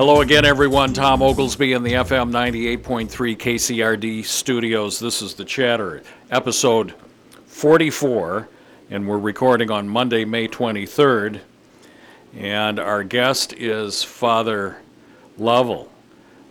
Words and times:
Hello 0.00 0.22
again, 0.22 0.46
everyone. 0.46 0.94
Tom 0.94 1.20
Oglesby 1.20 1.74
in 1.74 1.82
the 1.82 1.92
FM 1.92 2.30
98.3 2.30 3.36
KCRD 3.36 4.24
studios. 4.24 4.98
This 4.98 5.20
is 5.20 5.34
The 5.34 5.44
Chatter, 5.44 6.02
episode 6.30 6.94
44, 7.44 8.48
and 8.88 9.06
we're 9.06 9.18
recording 9.18 9.70
on 9.70 9.90
Monday, 9.90 10.24
May 10.24 10.48
23rd. 10.48 11.40
And 12.34 12.78
our 12.78 13.04
guest 13.04 13.52
is 13.52 14.02
Father 14.02 14.78
Lovell, 15.36 15.92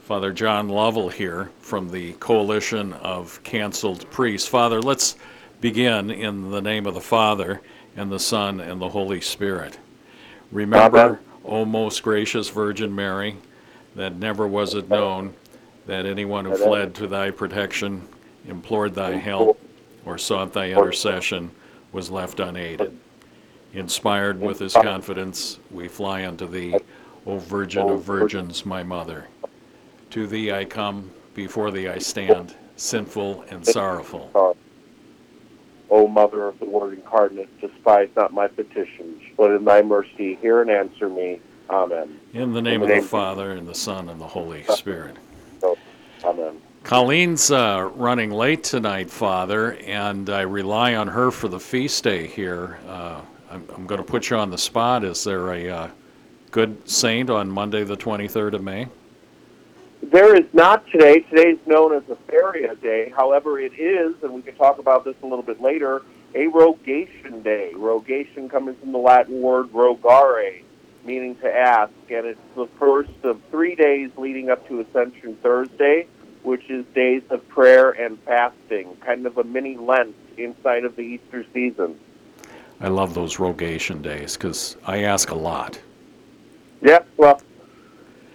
Father 0.04 0.31
John 0.31 0.70
Lovell 0.70 1.09
here 1.09 1.50
from 1.59 1.89
the 1.89 2.13
Coalition 2.20 2.94
of 2.94 3.41
Canceled 3.41 4.08
Priests. 4.11 4.47
Father, 4.47 4.80
let's 4.80 5.16
begin 5.59 6.11
in 6.11 6.52
the 6.52 6.61
name 6.61 6.86
of 6.86 6.94
the 6.94 7.02
Father, 7.02 7.61
and 7.97 8.11
the 8.11 8.20
Son, 8.20 8.59
and 8.59 8.80
the 8.80 8.89
Holy 8.89 9.22
Spirit. 9.22 9.80
Remember. 10.52 11.20
O 11.49 11.66
most 11.66 12.03
gracious 12.03 12.48
Virgin 12.49 12.94
Mary, 12.94 13.35
that 13.95 14.16
never 14.16 14.48
was 14.48 14.76
it 14.76 14.88
known 14.88 15.34
that 15.88 16.05
anyone 16.05 16.45
who 16.45 16.55
fled 16.55 16.94
to 16.94 17.08
thy 17.08 17.31
protection, 17.31 18.08
implored 18.48 18.94
thy 18.94 19.13
help, 19.13 19.59
or 20.05 20.20
sought 20.20 20.53
thy 20.53 20.70
intercession 20.70 21.49
was 21.91 22.12
left 22.12 22.39
unaided. 22.39 22.95
Inspired 23.73 24.39
with 24.39 24.59
this 24.59 24.73
confidence, 24.73 25.58
we 25.72 25.88
fly 25.88 26.23
unto 26.23 26.48
thee, 26.48 26.75
O 27.25 27.39
Virgin 27.39 27.89
of 27.89 28.03
Virgins, 28.03 28.63
my 28.63 28.84
Mother. 28.84 29.25
To 30.11 30.27
thee 30.27 30.52
I 30.52 30.66
come, 30.66 31.09
before 31.34 31.72
thee 31.72 31.88
I 31.88 31.97
stand, 31.97 32.53
sinful 32.75 33.44
and 33.50 33.66
sorrowful. 33.66 34.55
O 35.90 36.08
Mother 36.08 36.48
of 36.48 36.59
the 36.59 36.66
Word 36.66 36.94
incarnate, 36.94 37.50
despise 37.59 38.09
not 38.16 38.34
my 38.34 38.48
petitions, 38.48 39.22
but 39.38 39.52
in 39.52 39.66
thy 39.66 39.82
mercy 39.82 40.36
hear 40.36 40.62
and 40.62 40.70
answer 40.70 41.09
me. 41.09 41.40
Amen. 41.70 42.20
In 42.34 42.54
the 42.54 42.62
name 42.62 42.82
of 42.82 42.88
the 42.88 43.02
Father, 43.02 43.52
and 43.52 43.68
the 43.68 43.76
Son, 43.76 44.10
and 44.10 44.20
the 44.20 44.28
Holy 44.28 44.64
Spirit. 44.64 45.17
Amen. 46.23 46.62
Colleen's 46.84 47.52
uh, 47.52 47.90
running 47.95 48.32
late 48.32 48.64
tonight, 48.64 49.10
Father, 49.10 49.73
and 49.86 50.30
I 50.30 50.42
rely 50.42 50.95
on 50.95 51.08
her 51.08 51.30
for 51.32 51.48
the 51.48 51.60
feast 51.60 52.04
day 52.04 52.28
here. 52.28 52.80
Uh, 52.88 53.22
I'm, 53.52 53.66
I'm 53.76 53.86
going 53.86 54.00
to 54.00 54.06
put 54.06 54.30
you 54.30 54.38
on 54.38 54.50
the 54.50 54.58
spot. 54.58 55.04
Is 55.04 55.23
there 55.23 55.54
a 55.54 55.70
uh, 55.70 55.90
good 56.52 56.90
saint 56.90 57.30
on 57.30 57.50
Monday, 57.50 57.84
the 57.84 57.98
23rd 57.98 58.54
of 58.54 58.64
May? 58.64 58.88
There 60.02 60.36
is 60.36 60.45
not 60.53 60.88
today. 60.88 61.19
Today 61.19 61.50
is 61.50 61.59
known 61.66 61.94
as 61.94 62.03
a 62.09 62.16
Feria 62.28 62.75
Day. 62.75 63.11
However, 63.16 63.59
it 63.59 63.78
is, 63.78 64.16
and 64.23 64.33
we 64.33 64.42
can 64.42 64.55
talk 64.55 64.80
about 64.80 65.03
this 65.03 65.16
a 65.22 65.25
little 65.25 65.44
bit 65.44 65.61
later, 65.61 66.02
a 66.36 66.47
rogation 66.47 67.42
day. 67.44 67.72
Rogation 67.75 68.47
coming 68.50 68.75
from 68.75 68.92
the 68.94 68.97
Latin 68.97 69.42
word 69.42 69.72
rogare, 69.73 70.64
meaning 71.03 71.36
to 71.38 71.53
ask, 71.53 71.92
and 72.09 72.25
it's 72.25 72.39
the 72.55 72.67
first 72.80 73.11
of 73.23 73.42
three 73.52 73.75
days 73.75 74.09
leading 74.16 74.50
up 74.50 74.66
to 74.70 74.80
Ascension 74.80 75.36
Thursday, 75.44 76.08
which 76.44 76.70
is 76.70 76.86
days 76.95 77.23
of 77.30 77.45
prayer 77.50 77.92
and 77.92 78.17
fasting, 78.22 78.95
kind 79.05 79.25
of 79.25 79.38
a 79.38 79.44
mini 79.44 79.75
Lent 79.75 80.16
inside 80.38 80.86
of 80.86 80.95
the 80.95 81.02
Easter 81.02 81.45
season. 81.53 82.00
I 82.80 82.88
love 82.88 83.14
those 83.14 83.39
rogation 83.39 84.02
days 84.02 84.38
because 84.38 84.77
I 84.86 85.03
ask 85.03 85.31
a 85.31 85.36
lot. 85.36 85.81
Yeah, 86.81 87.00
well, 87.17 87.42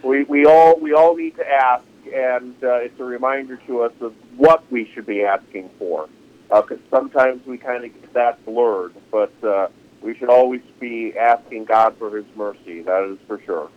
we, 0.05 0.25
we 0.25 0.47
all 0.47 0.79
we 0.79 0.93
all 0.93 1.17
need 1.17 1.37
to 1.37 1.49
ask, 1.49 1.85
and 2.13 2.55
uh, 2.63 2.75
it's 2.77 2.99
a 3.01 3.05
reminder 3.05 3.57
to 3.67 3.83
us 3.83 3.93
of 4.01 4.15
what 4.37 4.71
we 4.71 4.91
should 4.93 5.07
be 5.07 5.25
asking 5.25 5.71
for, 5.79 6.09
because 6.49 6.79
sometimes 6.91 7.45
we 7.47 7.59
kind 7.59 7.85
of 7.85 7.93
get 7.93 8.13
that 8.13 8.45
blurred. 8.45 8.95
But 9.11 9.33
uh, 9.43 9.69
we 10.03 10.17
should 10.17 10.29
always 10.29 10.63
be 10.79 11.17
asking 11.17 11.65
God 11.65 11.97
for 11.99 12.15
His 12.17 12.27
mercy. 12.37 12.83
That 12.83 13.05
is 13.05 13.19
for 13.27 13.41
sure. 13.41 13.71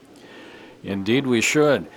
Indeed, 0.84 1.26
we 1.26 1.42
should. 1.42 1.88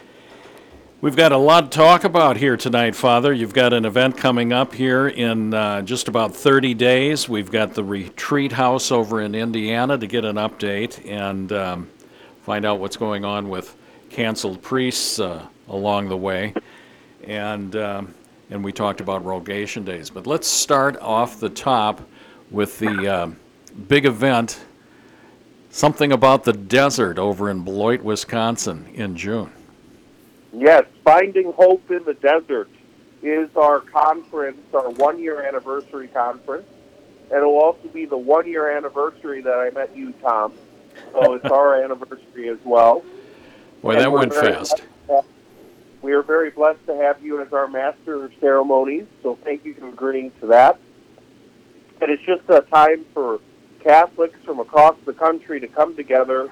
We've 1.02 1.16
got 1.16 1.32
a 1.32 1.38
lot 1.38 1.72
to 1.72 1.78
talk 1.78 2.04
about 2.04 2.36
here 2.36 2.58
tonight, 2.58 2.94
Father. 2.94 3.32
You've 3.32 3.54
got 3.54 3.72
an 3.72 3.86
event 3.86 4.18
coming 4.18 4.52
up 4.52 4.74
here 4.74 5.08
in 5.08 5.54
uh, 5.54 5.80
just 5.80 6.08
about 6.08 6.36
30 6.36 6.74
days. 6.74 7.26
We've 7.26 7.50
got 7.50 7.72
the 7.72 7.82
retreat 7.82 8.52
house 8.52 8.92
over 8.92 9.22
in 9.22 9.34
Indiana 9.34 9.96
to 9.96 10.06
get 10.06 10.26
an 10.26 10.36
update 10.36 11.02
and 11.10 11.50
um, 11.52 11.90
find 12.42 12.66
out 12.66 12.80
what's 12.80 12.98
going 12.98 13.24
on 13.24 13.48
with 13.48 13.74
canceled 14.10 14.60
priests 14.60 15.18
uh, 15.18 15.46
along 15.68 16.08
the 16.08 16.16
way. 16.16 16.52
And, 17.24 17.74
um, 17.76 18.14
and 18.50 18.62
we 18.62 18.72
talked 18.72 19.00
about 19.00 19.24
rogation 19.24 19.84
days. 19.84 20.10
But 20.10 20.26
let's 20.26 20.48
start 20.48 20.96
off 20.98 21.40
the 21.40 21.50
top 21.50 22.02
with 22.50 22.78
the 22.80 23.06
um 23.06 23.36
big 23.88 24.04
event 24.04 24.60
something 25.70 26.12
about 26.12 26.44
the 26.44 26.52
desert 26.52 27.18
over 27.18 27.48
in 27.48 27.62
Beloit, 27.62 28.02
Wisconsin 28.02 28.88
in 28.94 29.16
June. 29.16 29.52
Yes, 30.52 30.84
Finding 31.04 31.52
Hope 31.52 31.88
in 31.90 32.04
the 32.04 32.14
Desert 32.14 32.68
is 33.22 33.48
our 33.54 33.80
conference, 33.80 34.58
our 34.74 34.90
one 34.90 35.20
year 35.20 35.42
anniversary 35.42 36.08
conference. 36.08 36.66
And 37.30 37.42
it 37.42 37.46
will 37.46 37.62
also 37.62 37.86
be 37.88 38.06
the 38.06 38.16
one 38.16 38.48
year 38.48 38.76
anniversary 38.76 39.40
that 39.42 39.54
I 39.54 39.70
met 39.70 39.96
you, 39.96 40.12
Tom. 40.20 40.52
So 41.12 41.34
it's 41.34 41.44
our 41.44 41.80
anniversary 41.84 42.48
as 42.48 42.58
well. 42.64 43.04
Boy, 43.82 43.92
And 43.92 44.00
that 44.00 44.12
went 44.12 44.34
fast. 44.34 44.82
blessed- 45.06 45.26
We 46.02 46.12
are 46.12 46.22
very 46.22 46.50
blessed 46.50 46.86
to 46.86 46.96
have 46.96 47.22
you 47.22 47.40
as 47.40 47.52
our 47.52 47.68
master 47.68 48.24
of 48.24 48.32
ceremonies, 48.40 49.06
so 49.22 49.38
thank 49.44 49.64
you 49.64 49.74
for 49.74 49.88
agreeing 49.88 50.32
to 50.40 50.46
that. 50.46 50.78
And 52.00 52.10
it's 52.10 52.22
just 52.22 52.42
a 52.48 52.62
time 52.62 53.04
for 53.12 53.40
Catholics 53.80 54.38
from 54.44 54.60
across 54.60 54.96
the 55.04 55.12
country 55.12 55.60
to 55.60 55.66
come 55.66 55.94
together 55.96 56.48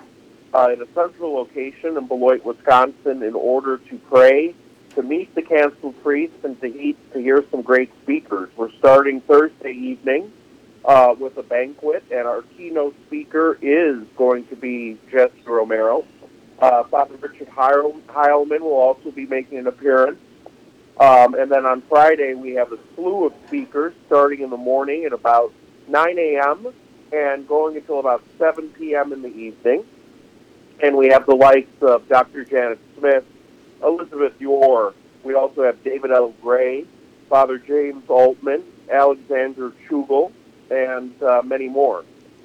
uh, 0.55 0.69
in 0.73 0.81
a 0.81 0.87
central 0.95 1.35
location 1.35 1.97
in 1.97 2.07
Beloit, 2.07 2.45
Wisconsin, 2.45 3.23
in 3.23 3.35
order 3.35 3.79
to 3.79 3.99
pray, 4.11 4.55
to 4.95 5.03
meet 5.03 5.35
the 5.35 5.43
canceled 5.43 6.03
priests, 6.03 6.43
and 6.43 6.59
to, 6.61 6.67
eat, 6.67 6.97
to 7.13 7.19
hear 7.21 7.45
some 7.51 7.63
great 7.63 7.91
speakers. 8.03 8.49
We're 8.57 8.73
starting 8.73 9.21
Thursday 9.23 9.73
evening 9.73 10.33
uh, 10.85 11.15
with 11.19 11.37
a 11.37 11.43
banquet, 11.43 12.05
and 12.11 12.27
our 12.27 12.43
keynote 12.57 12.95
speaker 13.07 13.59
is 13.61 14.07
going 14.17 14.47
to 14.49 14.57
be 14.57 14.99
Jesse 15.11 15.43
Romero. 15.47 16.05
Uh, 16.61 16.83
Father 16.85 17.17
Richard 17.17 17.49
Heil- 17.49 18.01
Heilman 18.09 18.61
will 18.61 18.73
also 18.73 19.11
be 19.11 19.27
making 19.27 19.59
an 19.59 19.67
appearance. 19.67 20.19
Um, 20.99 21.35
and 21.35 21.51
then 21.51 21.65
on 21.65 21.83
Friday, 21.83 22.35
we 22.35 22.55
have 22.55 22.73
a 22.73 22.79
slew 22.95 23.27
of 23.27 23.35
speakers 23.47 23.95
starting 24.07 24.41
in 24.41 24.51
the 24.51 24.57
morning 24.57 25.05
at 25.05 25.13
about 25.13 25.53
9 25.87 26.19
a.m. 26.19 26.67
and 27.13 27.47
going 27.47 27.77
until 27.77 28.01
about 28.01 28.25
7 28.39 28.71
p.m. 28.71 29.13
in 29.13 29.23
the 29.23 29.29
evening. 29.29 29.85
And 30.83 30.97
we 30.97 31.09
have 31.09 31.27
the 31.27 31.35
likes 31.37 31.71
of 31.83 32.09
Dr. 32.09 32.45
Janet 32.45 32.81
Smith, 32.99 33.25
Elizabeth 33.83 34.41
Yore. 34.41 34.95
We 35.23 35.35
also 35.35 35.63
have 35.63 35.83
David 35.85 36.11
L. 36.11 36.35
Gray, 36.43 36.85
Father 37.29 37.59
James 37.59 38.09
Altman, 38.09 38.65
Alexander 38.91 39.73
Tschugguel, 39.87 40.33
and 40.71 41.21
uh, 41.23 41.43
many 41.45 41.69
more. 41.69 42.05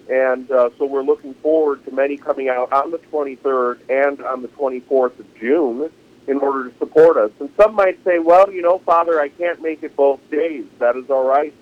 And 0.10 0.50
uh, 0.52 0.70
so 0.78 0.86
we're 0.86 1.04
looking 1.04 1.34
forward 1.36 1.86
to 1.86 1.92
many 1.92 2.18
coming 2.18 2.50
out 2.50 2.72
on 2.74 2.92
the 2.92 2.98
23rd 2.98 3.80
and 3.90 4.22
on 4.22 4.42
the 4.42 4.50
24th 4.50 5.20
of 5.20 5.36
June 5.36 5.90
in 6.28 6.38
order 6.38 6.70
to 6.70 6.78
support 6.78 7.18
us. 7.18 7.32
And 7.40 7.50
some 7.56 7.76
might 7.76 8.04
say, 8.04 8.20
well, 8.20 8.52
you 8.52 8.62
know, 8.62 8.80
Father, 8.80 9.20
I 9.20 9.30
can't 9.30 9.62
make 9.62 9.84
it 9.84 9.96
both 9.96 10.20
days. 10.30 10.66
That 10.80 10.96
is 10.96 11.10
all 11.10 11.28
right. 11.28 11.54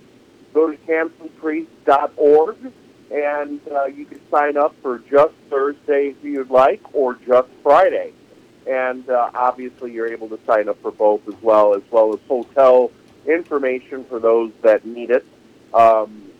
Go 0.53 0.71
to 0.71 0.77
cancelpriest.org 0.77 2.57
and 3.11 3.59
uh, 3.69 3.85
you 3.85 4.05
can 4.05 4.21
sign 4.29 4.57
up 4.57 4.73
for 4.81 4.99
just 4.99 5.33
Thursday 5.49 6.09
if 6.09 6.23
you'd 6.23 6.49
like 6.49 6.81
or 6.93 7.15
just 7.15 7.49
Friday. 7.61 8.13
And 8.67 9.09
uh, 9.09 9.31
obviously, 9.33 9.91
you're 9.91 10.07
able 10.07 10.29
to 10.29 10.39
sign 10.45 10.69
up 10.69 10.81
for 10.81 10.91
both 10.91 11.27
as 11.27 11.35
well, 11.41 11.73
as 11.73 11.81
well 11.91 12.13
as 12.13 12.19
hotel 12.27 12.91
information 13.25 14.05
for 14.05 14.19
those 14.19 14.51
that 14.61 14.85
need 14.85 15.09
it. 15.09 15.25
Um, 15.73 16.30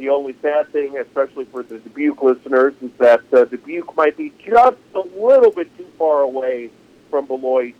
the 0.00 0.08
only 0.08 0.34
sad 0.40 0.72
thing, 0.72 0.96
especially 0.96 1.44
for 1.44 1.62
the 1.62 1.78
Dubuque 1.78 2.22
listeners, 2.22 2.74
is 2.80 2.90
that 2.98 3.20
uh, 3.32 3.44
Dubuque 3.44 3.94
might 3.96 4.16
be 4.16 4.32
just 4.42 4.78
a 4.94 5.00
little 5.00 5.50
bit 5.50 5.76
too 5.76 5.86
far 5.98 6.22
away 6.22 6.70
from 7.10 7.26
Beloit 7.26 7.74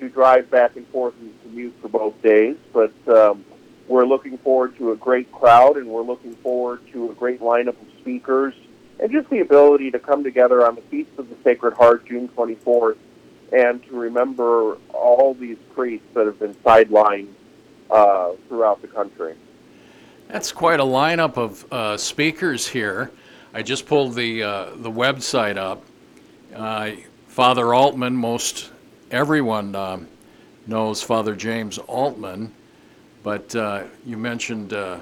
to 0.00 0.08
drive 0.08 0.50
back 0.50 0.74
and 0.74 0.86
forth 0.88 1.14
and 1.20 1.32
commute 1.42 1.74
for 1.80 1.88
both 1.88 2.20
days. 2.20 2.56
But 2.72 2.92
um, 3.08 3.44
we're 3.86 4.04
looking 4.06 4.38
forward 4.38 4.76
to 4.78 4.90
a 4.90 4.96
great 4.96 5.30
crowd, 5.30 5.76
and 5.76 5.86
we're 5.86 6.02
looking 6.02 6.34
forward 6.36 6.80
to 6.92 7.12
a 7.12 7.14
great 7.14 7.40
lineup 7.40 7.80
of 7.80 7.86
speakers, 8.00 8.54
and 8.98 9.12
just 9.12 9.30
the 9.30 9.38
ability 9.38 9.92
to 9.92 10.00
come 10.00 10.24
together 10.24 10.66
on 10.66 10.74
the 10.74 10.82
Feast 10.82 11.10
of 11.16 11.28
the 11.28 11.36
Sacred 11.44 11.74
Heart, 11.74 12.06
June 12.06 12.28
24th, 12.36 12.96
and 13.52 13.84
to 13.84 13.96
remember 13.96 14.78
all 14.92 15.34
these 15.34 15.58
priests 15.74 16.08
that 16.14 16.26
have 16.26 16.40
been 16.40 16.54
sidelined 16.56 17.28
uh, 17.88 18.32
throughout 18.48 18.82
the 18.82 18.88
country. 18.88 19.36
That's 20.32 20.50
quite 20.50 20.80
a 20.80 20.84
lineup 20.84 21.36
of 21.36 21.70
uh, 21.70 21.98
speakers 21.98 22.66
here. 22.66 23.10
I 23.52 23.62
just 23.62 23.84
pulled 23.84 24.14
the 24.14 24.42
uh, 24.42 24.70
the 24.76 24.90
website 24.90 25.58
up. 25.58 25.84
Uh, 26.56 26.92
Father 27.28 27.74
Altman, 27.74 28.16
most 28.16 28.70
everyone 29.10 29.76
um, 29.76 30.08
knows 30.66 31.02
Father 31.02 31.36
James 31.36 31.76
Altman, 31.76 32.50
but 33.22 33.54
uh, 33.54 33.84
you 34.06 34.16
mentioned 34.16 34.72
uh, 34.72 35.00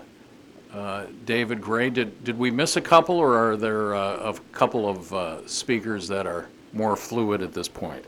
uh, 0.74 1.06
David 1.26 1.60
Gray. 1.60 1.90
Did 1.90 2.24
did 2.24 2.36
we 2.36 2.50
miss 2.50 2.74
a 2.74 2.80
couple, 2.80 3.16
or 3.16 3.52
are 3.52 3.56
there 3.56 3.94
uh, 3.94 4.32
a 4.32 4.34
couple 4.50 4.88
of 4.88 5.14
uh, 5.14 5.46
speakers 5.46 6.08
that 6.08 6.26
are 6.26 6.48
more 6.72 6.96
fluid 6.96 7.40
at 7.40 7.52
this 7.52 7.68
point? 7.68 8.04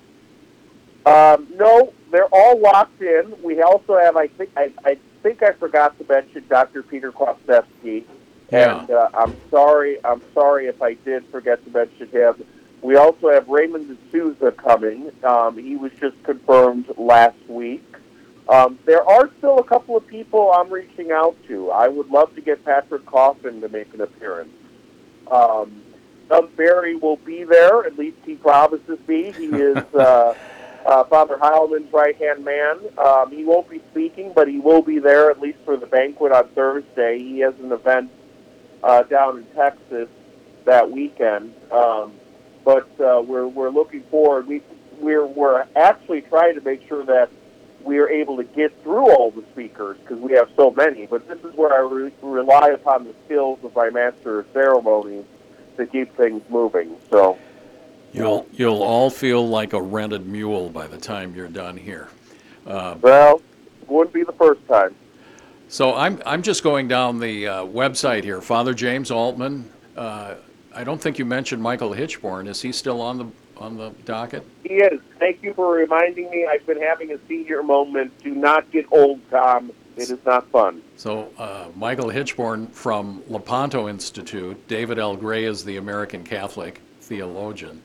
Um, 1.07 1.47
no, 1.55 1.93
they're 2.11 2.27
all 2.33 2.59
locked 2.59 3.01
in. 3.01 3.33
We 3.45 3.63
also 3.63 3.97
have, 3.97 4.17
I 4.17 4.27
think, 4.27 4.51
I, 4.57 4.73
I 4.85 4.99
think 5.23 5.43
I 5.43 5.53
forgot 5.53 5.99
to 5.99 6.07
mention 6.09 6.45
Dr. 6.49 6.83
Peter 6.83 7.13
Kwasniewski. 7.13 8.05
Yeah. 8.51 8.81
And 8.81 8.91
uh, 8.91 9.09
I'm 9.15 9.35
sorry, 9.51 10.05
I'm 10.05 10.21
sorry 10.35 10.67
if 10.67 10.83
I 10.83 10.95
did 10.95 11.25
forget 11.27 11.65
to 11.65 11.71
mention 11.71 12.09
him. 12.09 12.45
We 12.83 12.97
also 12.97 13.31
have 13.31 13.49
Raymond 13.49 13.97
D'Souza 14.11 14.53
coming. 14.53 15.13
Um, 15.23 15.57
he 15.57 15.77
was 15.77 15.93
just 16.01 16.23
confirmed 16.25 16.93
last 16.99 17.39
week. 17.49 17.85
Um, 18.49 18.79
there 18.85 19.09
are 19.09 19.31
still 19.39 19.59
a 19.59 19.65
couple 19.65 19.97
of 19.97 20.07
people 20.07 20.51
I'm 20.53 20.71
reaching 20.71 21.13
out 21.13 21.37
to. 21.47 21.71
I 21.71 21.87
would 21.87 22.11
love 22.11 22.35
to 22.35 22.41
get 22.41 22.65
Patrick 22.65 23.07
Coffin 23.07 23.61
to 23.61 23.69
make 23.69 23.95
an 23.95 24.01
appearance. 24.01 24.53
Um, 25.31 25.81
Doug 26.29 26.55
Barry 26.57 26.97
will 26.97 27.17
be 27.17 27.45
there, 27.45 27.85
at 27.85 27.97
least 27.97 28.19
he 28.25 28.35
promises 28.35 28.99
me. 29.07 29.33
He 29.33 29.47
is 29.47 29.77
uh, 29.95 30.35
uh, 30.87 31.05
Father 31.05 31.37
Heilman's 31.37 31.93
right 31.93 32.17
hand 32.17 32.45
man. 32.45 32.79
Um, 32.99 33.31
he 33.31 33.45
won't 33.45 33.69
be 33.69 33.81
speaking, 33.91 34.33
but 34.35 34.49
he 34.49 34.59
will 34.59 34.83
be 34.83 34.99
there 34.99 35.31
at 35.31 35.41
least 35.41 35.59
for 35.65 35.77
the 35.77 35.87
banquet 35.87 36.33
on 36.33 36.49
Thursday. 36.49 37.19
He 37.19 37.41
has 37.41 37.55
an 37.61 37.73
event 37.73 38.11
uh, 38.83 39.03
down 39.05 39.39
in 39.39 39.45
Texas 39.55 40.09
that 40.65 40.91
weekend. 40.91 41.55
Um, 41.71 42.13
but 42.65 42.89
uh, 43.01 43.23
we're 43.25 43.47
we're 43.47 43.71
looking 43.71 44.03
forward. 44.05 44.47
We 44.47 44.63
we're 44.99 45.27
we're 45.27 45.67
actually 45.75 46.23
trying 46.23 46.55
to 46.55 46.61
make 46.61 46.87
sure 46.87 47.05
that 47.05 47.31
we 47.83 47.99
are 47.99 48.09
able 48.09 48.37
to 48.37 48.45
get 48.45 48.81
through 48.83 49.11
all 49.11 49.31
the 49.31 49.43
speakers 49.53 49.99
because 49.99 50.19
we 50.19 50.33
have 50.33 50.49
so 50.57 50.71
many. 50.71 51.07
But 51.07 51.27
this 51.29 51.39
is 51.41 51.55
where 51.57 51.75
I 51.75 51.81
re- 51.81 52.13
rely 52.23 52.69
upon 52.69 53.05
the 53.05 53.15
skills 53.25 53.59
of 53.65 53.75
my 53.75 53.91
master 53.91 54.41
of 54.41 54.47
ceremonies 54.53 55.25
to 55.77 55.87
keep 55.87 56.17
things 56.17 56.43
moving. 56.49 56.97
So 57.11 57.39
You'll 58.13 58.47
you'll 58.53 58.83
all 58.83 59.11
feel 59.11 59.47
like 59.49 59.73
a 59.73 59.81
rented 59.81 60.27
mule 60.27 60.69
by 60.69 60.87
the 60.87 60.99
time 60.99 61.35
you're 61.35 61.49
done 61.49 61.77
here. 61.77 62.09
Uh, 62.67 62.97
well, 63.01 63.41
wouldn't 63.89 64.15
be 64.15 64.23
the 64.23 64.33
first 64.33 64.67
time. 64.69 64.95
so 65.69 65.95
I'm 65.95 66.21
I'm 66.27 66.43
just 66.43 66.63
going 66.63 66.89
down 66.89 67.19
the 67.19 67.49
uh, 67.49 67.65
website 67.65 68.25
here. 68.25 68.41
Father 68.41 68.75
James 68.75 69.11
Altman. 69.11 69.71
Uh, 69.97 70.35
I 70.75 70.85
don't 70.85 71.01
think 71.01 71.19
you 71.19 71.25
mentioned 71.25 71.63
Michael 71.63 71.91
Hichborn. 71.91 72.49
Is 72.49 72.63
he 72.63 72.73
still 72.73 73.01
on 73.01 73.19
the 73.19 73.27
on 73.57 73.77
the 73.77 73.91
docket? 74.05 74.47
He 74.63 74.75
is. 74.75 75.01
Thank 75.19 75.43
you 75.43 75.55
for 75.55 75.73
reminding 75.75 76.31
me. 76.31 76.47
I've 76.47 76.67
been 76.67 76.81
having 76.81 77.13
a 77.13 77.19
senior 77.29 77.63
moment. 77.63 78.13
Do 78.23 78.35
not 78.35 78.71
get 78.71 78.87
old, 78.91 79.21
Tom. 79.31 79.71
It 79.97 80.11
is 80.11 80.19
not 80.25 80.51
fun. 80.51 80.83
So 80.97 81.31
uh, 81.37 81.67
Michael 81.77 82.09
Hichborn 82.09 82.73
from 82.73 83.23
Lepanto 83.29 83.89
Institute. 83.89 84.67
David 84.67 84.99
L. 84.99 85.17
Gray 85.17 85.45
is 85.45 85.65
the 85.65 85.77
American 85.77 86.25
Catholic 86.25 86.81
theologian. 87.03 87.83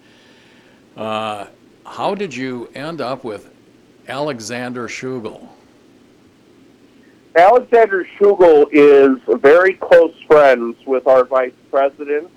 Uh, 0.97 1.45
how 1.85 2.15
did 2.15 2.35
you 2.35 2.69
end 2.73 3.01
up 3.01 3.23
with 3.23 3.53
Alexander 4.07 4.87
Tschugguel? 4.87 5.47
Alexander 7.35 8.03
Tschugguel 8.17 8.67
is 8.71 9.19
very 9.39 9.75
close 9.75 10.15
friends 10.25 10.75
with 10.87 11.05
our 11.05 11.23
vice 11.23 11.53
president, 11.69 12.31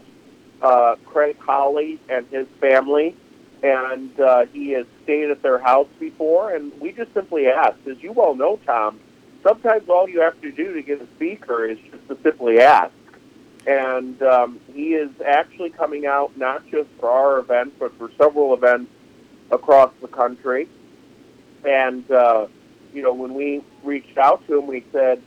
uh, 0.61 0.97
Craig 1.07 1.39
Holly, 1.39 1.99
and 2.11 2.27
his 2.27 2.47
family. 2.61 3.17
And 3.63 4.19
uh, 4.21 4.45
he 4.53 4.71
has 4.73 4.87
stayed 5.05 5.31
at 5.31 5.43
their 5.43 5.59
house 5.59 5.89
before. 5.99 6.55
And 6.55 6.71
we 6.81 6.93
just 6.93 7.15
simply 7.15 7.47
asked, 7.47 7.87
as 7.91 8.03
you 8.03 8.13
well 8.13 8.35
know, 8.35 8.59
Tom, 8.67 9.01
sometimes 9.43 9.89
all 9.89 10.07
you 10.07 10.21
have 10.21 10.39
to 10.43 10.53
do 10.53 10.75
to 10.75 10.83
get 10.83 11.01
a 11.01 11.07
speaker 11.17 11.65
is 11.65 11.79
just 11.91 12.09
to 12.09 12.19
simply 12.23 12.61
ask. 12.61 12.93
And 13.67 14.21
um, 14.23 14.61
he 14.73 14.95
is 14.95 15.11
actually 15.25 15.71
coming 15.71 16.07
out 16.07 16.37
not 16.37 16.67
just 16.71 16.89
for 16.99 17.11
our 17.11 17.39
event, 17.39 17.75
but 17.79 17.97
for 17.99 18.11
several 18.17 18.55
events 18.55 18.91
across 19.51 19.93
the 20.01 20.09
country. 20.09 20.69
And, 21.65 22.11
uh, 22.11 22.47
you 22.95 23.03
know, 23.03 23.13
when 23.13 23.35
we 23.35 23.63
reached 23.85 24.17
out 24.17 24.47
to 24.47 24.59
him, 24.59 24.67
we 24.67 24.85
said, 24.93 25.23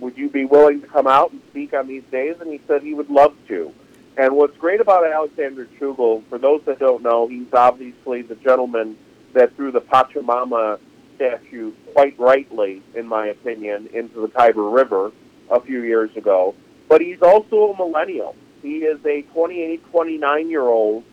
Would 0.00 0.16
you 0.16 0.28
be 0.28 0.44
willing 0.44 0.80
to 0.80 0.86
come 0.86 1.06
out 1.06 1.32
and 1.32 1.40
speak 1.50 1.74
on 1.74 1.88
these 1.88 2.04
days? 2.10 2.36
And 2.40 2.50
he 2.52 2.60
said 2.66 2.82
he 2.82 2.94
would 2.94 3.10
love 3.10 3.34
to. 3.48 3.72
And 4.16 4.36
what's 4.36 4.56
great 4.58 4.80
about 4.80 5.10
Alexander 5.10 5.66
Tschugguel, 5.78 6.22
for 6.28 6.38
those 6.38 6.62
that 6.66 6.78
don't 6.78 7.02
know, 7.02 7.26
he's 7.26 7.52
obviously 7.52 8.22
the 8.22 8.34
gentleman 8.36 8.96
that 9.32 9.56
threw 9.56 9.72
the 9.72 9.80
Pachamama 9.80 10.78
statue 11.16 11.72
quite 11.94 12.18
rightly, 12.18 12.82
in 12.94 13.06
my 13.08 13.28
opinion, 13.28 13.88
into 13.92 14.20
the 14.20 14.28
Tiber 14.28 14.68
River 14.68 15.12
a 15.50 15.60
few 15.60 15.82
years 15.82 16.14
ago. 16.16 16.54
But 16.92 17.00
he's 17.00 17.22
also 17.22 17.72
a 17.72 17.76
millennial. 17.78 18.36
He 18.60 18.80
is 18.80 19.02
a 19.06 19.22
28, 19.22 19.82
29 19.90 20.50
year 20.50 20.60
old 20.60 21.04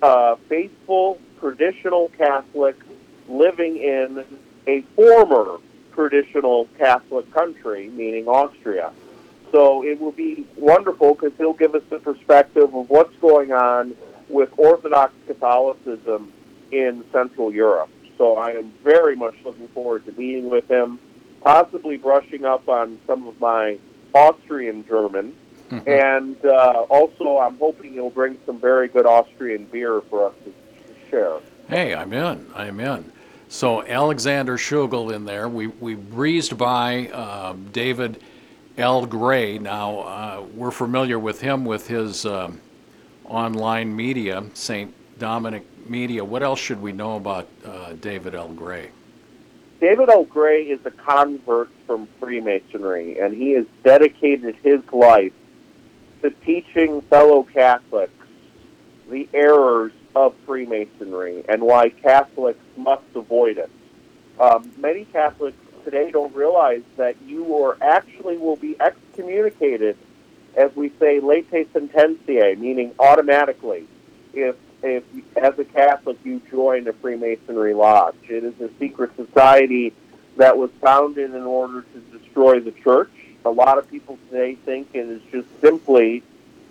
uh, 0.00 0.36
faithful, 0.48 1.18
traditional 1.40 2.12
Catholic 2.16 2.76
living 3.28 3.78
in 3.78 4.24
a 4.68 4.82
former 4.94 5.58
traditional 5.92 6.68
Catholic 6.78 7.28
country, 7.32 7.88
meaning 7.88 8.28
Austria. 8.28 8.92
So 9.50 9.82
it 9.82 10.00
will 10.00 10.12
be 10.12 10.46
wonderful 10.56 11.14
because 11.14 11.32
he'll 11.36 11.52
give 11.52 11.74
us 11.74 11.82
the 11.90 11.98
perspective 11.98 12.72
of 12.72 12.88
what's 12.88 13.16
going 13.16 13.50
on 13.50 13.96
with 14.28 14.50
Orthodox 14.56 15.12
Catholicism 15.26 16.32
in 16.70 17.02
Central 17.10 17.52
Europe. 17.52 17.90
So 18.18 18.36
I 18.36 18.52
am 18.52 18.72
very 18.84 19.16
much 19.16 19.34
looking 19.44 19.66
forward 19.66 20.06
to 20.06 20.12
meeting 20.12 20.48
with 20.48 20.70
him, 20.70 21.00
possibly 21.42 21.96
brushing 21.96 22.44
up 22.44 22.68
on 22.68 23.00
some 23.08 23.26
of 23.26 23.40
my 23.40 23.78
Austrian 24.18 24.84
German. 24.86 25.34
And 25.86 26.36
uh, 26.46 26.86
also, 26.88 27.38
I'm 27.38 27.58
hoping 27.58 27.92
he'll 27.92 28.08
bring 28.08 28.38
some 28.46 28.58
very 28.58 28.88
good 28.88 29.04
Austrian 29.04 29.66
beer 29.66 30.00
for 30.00 30.28
us 30.28 30.34
to 30.44 30.54
share. 31.10 31.40
Hey, 31.68 31.94
I'm 31.94 32.12
in. 32.14 32.46
I'm 32.54 32.80
in. 32.80 33.12
So 33.48 33.82
Alexander 33.86 34.56
Tschugguel 34.56 35.14
in 35.14 35.24
there. 35.24 35.48
We 35.48 35.66
we 35.66 35.94
breezed 35.94 36.56
by 36.56 37.08
um, 37.08 37.68
David 37.72 38.22
L. 38.78 39.04
Gray. 39.06 39.58
Now 39.58 40.00
uh, 40.00 40.44
we're 40.54 40.70
familiar 40.70 41.18
with 41.18 41.40
him 41.40 41.64
with 41.64 41.86
his 41.86 42.24
um, 42.24 42.60
online 43.24 43.94
media, 43.94 44.44
Saint 44.54 44.94
Dominic 45.18 45.64
Media. 45.88 46.24
What 46.24 46.42
else 46.42 46.60
should 46.60 46.80
we 46.80 46.92
know 46.92 47.16
about 47.16 47.48
uh, 47.64 47.92
David 48.00 48.34
L. 48.34 48.48
Gray? 48.48 48.90
David 49.80 50.08
L. 50.10 50.24
Gray 50.24 50.64
is 50.64 50.80
a 50.84 50.90
convert 50.90 51.70
from 51.86 52.08
Freemasonry, 52.18 53.18
and 53.20 53.32
he 53.32 53.52
has 53.52 53.66
dedicated 53.84 54.56
his 54.56 54.80
life 54.92 55.32
to 56.22 56.30
teaching 56.30 57.00
fellow 57.02 57.44
Catholics 57.44 58.12
the 59.08 59.28
errors 59.32 59.92
of 60.16 60.34
Freemasonry 60.44 61.44
and 61.48 61.62
why 61.62 61.90
Catholics 61.90 62.58
must 62.76 63.04
avoid 63.14 63.58
it. 63.58 63.70
Um, 64.40 64.70
many 64.78 65.04
Catholics 65.06 65.56
today 65.84 66.10
don't 66.10 66.34
realize 66.34 66.82
that 66.96 67.16
you 67.22 67.56
are 67.62 67.76
actually 67.80 68.36
will 68.36 68.56
be 68.56 68.76
excommunicated, 68.80 69.96
as 70.56 70.74
we 70.74 70.90
say, 70.98 71.20
latae 71.20 71.68
sententiae, 71.68 72.58
meaning 72.58 72.92
automatically, 72.98 73.86
if 74.34 74.56
if 74.82 75.04
as 75.36 75.58
a 75.58 75.64
Catholic 75.64 76.18
you 76.24 76.40
join 76.50 76.86
a 76.88 76.92
Freemasonry 76.92 77.74
lodge. 77.74 78.16
It 78.28 78.44
is 78.44 78.60
a 78.60 78.70
secret 78.78 79.14
society 79.16 79.92
that 80.36 80.56
was 80.56 80.70
founded 80.80 81.34
in 81.34 81.42
order 81.42 81.82
to 81.82 82.18
destroy 82.18 82.60
the 82.60 82.70
church. 82.70 83.10
A 83.44 83.50
lot 83.50 83.78
of 83.78 83.90
people 83.90 84.18
today 84.28 84.54
think 84.54 84.88
it 84.94 85.08
is 85.08 85.22
just 85.30 85.48
simply 85.60 86.22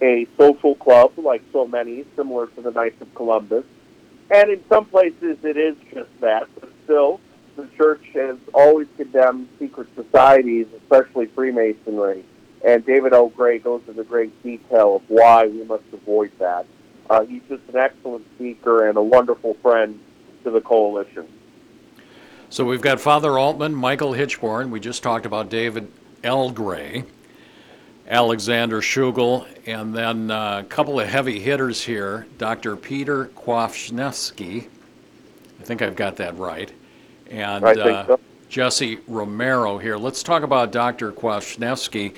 a 0.02 0.28
social 0.38 0.76
club, 0.76 1.18
like 1.18 1.42
so 1.52 1.68
many, 1.68 2.06
similar 2.16 2.48
to 2.48 2.62
the 2.62 2.72
Knights 2.72 3.02
of 3.02 3.14
Columbus. 3.16 3.66
And 4.30 4.52
in 4.52 4.64
some 4.70 4.86
places 4.86 5.38
it 5.44 5.58
is 5.58 5.76
just 5.94 6.10
that, 6.22 6.48
but 6.60 6.70
still, 6.84 7.20
the 7.56 7.68
church 7.76 8.04
has 8.14 8.38
always 8.54 8.88
condemned 8.96 9.50
secret 9.58 9.88
societies, 9.96 10.68
especially 10.78 11.26
Freemasonry. 11.28 12.24
And 12.66 12.86
David 12.86 13.14
O. 13.14 13.30
Gray 13.30 13.60
goes 13.60 13.82
into 13.88 14.04
great 14.04 14.32
detail 14.44 14.98
of 14.98 15.04
why 15.08 15.48
we 15.48 15.64
must 15.64 15.84
avoid 15.92 16.32
that. 16.40 16.66
Uh, 17.10 17.26
he's 17.26 17.42
just 17.48 17.64
an 17.70 17.78
excellent 17.78 18.26
speaker 18.36 18.88
and 18.88 18.98
a 18.98 19.02
wonderful 19.02 19.54
friend 19.56 20.00
to 20.44 20.52
the 20.52 20.62
coalition. 20.62 21.28
So 22.50 22.64
we've 22.64 22.82
got 22.82 23.00
Father 23.00 23.38
Altman, 23.38 23.76
Michael 23.76 24.14
Hichborn. 24.14 24.70
We 24.70 24.80
just 24.80 25.04
talked 25.04 25.26
about 25.26 25.50
David 25.50 25.92
L. 26.24 26.50
Gray, 26.50 27.04
Alexander 28.08 28.82
Tschugguel, 28.82 29.48
and 29.66 29.94
then 29.94 30.32
uh, 30.32 30.60
a 30.60 30.64
couple 30.64 31.00
of 31.00 31.08
heavy 31.08 31.40
hitters 31.40 31.84
here. 31.84 32.26
Dr. 32.38 32.76
Peter 32.76 33.26
Kwasniewski. 33.36 34.68
I 35.60 35.64
think 35.64 35.82
I've 35.82 35.96
got 35.96 36.16
that 36.18 36.38
right. 36.38 36.72
And 37.30 37.66
uh, 37.66 38.06
so. 38.06 38.20
Jesse 38.50 39.00
Romero 39.08 39.78
here. 39.78 39.98
Let's 39.98 40.24
talk 40.24 40.44
about 40.44 40.72
Dr. 40.72 41.12
Kwasniewski. 41.12 42.16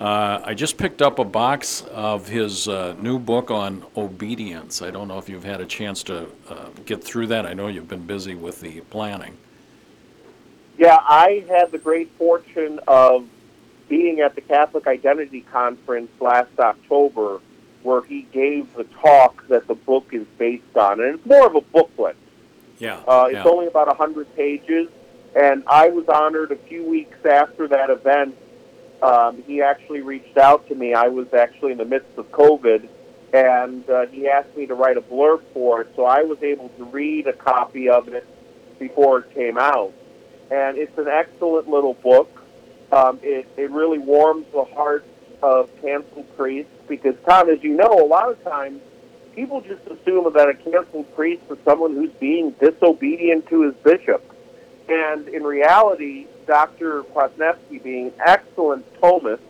Uh, 0.00 0.40
I 0.46 0.54
just 0.54 0.78
picked 0.78 1.02
up 1.02 1.18
a 1.18 1.26
box 1.26 1.82
of 1.92 2.26
his 2.26 2.66
uh, 2.66 2.96
new 3.02 3.18
book 3.18 3.50
on 3.50 3.84
obedience. 3.98 4.80
I 4.80 4.90
don't 4.90 5.08
know 5.08 5.18
if 5.18 5.28
you've 5.28 5.44
had 5.44 5.60
a 5.60 5.66
chance 5.66 6.02
to 6.04 6.26
uh, 6.48 6.70
get 6.86 7.04
through 7.04 7.26
that. 7.26 7.44
I 7.44 7.52
know 7.52 7.66
you've 7.66 7.86
been 7.86 8.06
busy 8.06 8.34
with 8.34 8.62
the 8.62 8.80
planning. 8.80 9.36
Yeah, 10.78 10.96
I 11.02 11.44
had 11.50 11.70
the 11.70 11.76
great 11.76 12.10
fortune 12.12 12.80
of 12.88 13.28
being 13.90 14.20
at 14.20 14.34
the 14.36 14.40
Catholic 14.40 14.86
Identity 14.86 15.42
Conference 15.42 16.10
last 16.18 16.58
October, 16.58 17.42
where 17.82 18.00
he 18.00 18.22
gave 18.32 18.72
the 18.76 18.84
talk 18.84 19.46
that 19.48 19.66
the 19.66 19.74
book 19.74 20.14
is 20.14 20.26
based 20.38 20.78
on, 20.78 21.02
and 21.02 21.16
it's 21.16 21.26
more 21.26 21.46
of 21.46 21.56
a 21.56 21.60
booklet. 21.60 22.16
Yeah. 22.78 23.02
Uh, 23.06 23.26
it's 23.26 23.34
yeah. 23.34 23.44
only 23.44 23.66
about 23.66 23.88
100 23.88 24.34
pages, 24.34 24.88
and 25.36 25.62
I 25.66 25.90
was 25.90 26.08
honored 26.08 26.52
a 26.52 26.56
few 26.56 26.88
weeks 26.88 27.18
after 27.26 27.68
that 27.68 27.90
event. 27.90 28.34
Um, 29.02 29.42
he 29.46 29.62
actually 29.62 30.02
reached 30.02 30.36
out 30.36 30.68
to 30.68 30.74
me. 30.74 30.94
I 30.94 31.08
was 31.08 31.32
actually 31.32 31.72
in 31.72 31.78
the 31.78 31.84
midst 31.84 32.18
of 32.18 32.30
COVID, 32.30 32.88
and 33.32 33.88
uh, 33.88 34.06
he 34.06 34.28
asked 34.28 34.56
me 34.56 34.66
to 34.66 34.74
write 34.74 34.96
a 34.96 35.00
blurb 35.00 35.42
for 35.54 35.82
it, 35.82 35.92
so 35.96 36.04
I 36.04 36.22
was 36.22 36.42
able 36.42 36.68
to 36.70 36.84
read 36.84 37.26
a 37.26 37.32
copy 37.32 37.88
of 37.88 38.08
it 38.08 38.26
before 38.78 39.20
it 39.20 39.34
came 39.34 39.56
out. 39.56 39.92
And 40.50 40.76
it's 40.76 40.96
an 40.98 41.08
excellent 41.08 41.68
little 41.68 41.94
book. 41.94 42.28
Um, 42.92 43.20
it, 43.22 43.48
it 43.56 43.70
really 43.70 43.98
warms 43.98 44.46
the 44.52 44.64
hearts 44.64 45.06
of 45.42 45.70
canceled 45.80 46.36
priests 46.36 46.72
because, 46.88 47.14
Tom, 47.24 47.48
as 47.48 47.62
you 47.62 47.74
know, 47.74 48.04
a 48.04 48.06
lot 48.06 48.30
of 48.30 48.42
times 48.42 48.80
people 49.34 49.60
just 49.60 49.86
assume 49.86 50.30
that 50.32 50.48
a 50.48 50.54
canceled 50.54 51.14
priest 51.14 51.42
is 51.50 51.58
someone 51.64 51.94
who's 51.94 52.12
being 52.12 52.50
disobedient 52.60 53.48
to 53.48 53.62
his 53.62 53.74
bishop. 53.76 54.24
And 54.88 55.28
in 55.28 55.44
reality, 55.44 56.26
Dr. 56.46 57.02
Kwasniewski, 57.02 57.82
being 57.82 58.06
an 58.08 58.14
excellent 58.24 58.92
Thomist, 59.00 59.40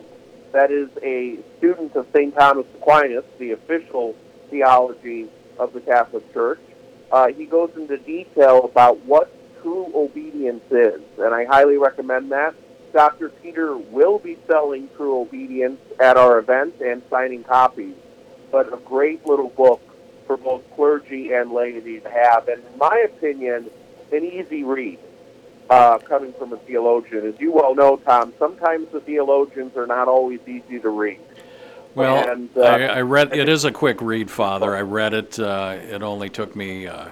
that 0.52 0.70
is 0.70 0.90
a 1.02 1.38
student 1.58 1.94
of 1.94 2.06
St. 2.12 2.34
Thomas 2.34 2.66
Aquinas, 2.74 3.24
the 3.38 3.52
official 3.52 4.16
theology 4.50 5.28
of 5.58 5.72
the 5.72 5.80
Catholic 5.80 6.32
Church, 6.32 6.60
uh, 7.12 7.28
he 7.28 7.46
goes 7.46 7.70
into 7.76 7.96
detail 7.98 8.64
about 8.64 8.98
what 9.00 9.32
true 9.62 9.90
obedience 9.94 10.64
is. 10.70 11.00
And 11.18 11.34
I 11.34 11.44
highly 11.44 11.76
recommend 11.76 12.32
that. 12.32 12.54
Dr. 12.92 13.28
Peter 13.28 13.76
will 13.76 14.18
be 14.18 14.36
selling 14.46 14.88
True 14.96 15.20
Obedience 15.20 15.80
at 16.00 16.16
our 16.16 16.38
event 16.38 16.74
and 16.80 17.02
signing 17.08 17.44
copies. 17.44 17.94
But 18.50 18.72
a 18.72 18.78
great 18.78 19.24
little 19.26 19.50
book 19.50 19.80
for 20.26 20.36
both 20.36 20.62
clergy 20.74 21.32
and 21.32 21.52
laity 21.52 22.00
to 22.00 22.10
have. 22.10 22.48
And 22.48 22.62
in 22.64 22.78
my 22.78 23.06
opinion, 23.06 23.70
an 24.12 24.24
easy 24.24 24.64
read 24.64 24.98
uh, 25.70 25.98
coming 25.98 26.32
from 26.34 26.52
a 26.52 26.56
theologian. 26.58 27.26
As 27.26 27.40
you 27.40 27.52
well 27.52 27.74
know, 27.74 27.96
Tom, 27.96 28.34
sometimes 28.38 28.88
the 28.92 29.00
theologians 29.00 29.76
are 29.76 29.86
not 29.86 30.08
always 30.08 30.40
easy 30.46 30.80
to 30.80 30.88
read. 30.90 31.20
Well, 31.94 32.28
And, 32.28 32.50
uh, 32.56 32.60
I, 32.60 32.82
I 32.82 33.00
read. 33.00 33.34
It 33.34 33.48
is 33.48 33.64
a 33.64 33.72
quick 33.72 34.00
read, 34.00 34.30
Father. 34.30 34.76
I 34.76 34.80
read 34.80 35.14
it. 35.14 35.38
Uh, 35.38 35.76
it 35.80 36.02
only 36.02 36.28
took 36.28 36.54
me 36.54 36.86
uh, 36.86 37.08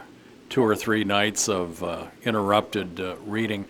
two 0.51 0.63
or 0.63 0.77
three 0.77 1.05
nights 1.05 1.49
of 1.49 1.83
uh, 1.83 2.07
interrupted 2.25 3.01
uh, 3.01 3.17
reading. 3.27 3.65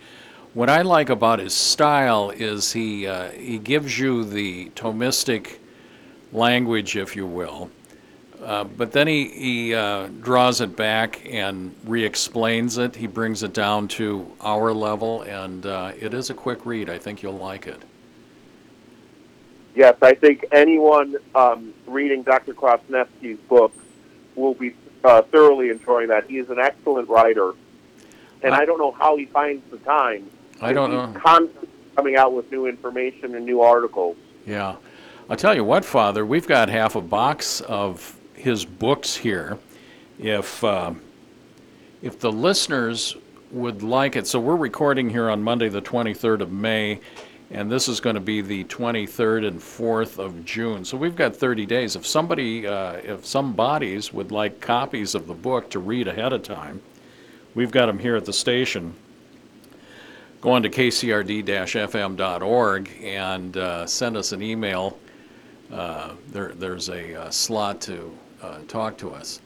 What 0.53 0.69
I 0.69 0.81
like 0.81 1.09
about 1.09 1.39
his 1.39 1.53
style 1.53 2.31
is 2.31 2.73
he 2.73 3.07
uh, 3.07 3.29
he 3.31 3.57
gives 3.57 3.97
you 3.97 4.23
the 4.23 4.69
Thomistic 4.75 5.57
language, 6.31 6.95
if 6.95 7.15
you 7.15 7.25
will, 7.25 7.71
uh, 8.43 8.63
but 8.63 8.91
then 8.91 9.07
he 9.07 9.27
he 9.27 9.73
uh, 9.73 10.07
draws 10.21 10.61
it 10.61 10.75
back 10.75 11.21
and 11.25 11.75
re-explains 11.85 12.77
it. 12.77 12.95
He 12.95 13.07
brings 13.07 13.43
it 13.43 13.53
down 13.53 13.87
to 13.89 14.31
our 14.41 14.73
level, 14.73 15.23
and 15.23 15.65
uh, 15.65 15.91
it 15.99 16.13
is 16.13 16.29
a 16.29 16.33
quick 16.33 16.65
read. 16.65 16.89
I 16.89 16.97
think 16.97 17.21
you'll 17.21 17.37
like 17.37 17.67
it. 17.67 17.81
Yes, 19.75 19.95
I 20.01 20.13
think 20.13 20.45
anyone 20.51 21.15
um, 21.35 21.73
reading 21.85 22.23
Dr. 22.23 22.53
Kwasniewski's 22.53 23.39
book 23.47 23.73
will 24.35 24.53
be 24.53 24.73
uh, 25.03 25.21
thoroughly 25.23 25.69
enjoying 25.69 26.07
that. 26.09 26.25
He 26.29 26.37
is 26.37 26.49
an 26.49 26.59
excellent 26.59 27.07
writer, 27.09 27.53
and 28.41 28.53
I- 28.53 28.61
I, 28.61 28.65
don't 28.65 28.79
know 28.79 28.91
how 28.91 29.15
he 29.17 29.25
finds 29.25 29.69
the 29.69 29.77
time. 29.77 30.29
I 30.61 30.73
don't 30.73 30.91
He's 30.91 31.13
know. 31.13 31.19
Constantly 31.19 31.69
coming 31.95 32.15
out 32.15 32.33
with 32.33 32.51
new 32.51 32.65
information 32.65 33.35
and 33.35 33.45
new 33.45 33.61
articles. 33.61 34.17
Yeah. 34.45 34.75
I'll 35.29 35.37
tell 35.37 35.53
you 35.53 35.63
what, 35.63 35.85
Father, 35.85 36.25
we've 36.25 36.47
got 36.47 36.69
half 36.69 36.95
a 36.95 37.01
box 37.01 37.61
of 37.61 38.18
his 38.39 38.65
books 38.65 39.15
here. 39.15 39.57
If, 40.17 40.63
uh, 40.63 40.93
if 42.01 42.19
the 42.19 42.31
listeners 42.31 43.15
would 43.51 43.83
like 43.83 44.15
it, 44.15 44.27
so 44.27 44.39
we're 44.39 44.55
recording 44.55 45.09
here 45.09 45.29
on 45.29 45.43
Monday, 45.43 45.69
the 45.69 45.81
23rd 45.81 46.41
of 46.41 46.51
May, 46.51 46.99
and 47.51 47.71
this 47.71 47.87
is 47.87 47.99
going 47.99 48.15
to 48.15 48.21
be 48.21 48.41
the 48.41 48.63
23rd 48.65 49.47
and 49.47 49.59
4th 49.59 50.19
of 50.19 50.45
June. 50.45 50.85
So 50.85 50.97
we've 50.97 51.15
got 51.15 51.35
30 51.35 51.65
days. 51.65 51.95
If 51.95 52.05
somebody, 52.05 52.67
uh, 52.67 52.93
if 53.03 53.25
some 53.25 53.53
bodies 53.53 54.13
would 54.13 54.31
like 54.31 54.61
copies 54.61 55.15
of 55.15 55.27
the 55.27 55.33
book 55.33 55.69
to 55.71 55.79
read 55.79 56.07
ahead 56.07 56.33
of 56.33 56.43
time, 56.43 56.81
we've 57.55 57.71
got 57.71 57.87
them 57.87 57.99
here 57.99 58.15
at 58.15 58.25
the 58.25 58.33
station 58.33 58.93
go 60.41 60.51
on 60.51 60.63
to 60.63 60.69
kcrd-fm.org 60.69 61.41
and 63.03 63.57
uh, 63.57 63.85
send 63.85 64.15
us 64.15 64.31
an 64.31 64.41
email. 64.41 64.97
Uh, 65.71 66.13
there, 66.29 66.53
there's 66.53 66.89
a 66.89 67.23
uh, 67.23 67.29
slot 67.29 67.79
to 67.81 68.17
uh, 68.41 68.59
talk 68.67 68.97
to 68.97 69.11
us. 69.11 69.41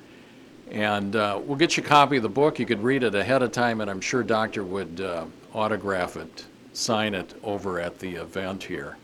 And 0.72 1.16
uh, 1.16 1.40
we'll 1.44 1.58
get 1.58 1.78
you 1.78 1.84
a 1.84 1.86
copy 1.86 2.18
of 2.18 2.24
the 2.24 2.30
book. 2.30 2.60
You 2.60 2.66
could 2.66 2.82
read 2.82 3.04
it 3.04 3.16
ahead 3.16 3.44
of 3.44 3.52
time, 3.52 3.82
and 3.82 3.90
I'm 3.90 4.02
sure 4.02 4.24
Doctor 4.24 4.64
would 4.64 5.02
uh, 5.02 5.26
autograph 5.54 6.16
it, 6.18 6.46
sign 6.74 7.14
it 7.14 7.34
over 7.44 7.80
at 7.80 8.00
the 8.00 8.16
event 8.16 8.64
here. 8.64 8.98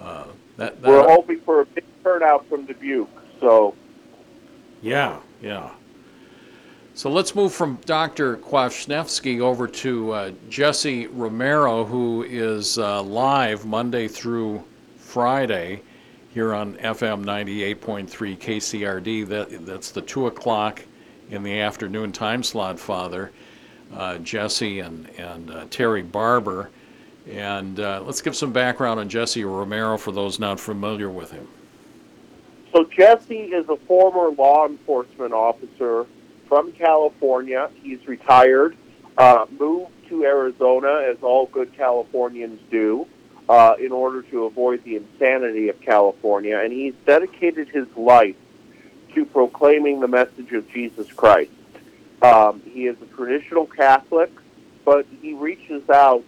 Uh, 0.00 0.24
that, 0.56 0.80
that, 0.82 0.88
We're 0.88 1.08
hoping 1.08 1.40
for 1.40 1.62
a 1.62 1.66
big 1.66 1.84
turnout 2.04 2.48
from 2.48 2.66
Dubuque. 2.66 3.08
So, 3.40 3.74
Yeah, 4.82 5.18
yeah. 5.42 5.70
So 6.94 7.08
let's 7.10 7.36
move 7.36 7.52
from 7.52 7.78
Dr. 7.86 8.38
Kwasniewski 8.38 9.40
over 9.40 9.68
to 9.68 10.10
uh, 10.10 10.32
Jesse 10.48 11.06
Romero, 11.06 11.84
who 11.84 12.24
is 12.24 12.76
uh, 12.76 13.02
live 13.02 13.64
Monday 13.64 14.08
through 14.08 14.64
Friday 14.96 15.82
here 16.38 16.54
on 16.54 16.74
FM 16.74 17.24
98.3 17.24 18.06
KCRD. 18.38 19.26
That, 19.26 19.66
that's 19.66 19.90
the 19.90 20.00
2 20.00 20.28
o'clock 20.28 20.80
in 21.30 21.42
the 21.42 21.58
afternoon 21.58 22.12
time 22.12 22.44
slot, 22.44 22.78
Father. 22.78 23.32
Uh, 23.92 24.18
Jesse 24.18 24.78
and, 24.78 25.08
and 25.18 25.50
uh, 25.50 25.64
Terry 25.68 26.02
Barber. 26.02 26.70
And 27.28 27.80
uh, 27.80 28.04
let's 28.06 28.22
give 28.22 28.36
some 28.36 28.52
background 28.52 29.00
on 29.00 29.08
Jesse 29.08 29.44
Romero 29.44 29.98
for 29.98 30.12
those 30.12 30.38
not 30.38 30.60
familiar 30.60 31.10
with 31.10 31.32
him. 31.32 31.48
so 32.72 32.84
Jesse 32.84 33.46
is 33.46 33.68
a 33.68 33.76
former 33.76 34.30
law 34.30 34.64
enforcement 34.64 35.32
officer 35.32 36.06
from 36.46 36.70
California. 36.70 37.68
He's 37.82 38.06
retired, 38.06 38.76
uh, 39.16 39.46
moved 39.58 39.90
to 40.08 40.22
Arizona, 40.22 41.02
as 41.10 41.16
all 41.20 41.46
good 41.46 41.76
Californians 41.76 42.60
do, 42.70 43.08
uh, 43.48 43.74
in 43.78 43.92
order 43.92 44.22
to 44.22 44.44
avoid 44.44 44.84
the 44.84 44.96
insanity 44.96 45.68
of 45.68 45.80
California, 45.80 46.58
and 46.58 46.72
he's 46.72 46.94
dedicated 47.06 47.68
his 47.68 47.86
life 47.96 48.36
to 49.14 49.24
proclaiming 49.24 50.00
the 50.00 50.08
message 50.08 50.52
of 50.52 50.70
Jesus 50.70 51.10
Christ. 51.12 51.50
Um, 52.20 52.62
he 52.64 52.86
is 52.86 52.96
a 53.00 53.06
traditional 53.16 53.66
Catholic, 53.66 54.30
but 54.84 55.06
he 55.22 55.34
reaches 55.34 55.88
out 55.88 56.24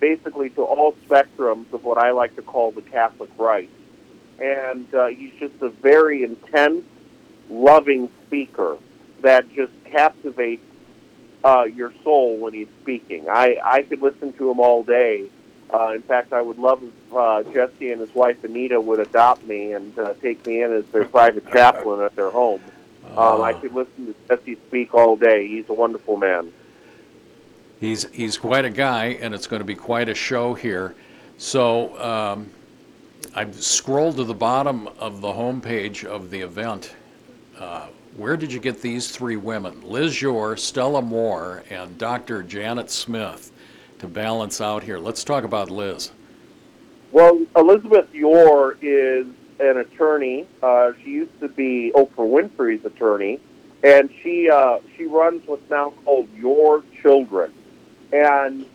basically 0.00 0.50
to 0.50 0.62
all 0.62 0.94
spectrums 1.08 1.72
of 1.72 1.84
what 1.84 1.98
I 1.98 2.10
like 2.10 2.36
to 2.36 2.42
call 2.42 2.70
the 2.70 2.82
Catholic 2.82 3.30
right. 3.38 3.70
And 4.38 4.92
uh, 4.94 5.06
he's 5.06 5.32
just 5.38 5.54
a 5.60 5.68
very 5.68 6.22
intense, 6.22 6.84
loving 7.50 8.08
speaker 8.26 8.76
that 9.22 9.52
just 9.54 9.72
captivates 9.84 10.62
uh, 11.44 11.64
your 11.64 11.92
soul 12.04 12.36
when 12.36 12.52
he's 12.52 12.68
speaking. 12.82 13.28
I, 13.28 13.58
I 13.64 13.82
could 13.82 14.02
listen 14.02 14.32
to 14.34 14.50
him 14.50 14.60
all 14.60 14.82
day. 14.82 15.28
Uh, 15.72 15.92
in 15.94 16.02
fact, 16.02 16.32
I 16.32 16.40
would 16.40 16.58
love 16.58 16.82
if 16.82 17.14
uh, 17.14 17.42
Jesse 17.52 17.92
and 17.92 18.00
his 18.00 18.14
wife 18.14 18.42
Anita 18.42 18.80
would 18.80 19.00
adopt 19.00 19.44
me 19.44 19.72
and 19.72 19.96
uh, 19.98 20.14
take 20.22 20.46
me 20.46 20.62
in 20.62 20.72
as 20.72 20.86
their 20.86 21.04
private 21.04 21.50
chaplain 21.52 22.00
at 22.00 22.16
their 22.16 22.30
home. 22.30 22.60
Um, 23.16 23.42
I 23.42 23.52
could 23.52 23.74
listen 23.74 24.06
to 24.06 24.14
Jesse 24.28 24.56
speak 24.68 24.94
all 24.94 25.16
day. 25.16 25.46
He's 25.46 25.68
a 25.68 25.74
wonderful 25.74 26.16
man. 26.16 26.52
He's 27.80 28.10
he's 28.12 28.36
quite 28.36 28.64
a 28.64 28.70
guy, 28.70 29.18
and 29.20 29.34
it's 29.34 29.46
going 29.46 29.60
to 29.60 29.66
be 29.66 29.74
quite 29.74 30.08
a 30.08 30.14
show 30.14 30.54
here. 30.54 30.94
So 31.36 31.98
um, 32.02 32.50
I've 33.34 33.54
scrolled 33.62 34.16
to 34.16 34.24
the 34.24 34.34
bottom 34.34 34.88
of 34.98 35.20
the 35.20 35.28
homepage 35.28 36.04
of 36.04 36.30
the 36.30 36.40
event. 36.40 36.94
Uh, 37.58 37.86
where 38.16 38.36
did 38.36 38.52
you 38.52 38.58
get 38.58 38.82
these 38.82 39.10
three 39.10 39.36
women, 39.36 39.80
Liz 39.82 40.20
Yore, 40.20 40.56
Stella 40.56 41.00
Moore, 41.00 41.62
and 41.70 41.96
Dr. 41.98 42.42
Janet 42.42 42.90
Smith, 42.90 43.52
to 43.98 44.06
balance 44.08 44.60
out 44.60 44.82
here? 44.82 44.98
Let's 44.98 45.24
talk 45.24 45.44
about 45.44 45.70
Liz. 45.70 46.10
Well, 47.12 47.40
Elizabeth 47.56 48.12
Yore 48.12 48.76
is 48.82 49.26
an 49.60 49.78
attorney. 49.78 50.46
Uh, 50.62 50.92
she 51.02 51.10
used 51.10 51.38
to 51.40 51.48
be 51.48 51.92
Oprah 51.94 52.16
Winfrey's 52.18 52.84
attorney, 52.84 53.40
and 53.82 54.10
she 54.22 54.50
uh, 54.50 54.78
she 54.96 55.06
runs 55.06 55.42
what's 55.46 55.68
now 55.70 55.90
called 56.04 56.28
Yore 56.36 56.82
Children. 57.02 57.52
And 58.12 58.66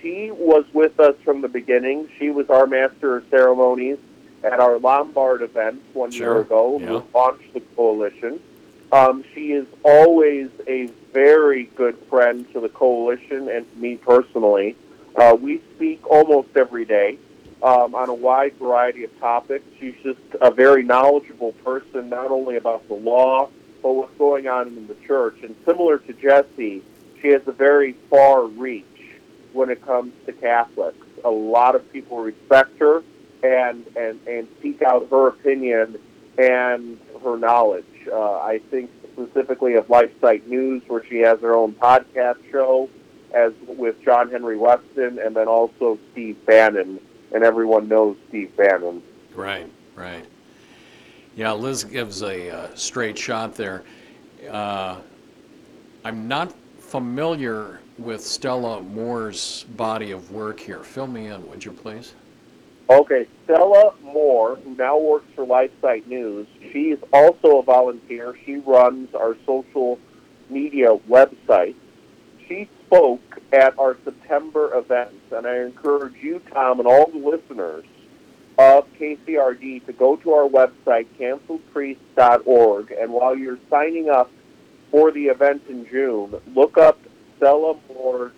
she 0.00 0.30
was 0.30 0.64
with 0.72 0.98
us 1.00 1.14
from 1.24 1.40
the 1.40 1.48
beginning. 1.48 2.08
She 2.18 2.30
was 2.30 2.48
our 2.50 2.66
master 2.66 3.16
of 3.16 3.24
ceremonies 3.30 3.98
at 4.44 4.60
our 4.60 4.78
Lombard 4.78 5.42
event 5.42 5.82
one 5.94 6.10
Sure, 6.10 6.34
year 6.34 6.40
ago. 6.42 6.78
yeah. 6.80 6.90
We 6.92 7.02
launched 7.14 7.52
the 7.52 7.60
coalition. 7.74 8.40
Um, 8.92 9.24
she 9.34 9.52
is 9.52 9.66
always 9.82 10.48
a 10.66 10.88
very 11.12 11.64
good 11.76 11.96
friend 12.08 12.50
to 12.52 12.60
the 12.60 12.68
coalition 12.68 13.48
and 13.48 13.70
to 13.70 13.78
me 13.78 13.96
personally. 13.96 14.76
Uh, 15.16 15.36
we 15.40 15.60
speak 15.74 16.06
almost 16.06 16.48
every 16.56 16.84
day 16.84 17.18
um, 17.62 17.94
on 17.94 18.08
a 18.08 18.14
wide 18.14 18.54
variety 18.54 19.04
of 19.04 19.18
topics. 19.18 19.64
She's 19.80 19.94
just 20.02 20.20
a 20.40 20.50
very 20.50 20.82
knowledgeable 20.82 21.52
person, 21.64 22.08
not 22.08 22.30
only 22.30 22.56
about 22.56 22.86
the 22.88 22.94
law, 22.94 23.48
but 23.82 23.92
what's 23.92 24.16
going 24.18 24.48
on 24.48 24.68
in 24.68 24.86
the 24.86 24.96
church. 25.06 25.38
And 25.42 25.56
similar 25.64 25.98
to 25.98 26.12
Jesse, 26.12 26.82
she 27.20 27.28
has 27.28 27.42
a 27.46 27.52
very 27.52 27.94
far 28.10 28.44
reach 28.44 28.84
when 29.52 29.70
it 29.70 29.84
comes 29.84 30.12
to 30.26 30.32
Catholics. 30.32 31.06
A 31.24 31.30
lot 31.30 31.74
of 31.74 31.90
people 31.92 32.18
respect 32.18 32.78
her 32.78 33.02
and 33.42 33.84
and 33.96 34.20
and 34.26 34.48
seek 34.62 34.82
out 34.82 35.08
her 35.10 35.28
opinion 35.28 35.98
and 36.38 36.98
her 37.22 37.36
knowledge. 37.36 37.84
Uh, 38.10 38.38
I 38.38 38.60
think 38.70 38.90
specifically 39.18 39.74
of 39.74 39.86
LifeSite 39.88 40.46
News, 40.46 40.82
where 40.86 41.04
she 41.04 41.18
has 41.18 41.40
her 41.40 41.54
own 41.54 41.72
podcast 41.72 42.38
show, 42.50 42.88
as 43.34 43.52
with 43.66 44.00
John 44.02 44.30
Henry 44.30 44.56
Weston, 44.56 45.18
and 45.18 45.34
then 45.34 45.48
also 45.48 45.98
Steve 46.12 46.44
Bannon, 46.46 47.00
and 47.34 47.44
everyone 47.44 47.88
knows 47.88 48.16
Steve 48.28 48.56
Bannon. 48.56 49.02
Right, 49.34 49.70
right. 49.96 50.24
Yeah, 51.36 51.52
Liz 51.52 51.84
gives 51.84 52.22
a 52.22 52.50
uh, 52.50 52.74
straight 52.74 53.18
shot 53.18 53.54
there. 53.54 53.84
Uh, 54.50 54.98
I'm 56.04 56.26
not 56.26 56.54
familiar 56.78 57.80
with 57.98 58.24
Stella 58.24 58.82
Moore's 58.82 59.64
body 59.76 60.12
of 60.12 60.30
work 60.30 60.58
here. 60.58 60.82
Fill 60.82 61.06
me 61.06 61.26
in, 61.26 61.48
would 61.50 61.64
you 61.64 61.72
please? 61.72 62.14
Okay, 62.90 63.26
Stella 63.44 63.92
Moore, 64.02 64.56
who 64.56 64.74
now 64.74 64.98
works 64.98 65.26
for 65.34 65.44
LifeSite 65.44 66.06
News, 66.06 66.46
she 66.72 66.90
is 66.90 66.98
also 67.12 67.58
a 67.58 67.62
volunteer. 67.62 68.34
She 68.46 68.56
runs 68.56 69.14
our 69.14 69.36
social 69.44 69.98
media 70.48 70.96
website. 71.06 71.74
She 72.46 72.66
spoke 72.86 73.20
at 73.52 73.78
our 73.78 73.98
September 74.04 74.74
event, 74.74 75.10
and 75.30 75.46
I 75.46 75.58
encourage 75.58 76.14
you, 76.22 76.40
Tom, 76.50 76.80
and 76.80 76.88
all 76.88 77.10
the 77.10 77.18
listeners 77.18 77.84
of 78.58 78.86
KCRD 78.98 79.84
to 79.84 79.92
go 79.92 80.16
to 80.16 80.32
our 80.32 80.48
website, 80.48 81.06
canceledpriest.org, 81.20 82.90
and 82.90 83.12
while 83.12 83.36
you're 83.36 83.58
signing 83.68 84.08
up 84.08 84.30
for 84.90 85.12
the 85.12 85.26
event 85.26 85.62
in 85.68 85.86
June, 85.88 86.34
look 86.54 86.78
up 86.78 86.98
Stella 87.36 87.76
Moore's 87.88 88.32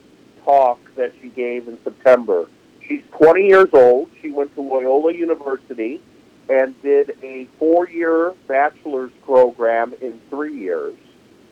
talk 0.44 0.80
that 0.96 1.12
she 1.22 1.28
gave 1.28 1.68
in 1.68 1.78
September. 1.84 2.48
She's 2.90 3.04
20 3.12 3.46
years 3.46 3.68
old. 3.72 4.10
She 4.20 4.32
went 4.32 4.52
to 4.56 4.62
Loyola 4.62 5.14
University 5.14 6.02
and 6.48 6.74
did 6.82 7.16
a 7.22 7.44
four-year 7.56 8.34
bachelor's 8.48 9.12
program 9.24 9.94
in 10.00 10.20
three 10.28 10.58
years. 10.58 10.96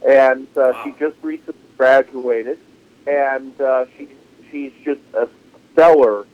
And 0.05 0.49
uh, 0.57 0.83
she 0.83 0.93
just 0.99 1.15
recently 1.23 1.55
graduated, 1.77 2.59
and 3.07 3.61
uh, 3.61 3.87
she 3.97 4.09
she's 4.51 4.73
just 4.85 5.01
a 5.15 5.29
stellar, 5.73 6.27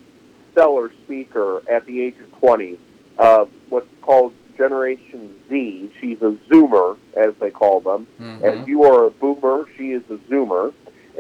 stellar 0.52 0.90
speaker 1.04 1.62
at 1.68 1.84
the 1.84 2.00
age 2.00 2.16
of 2.18 2.38
20. 2.38 2.78
Uh, 3.18 3.44
what's 3.68 3.86
called 4.00 4.32
Generation 4.56 5.34
Z. 5.50 5.92
She's 6.00 6.22
a 6.22 6.36
Zoomer, 6.48 6.96
as 7.14 7.34
they 7.40 7.50
call 7.50 7.80
them. 7.80 8.06
Mm-hmm. 8.18 8.44
And 8.44 8.68
you 8.68 8.84
are 8.84 9.04
a 9.04 9.10
Boomer. 9.10 9.66
She 9.76 9.92
is 9.92 10.02
a 10.08 10.16
Zoomer, 10.30 10.72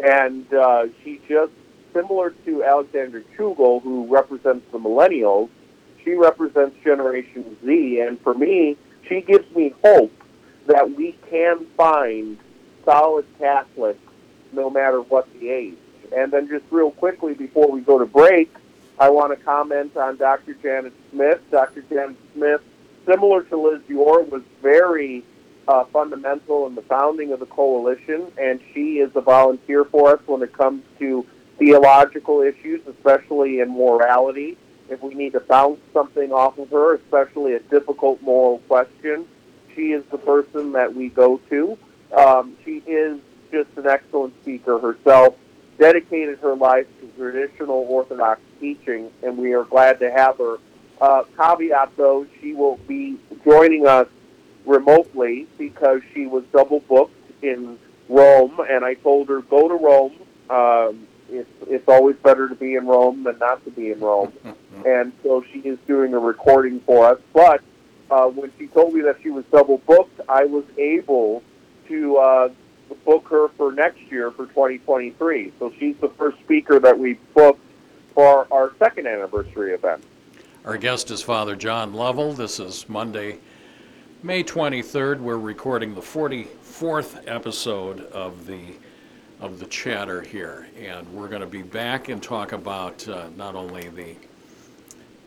and 0.02 0.52
uh, 0.54 0.86
she 1.02 1.20
just 1.28 1.52
similar 1.94 2.30
to 2.44 2.62
Alexander 2.62 3.22
Tschugguel, 3.34 3.82
who 3.82 4.06
represents 4.06 4.66
the 4.72 4.78
millennials, 4.78 5.48
she 6.04 6.12
represents 6.12 6.76
Generation 6.84 7.56
Z. 7.64 8.00
And 8.00 8.20
for 8.20 8.34
me, 8.34 8.76
she 9.08 9.22
gives 9.22 9.50
me 9.54 9.74
hope 9.82 10.12
that 10.66 10.90
we 10.90 11.16
can 11.30 11.64
find 11.76 12.36
solid 12.84 13.24
Catholics 13.38 14.00
no 14.52 14.68
matter 14.68 15.00
what 15.00 15.32
the 15.34 15.48
age. 15.48 15.76
And 16.14 16.32
then 16.32 16.48
just 16.48 16.64
real 16.70 16.90
quickly 16.90 17.34
before 17.34 17.70
we 17.70 17.80
go 17.80 17.98
to 17.98 18.06
break, 18.06 18.52
I 18.98 19.10
want 19.10 19.36
to 19.36 19.44
comment 19.44 19.96
on 19.96 20.16
Dr. 20.16 20.54
Janet 20.54 20.92
Smith. 21.10 21.40
Dr. 21.50 21.82
Janet 21.82 22.16
Smith, 22.34 22.60
similar 23.06 23.42
to 23.44 23.56
Liz 23.56 23.82
Yore, 23.88 24.22
was 24.22 24.42
very 24.62 25.24
uh, 25.66 25.84
fundamental 25.86 26.66
in 26.66 26.74
the 26.74 26.82
founding 26.82 27.32
of 27.32 27.40
the 27.40 27.46
coalition, 27.46 28.30
and 28.38 28.60
she 28.72 28.98
is 28.98 29.10
a 29.16 29.20
volunteer 29.20 29.84
for 29.84 30.12
us 30.12 30.20
when 30.26 30.42
it 30.42 30.52
comes 30.52 30.82
to 30.98 31.26
theological 31.58 32.42
issues, 32.42 32.80
especially 32.86 33.60
in 33.60 33.70
morality. 33.70 34.56
If 34.88 35.02
we 35.02 35.14
need 35.14 35.32
to 35.32 35.40
bounce 35.40 35.80
something 35.92 36.32
off 36.32 36.58
of 36.58 36.70
her, 36.70 36.94
especially 36.94 37.54
a 37.54 37.60
difficult 37.60 38.20
moral 38.22 38.58
question, 38.68 39.26
she 39.74 39.92
is 39.92 40.04
the 40.10 40.18
person 40.18 40.72
that 40.72 40.94
we 40.94 41.08
go 41.08 41.38
to. 41.50 41.78
Um, 42.16 42.56
she 42.64 42.78
is 42.86 43.18
just 43.50 43.70
an 43.76 43.86
excellent 43.86 44.34
speaker 44.42 44.78
herself, 44.78 45.36
dedicated 45.78 46.38
her 46.40 46.54
life 46.54 46.86
to 47.00 47.06
traditional 47.16 47.86
Orthodox 47.88 48.40
teaching, 48.60 49.10
and 49.22 49.38
we 49.38 49.54
are 49.54 49.64
glad 49.64 49.98
to 50.00 50.10
have 50.10 50.38
her. 50.38 50.56
Uh, 51.00 51.24
caveat, 51.36 51.96
though, 51.96 52.26
she 52.40 52.52
will 52.52 52.76
be 52.86 53.18
joining 53.44 53.86
us 53.86 54.06
remotely 54.64 55.46
because 55.58 56.00
she 56.12 56.26
was 56.26 56.44
double 56.52 56.80
booked 56.80 57.14
in 57.42 57.78
Rome, 58.08 58.60
and 58.68 58.84
I 58.84 58.94
told 58.94 59.28
her, 59.28 59.40
go 59.40 59.68
to 59.68 59.74
Rome. 59.74 60.12
Um, 60.50 61.06
it's 61.34 61.50
it's 61.68 61.88
always 61.88 62.16
better 62.16 62.48
to 62.48 62.54
be 62.54 62.74
in 62.74 62.86
Rome 62.86 63.24
than 63.24 63.38
not 63.38 63.64
to 63.64 63.70
be 63.70 63.90
in 63.90 64.00
Rome. 64.00 64.32
and 64.86 65.12
so 65.22 65.44
she 65.52 65.60
is 65.60 65.78
doing 65.86 66.14
a 66.14 66.18
recording 66.18 66.80
for 66.80 67.06
us. 67.06 67.20
But 67.32 67.62
uh, 68.10 68.26
when 68.28 68.52
she 68.58 68.66
told 68.68 68.94
me 68.94 69.00
that 69.02 69.18
she 69.22 69.30
was 69.30 69.44
double 69.50 69.78
booked, 69.78 70.20
I 70.28 70.44
was 70.44 70.64
able 70.78 71.42
to 71.88 72.16
uh, 72.16 72.48
book 73.04 73.26
her 73.28 73.48
for 73.56 73.72
next 73.72 74.00
year 74.10 74.30
for 74.30 74.46
2023. 74.46 75.52
So 75.58 75.72
she's 75.78 75.96
the 75.96 76.08
first 76.10 76.38
speaker 76.40 76.78
that 76.78 76.98
we 76.98 77.14
booked 77.34 77.60
for 78.14 78.46
our 78.52 78.72
second 78.78 79.06
anniversary 79.06 79.72
event. 79.74 80.04
Our 80.64 80.78
guest 80.78 81.10
is 81.10 81.20
Father 81.22 81.56
John 81.56 81.92
Lovell. 81.92 82.32
This 82.32 82.58
is 82.58 82.88
Monday, 82.88 83.38
May 84.22 84.44
23rd. 84.44 85.20
We're 85.20 85.36
recording 85.36 85.94
the 85.94 86.00
44th 86.00 87.22
episode 87.26 88.00
of 88.12 88.46
the 88.46 88.60
of 89.44 89.58
the 89.58 89.66
chatter 89.66 90.22
here, 90.22 90.66
and 90.80 91.06
we're 91.12 91.28
going 91.28 91.42
to 91.42 91.46
be 91.46 91.62
back 91.62 92.08
and 92.08 92.22
talk 92.22 92.52
about 92.52 93.06
uh, 93.08 93.26
not 93.36 93.54
only 93.54 93.88
the 93.90 94.16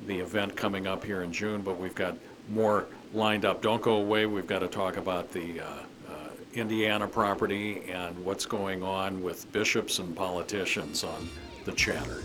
the 0.07 0.17
event 0.19 0.55
coming 0.55 0.87
up 0.87 1.03
here 1.03 1.21
in 1.21 1.31
June, 1.31 1.61
but 1.61 1.77
we've 1.77 1.95
got 1.95 2.15
more 2.49 2.87
lined 3.13 3.45
up. 3.45 3.61
Don't 3.61 3.81
go 3.81 3.97
away. 3.97 4.25
We've 4.25 4.47
got 4.47 4.59
to 4.59 4.67
talk 4.67 4.97
about 4.97 5.31
the 5.31 5.59
uh, 5.59 5.65
uh, 5.65 6.13
Indiana 6.53 7.07
property 7.07 7.83
and 7.89 8.17
what's 8.23 8.45
going 8.45 8.83
on 8.83 9.21
with 9.21 9.51
bishops 9.51 9.99
and 9.99 10.15
politicians 10.15 11.03
on 11.03 11.29
the 11.65 11.71
chatter. 11.73 12.23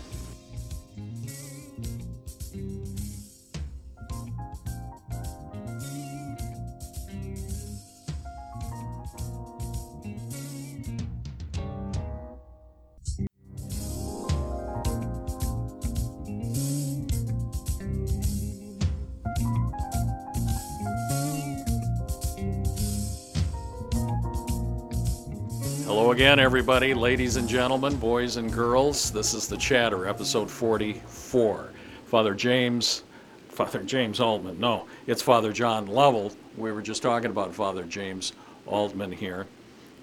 Again, 26.23 26.39
everybody, 26.39 26.93
ladies 26.93 27.35
and 27.35 27.49
gentlemen, 27.49 27.97
boys 27.97 28.37
and 28.37 28.49
girls. 28.49 29.11
This 29.11 29.33
is 29.33 29.49
the 29.49 29.57
Chatter, 29.57 30.07
episode 30.07 30.49
44. 30.49 31.69
Father 32.05 32.33
James, 32.33 33.03
Father 33.49 33.83
James 33.83 34.21
Altman. 34.21 34.57
No, 34.57 34.85
it's 35.05 35.21
Father 35.21 35.51
John 35.51 35.85
Lovell. 35.85 36.31
We 36.55 36.71
were 36.71 36.81
just 36.81 37.03
talking 37.03 37.29
about 37.29 37.53
Father 37.53 37.83
James 37.83 38.31
Altman 38.65 39.11
here, 39.11 39.47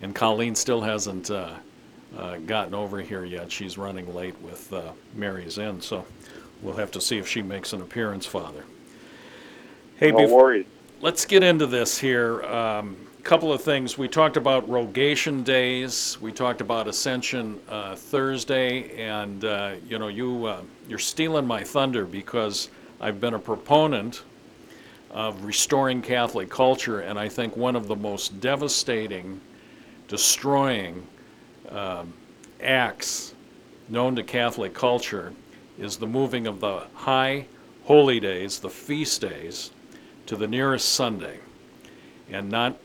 and 0.02 0.14
Colleen 0.14 0.54
still 0.54 0.82
hasn't 0.82 1.30
uh, 1.30 1.54
uh, 2.18 2.36
gotten 2.36 2.74
over 2.74 3.00
here 3.00 3.24
yet. 3.24 3.50
She's 3.50 3.78
running 3.78 4.14
late 4.14 4.38
with 4.42 4.70
uh, 4.74 4.92
Mary's 5.14 5.56
Inn, 5.56 5.80
so 5.80 6.04
we'll 6.60 6.76
have 6.76 6.90
to 6.90 7.00
see 7.00 7.16
if 7.16 7.26
she 7.26 7.40
makes 7.40 7.72
an 7.72 7.80
appearance, 7.80 8.26
Father. 8.26 8.64
Hey, 9.96 10.10
No 10.12 10.18
bef- 10.18 10.30
worries. 10.30 10.66
let's 11.00 11.24
get 11.24 11.42
into 11.42 11.66
this 11.66 11.98
here. 11.98 12.42
Um, 12.42 13.06
couple 13.20 13.52
of 13.52 13.62
things. 13.62 13.98
We 13.98 14.08
talked 14.08 14.36
about 14.36 14.68
rogation 14.68 15.42
days. 15.42 16.18
We 16.20 16.32
talked 16.32 16.60
about 16.60 16.88
Ascension 16.88 17.60
uh, 17.68 17.94
Thursday, 17.94 18.96
and 18.96 19.44
uh, 19.44 19.74
you 19.86 19.98
know, 19.98 20.08
you 20.08 20.46
uh, 20.46 20.62
you're 20.88 20.98
stealing 20.98 21.46
my 21.46 21.62
thunder 21.62 22.04
because 22.04 22.70
I've 23.00 23.20
been 23.20 23.34
a 23.34 23.38
proponent 23.38 24.22
of 25.10 25.44
restoring 25.44 26.02
Catholic 26.02 26.48
culture, 26.48 27.00
and 27.00 27.18
I 27.18 27.28
think 27.28 27.56
one 27.56 27.76
of 27.76 27.88
the 27.88 27.96
most 27.96 28.40
devastating, 28.40 29.40
destroying 30.08 31.06
um, 31.70 32.12
acts 32.62 33.34
known 33.88 34.16
to 34.16 34.22
Catholic 34.22 34.72
culture 34.72 35.32
is 35.78 35.96
the 35.96 36.06
moving 36.06 36.46
of 36.46 36.60
the 36.60 36.86
high 36.94 37.46
holy 37.84 38.20
days, 38.20 38.60
the 38.60 38.70
feast 38.70 39.20
days, 39.20 39.72
to 40.26 40.36
the 40.36 40.46
nearest 40.46 40.90
Sunday, 40.90 41.38
and 42.30 42.48
not 42.48 42.76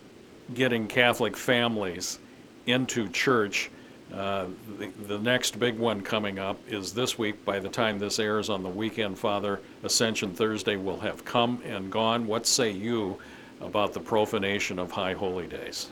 getting 0.54 0.88
Catholic 0.88 1.36
families 1.36 2.20
into 2.66 3.10
church. 3.10 3.72
Uh, 4.14 4.46
the, 4.78 4.88
the 5.08 5.20
next 5.20 5.60
big 5.60 5.78
one 5.78 6.02
coming 6.02 6.40
up 6.40 6.60
is 6.68 6.94
this 6.94 7.18
week. 7.18 7.44
By 7.44 7.60
the 7.60 7.70
time 7.70 7.98
this 7.98 8.20
airs 8.20 8.50
on 8.50 8.64
the 8.64 8.70
weekend, 8.70 9.18
Father, 9.18 9.60
Ascension 9.84 10.34
Thursday 10.34 10.76
will 10.76 11.00
have 11.00 11.26
come 11.26 11.62
and 11.66 11.92
gone. 11.92 12.28
What 12.28 12.46
say 12.46 12.72
you 12.72 13.18
about 13.62 13.94
the 13.94 14.00
profanation 14.00 14.80
of 14.80 14.92
High 14.92 15.14
Holy 15.14 15.48
Days? 15.48 15.90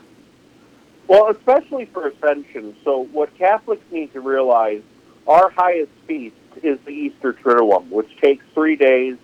Well, 1.06 1.28
especially 1.30 1.86
for 1.86 2.08
Ascension. 2.08 2.76
So, 2.84 3.04
what 3.12 3.36
Catholics 3.36 3.84
need 3.90 4.12
to 4.14 4.20
realize, 4.20 4.82
our 5.26 5.50
highest 5.50 5.92
feast 6.06 6.36
is 6.62 6.78
the 6.84 6.92
Easter 6.92 7.32
Triduum, 7.32 7.90
which 7.90 8.16
takes 8.18 8.44
three 8.54 8.76
days, 8.76 9.16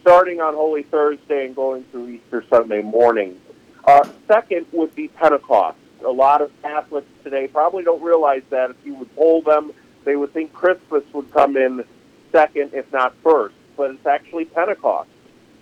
starting 0.00 0.40
on 0.40 0.54
Holy 0.54 0.82
Thursday 0.84 1.46
and 1.46 1.56
going 1.56 1.84
through 1.84 2.08
Easter 2.08 2.44
Sunday 2.48 2.82
morning. 2.82 3.40
Uh, 3.86 4.08
second 4.26 4.66
would 4.72 4.94
be 4.94 5.08
Pentecost. 5.08 5.76
A 6.04 6.10
lot 6.10 6.40
of 6.40 6.50
Catholics 6.62 7.08
today 7.22 7.48
probably 7.48 7.84
don't 7.84 8.02
realize 8.02 8.42
that. 8.50 8.70
If 8.70 8.76
you 8.84 8.94
would 8.94 9.14
poll 9.14 9.42
them, 9.42 9.72
they 10.04 10.16
would 10.16 10.32
think 10.32 10.52
Christmas 10.52 11.04
would 11.12 11.30
come 11.32 11.56
in 11.56 11.84
second, 12.32 12.72
if 12.72 12.90
not 12.92 13.14
first. 13.22 13.54
But 13.76 13.90
it's 13.90 14.06
actually 14.06 14.46
Pentecost. 14.46 15.10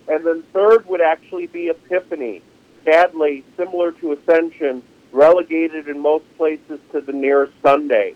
And 0.07 0.25
then 0.25 0.43
third 0.53 0.85
would 0.87 1.01
actually 1.01 1.47
be 1.47 1.67
Epiphany. 1.67 2.41
Sadly, 2.85 3.43
similar 3.57 3.91
to 3.93 4.13
Ascension, 4.13 4.83
relegated 5.11 5.87
in 5.87 5.99
most 5.99 6.25
places 6.37 6.79
to 6.91 7.01
the 7.01 7.13
nearest 7.13 7.53
Sunday. 7.61 8.15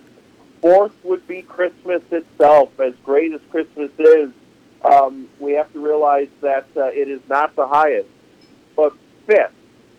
Fourth 0.62 0.94
would 1.04 1.26
be 1.28 1.42
Christmas 1.42 2.02
itself. 2.12 2.78
As 2.80 2.94
great 3.04 3.34
as 3.34 3.42
Christmas 3.52 3.92
is, 3.98 4.32
um, 4.84 5.28
we 5.40 5.54
have 5.54 5.72
to 5.74 5.80
realize 5.80 6.30
that 6.42 6.68
uh, 6.76 6.86
it 6.86 7.08
is 7.08 7.22
not 7.30 7.56
the 7.56 7.68
highest. 7.68 8.10
But 8.76 8.94
fifth 9.26 9.54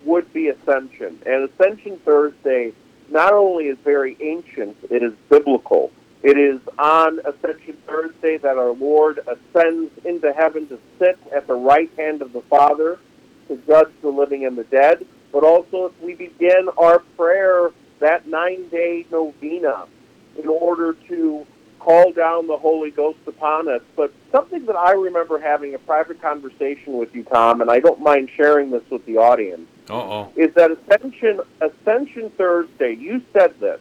would 0.05 0.33
be 0.33 0.49
Ascension. 0.49 1.21
And 1.27 1.49
Ascension 1.51 1.99
Thursday 1.99 2.73
not 3.11 3.33
only 3.33 3.67
is 3.69 3.79
very 3.85 4.17
ancient, 4.21 4.77
it 4.91 5.03
is 5.03 5.13
biblical. 5.29 5.91
It 6.23 6.37
is 6.37 6.61
on 6.79 7.21
Ascension 7.21 7.77
Thursday 7.87 8.39
that 8.39 8.59
our 8.59 8.73
Lord 8.73 9.21
ascends 9.27 9.93
into 10.05 10.33
heaven 10.33 10.67
to 10.69 10.79
sit 10.99 11.19
at 11.35 11.47
the 11.47 11.55
right 11.55 11.91
hand 11.97 12.23
of 12.23 12.33
the 12.33 12.43
Father 12.43 12.99
to 13.49 13.57
judge 13.67 13.91
the 14.03 14.11
living 14.11 14.45
and 14.45 14.57
the 14.57 14.65
dead. 14.65 15.07
But 15.33 15.45
also, 15.45 15.89
as 15.89 15.93
we 16.03 16.15
begin 16.15 16.69
our 16.77 17.01
prayer, 17.17 17.71
that 18.01 18.27
nine 18.27 18.69
day 18.69 19.07
novena, 19.11 19.87
in 20.41 20.49
order 20.49 20.95
to 21.09 21.47
call 21.79 22.13
down 22.13 22.47
the 22.47 22.57
Holy 22.57 22.91
Ghost 22.91 23.19
upon 23.27 23.69
us. 23.69 23.83
But 23.97 24.13
something 24.31 24.67
that 24.67 24.77
I 24.77 24.93
remember 24.93 25.39
having 25.39 25.75
a 25.75 25.79
private 25.79 26.21
conversation 26.21 26.99
with 26.99 27.15
you, 27.15 27.25
Tom, 27.25 27.61
and 27.61 27.71
I 27.71 27.81
don't 27.81 28.01
mind 28.01 28.31
sharing 28.37 28.71
this 28.71 28.83
with 28.91 29.05
the 29.07 29.19
audience, 29.19 29.69
Uh-oh. 29.89 30.33
is 30.37 30.53
that 30.55 30.71
Ascension 30.71 31.41
Ascension 31.61 32.31
Thursday, 32.31 32.95
you 32.95 33.23
said 33.33 33.59
this, 33.61 33.81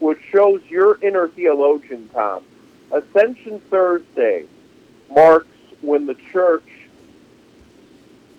which 0.00 0.18
shows 0.30 0.60
your 0.68 0.98
inner 1.02 1.28
theologian, 1.28 2.08
Tom. 2.12 2.44
Ascension 2.90 3.60
Thursday 3.70 4.44
marks 5.10 5.48
when 5.80 6.06
the 6.06 6.14
church 6.32 6.68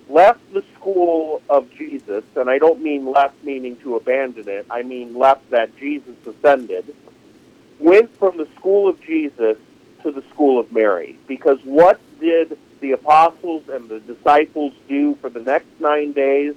left 0.10 0.40
the 0.54 0.64
school 0.76 1.42
of 1.50 1.70
Jesus, 1.72 2.24
and 2.36 2.50
I 2.50 2.58
don't 2.58 2.82
mean 2.82 3.06
left 3.06 3.44
meaning 3.44 3.76
to 3.78 3.96
abandon 3.96 4.48
it, 4.48 4.66
I 4.70 4.84
mean 4.84 5.16
left 5.16 5.50
that 5.50 5.78
Jesus 5.78 6.16
ascended, 6.26 6.96
went 7.80 8.16
from 8.18 8.38
the 8.38 8.48
school 8.56 8.88
of 8.88 9.02
Jesus 9.02 9.58
to 10.04 10.12
the 10.12 10.24
school 10.34 10.60
of 10.60 10.72
Mary. 10.72 11.18
Because 11.28 11.60
what 11.64 12.00
did 12.20 12.58
the 12.80 12.92
apostles 12.92 13.64
and 13.70 13.90
the 13.90 14.00
disciples 14.00 14.74
do 14.88 15.16
for 15.16 15.30
the 15.30 15.42
next 15.42 15.68
nine 15.80 16.12
days? 16.14 16.56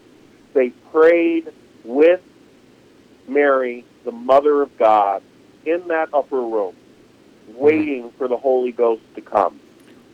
They 0.53 0.71
prayed 0.93 1.53
with 1.85 2.21
Mary, 3.29 3.85
the 4.05 4.13
Mother 4.13 4.63
of 4.63 4.77
God, 4.77 5.23
in 5.65 5.89
that 5.89 6.13
upper 6.13 6.41
room, 6.41 6.75
waiting 7.49 8.11
for 8.19 8.29
the 8.29 8.37
Holy 8.37 8.73
Ghost 8.73 9.03
to 9.15 9.21
come. 9.21 9.61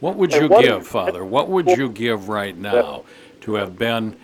What 0.00 0.16
would 0.16 0.34
you 0.34 0.48
what 0.48 0.64
give, 0.64 0.82
is- 0.82 0.88
Father? 0.88 1.24
What 1.24 1.48
would 1.48 1.70
you 1.70 1.88
give 1.88 2.28
right 2.28 2.56
now 2.56 3.04
to 3.42 3.54
have 3.54 3.78
been 3.78 4.16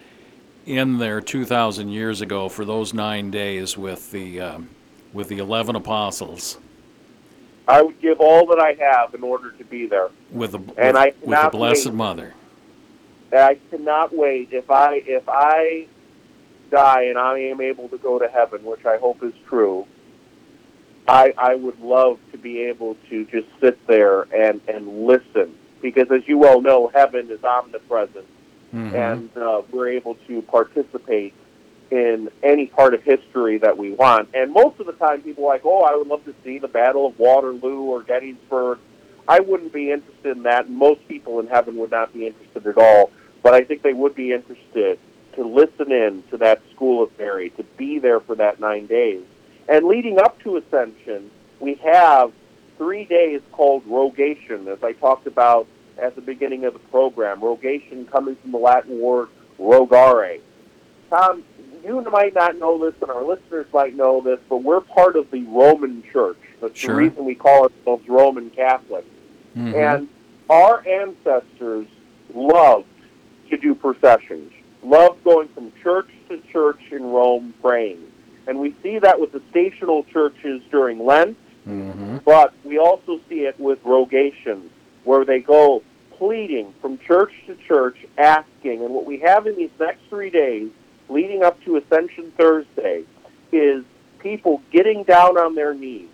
in 0.66 0.98
there 0.98 1.20
2,000 1.20 1.88
years 1.88 2.20
ago 2.20 2.48
for 2.48 2.64
those 2.64 2.92
nine 2.92 3.30
days 3.30 3.76
with 3.76 4.10
the 4.10 4.40
um, 4.40 4.68
with 5.12 5.28
the 5.28 5.38
11 5.38 5.76
apostles, 5.76 6.58
I 7.72 7.80
would 7.80 8.00
give 8.02 8.20
all 8.20 8.44
that 8.46 8.58
I 8.58 8.74
have 8.74 9.14
in 9.14 9.22
order 9.22 9.50
to 9.52 9.64
be 9.64 9.86
there. 9.86 10.10
with 10.30 10.52
the 10.52 10.58
with, 10.58 10.78
I 10.78 11.12
with 11.22 11.40
the 11.42 11.48
Blessed 11.50 11.86
wait. 11.86 11.94
Mother? 11.94 12.34
I 13.32 13.56
cannot 13.70 14.14
wait 14.14 14.52
if 14.52 14.70
I 14.70 14.96
if 15.06 15.26
I 15.26 15.86
die 16.70 17.04
and 17.04 17.16
I 17.18 17.38
am 17.38 17.62
able 17.62 17.88
to 17.88 17.96
go 17.96 18.18
to 18.18 18.28
heaven, 18.28 18.62
which 18.64 18.84
I 18.84 18.98
hope 18.98 19.22
is 19.22 19.32
true. 19.48 19.86
I 21.08 21.32
I 21.38 21.54
would 21.54 21.80
love 21.80 22.18
to 22.32 22.38
be 22.38 22.60
able 22.64 22.96
to 23.08 23.24
just 23.26 23.46
sit 23.58 23.86
there 23.86 24.22
and 24.34 24.60
and 24.68 25.06
listen 25.06 25.54
because, 25.80 26.10
as 26.10 26.28
you 26.28 26.36
well 26.36 26.60
know, 26.60 26.88
heaven 26.94 27.30
is 27.30 27.42
omnipresent, 27.42 28.26
Mhm. 28.74 28.94
and 28.94 29.30
uh, 29.36 29.62
we're 29.72 29.88
able 29.88 30.16
to 30.28 30.42
participate 30.42 31.32
in 31.92 32.30
any 32.42 32.66
part 32.66 32.94
of 32.94 33.02
history 33.02 33.58
that 33.58 33.76
we 33.76 33.92
want. 33.92 34.30
And 34.32 34.50
most 34.50 34.80
of 34.80 34.86
the 34.86 34.94
time, 34.94 35.20
people 35.20 35.44
are 35.44 35.48
like, 35.48 35.66
"Oh, 35.66 35.82
I 35.82 35.94
would 35.94 36.06
love 36.06 36.24
to 36.24 36.34
see 36.42 36.58
the 36.58 36.66
Battle 36.66 37.06
of 37.06 37.18
Waterloo 37.18 37.82
or 37.82 38.02
Gettysburg." 38.02 38.78
I 39.28 39.40
wouldn't 39.40 39.74
be 39.74 39.92
interested 39.92 40.38
in 40.38 40.42
that. 40.44 40.70
Most 40.70 41.06
people 41.06 41.38
in 41.38 41.48
heaven 41.48 41.76
would 41.76 41.90
not 41.90 42.14
be 42.14 42.26
interested 42.26 42.66
at 42.66 42.78
all. 42.78 43.10
But 43.42 43.52
I 43.52 43.60
think 43.60 43.82
they 43.82 43.92
would 43.92 44.14
be 44.14 44.32
interested 44.32 44.98
to 45.34 45.44
listen 45.44 45.92
in 45.92 46.22
to 46.30 46.38
that 46.38 46.62
school 46.74 47.02
of 47.02 47.10
Mary, 47.18 47.50
to 47.50 47.62
be 47.76 47.98
there 47.98 48.20
for 48.20 48.36
that 48.36 48.58
nine 48.58 48.86
days. 48.86 49.22
And 49.68 49.86
leading 49.86 50.18
up 50.18 50.40
to 50.44 50.56
Ascension, 50.56 51.30
we 51.60 51.74
have 51.74 52.32
three 52.78 53.04
days 53.04 53.42
called 53.52 53.82
rogation, 53.86 54.66
as 54.66 54.82
I 54.82 54.92
talked 54.92 55.26
about 55.26 55.66
at 55.98 56.14
the 56.14 56.22
beginning 56.22 56.64
of 56.64 56.72
the 56.72 56.78
program. 56.78 57.42
Rogation 57.42 58.06
coming 58.06 58.36
from 58.36 58.52
the 58.52 58.58
Latin 58.58 58.98
word 58.98 59.28
rogare. 59.60 60.40
Tom, 61.10 61.44
you 61.84 62.00
might 62.10 62.34
not 62.34 62.56
know 62.58 62.78
this, 62.78 62.94
and 63.02 63.10
our 63.10 63.24
listeners 63.24 63.66
might 63.72 63.96
know 63.96 64.20
this, 64.20 64.38
but 64.48 64.58
we're 64.58 64.80
part 64.80 65.16
of 65.16 65.30
the 65.30 65.42
Roman 65.44 66.02
Church. 66.12 66.38
That's 66.60 66.78
Sure. 66.78 66.94
the 66.94 67.00
reason 67.00 67.24
we 67.24 67.34
call 67.34 67.64
ourselves 67.64 68.08
Roman 68.08 68.50
Catholic. 68.50 69.04
Mhm. 69.56 69.74
And 69.74 70.08
our 70.48 70.82
ancestors 70.86 71.86
loved 72.34 72.86
to 73.50 73.56
do 73.56 73.74
processions, 73.74 74.52
loved 74.82 75.22
going 75.24 75.48
from 75.48 75.72
church 75.82 76.08
to 76.28 76.38
church 76.52 76.80
in 76.90 77.10
Rome 77.10 77.54
praying. 77.60 78.06
And 78.46 78.58
we 78.58 78.74
see 78.82 78.98
that 78.98 79.20
with 79.20 79.32
the 79.32 79.42
stational 79.50 80.04
churches 80.04 80.62
during 80.70 81.04
Lent, 81.04 81.36
Mhm. 81.68 82.24
but 82.24 82.52
we 82.64 82.78
also 82.78 83.20
see 83.28 83.44
it 83.44 83.58
with 83.58 83.78
rogation, 83.84 84.70
where 85.04 85.24
they 85.24 85.40
go 85.40 85.82
pleading 86.18 86.72
from 86.80 86.98
church 86.98 87.32
to 87.46 87.54
church, 87.56 87.96
asking. 88.16 88.82
And 88.84 88.94
what 88.94 89.04
we 89.04 89.18
have 89.18 89.46
in 89.46 89.56
these 89.56 89.70
next 89.78 90.00
three 90.08 90.30
days, 90.30 90.70
leading 91.08 91.42
up 91.42 91.62
to 91.64 91.76
Ascension 91.76 92.32
Thursday, 92.36 93.04
is 93.52 93.84
people 94.18 94.62
getting 94.70 95.02
down 95.02 95.36
on 95.36 95.54
their 95.54 95.74
knees, 95.74 96.08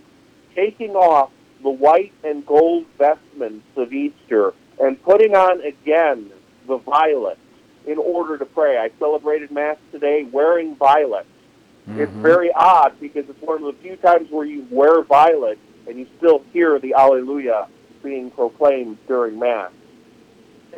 taking 0.54 0.90
off 0.96 1.30
the 1.62 1.70
white 1.70 2.12
and 2.24 2.46
gold 2.46 2.86
vestments 2.96 3.66
of 3.76 3.92
Easter, 3.92 4.54
and 4.80 5.02
putting 5.02 5.34
on 5.34 5.60
again 5.60 6.30
the 6.66 6.78
violet 6.78 7.38
in 7.86 7.98
order 7.98 8.38
to 8.38 8.44
pray. 8.44 8.76
I 8.78 8.90
celebrated 8.98 9.50
Mass 9.50 9.76
today 9.92 10.24
wearing 10.30 10.76
violet. 10.76 11.26
It's 11.96 12.12
Mhm. 12.12 12.22
very 12.22 12.52
odd 12.52 12.92
because 13.00 13.28
it's 13.28 13.42
one 13.42 13.62
of 13.62 13.64
the 13.64 13.72
few 13.82 13.96
times 13.96 14.30
where 14.30 14.46
you 14.46 14.66
wear 14.70 15.02
violet 15.02 15.58
and 15.86 15.98
you 15.98 16.06
still 16.18 16.44
hear 16.52 16.78
the 16.78 16.94
Alleluia 16.94 17.66
being 18.02 18.30
proclaimed 18.30 18.98
during 19.08 19.38
Mass. 19.38 19.70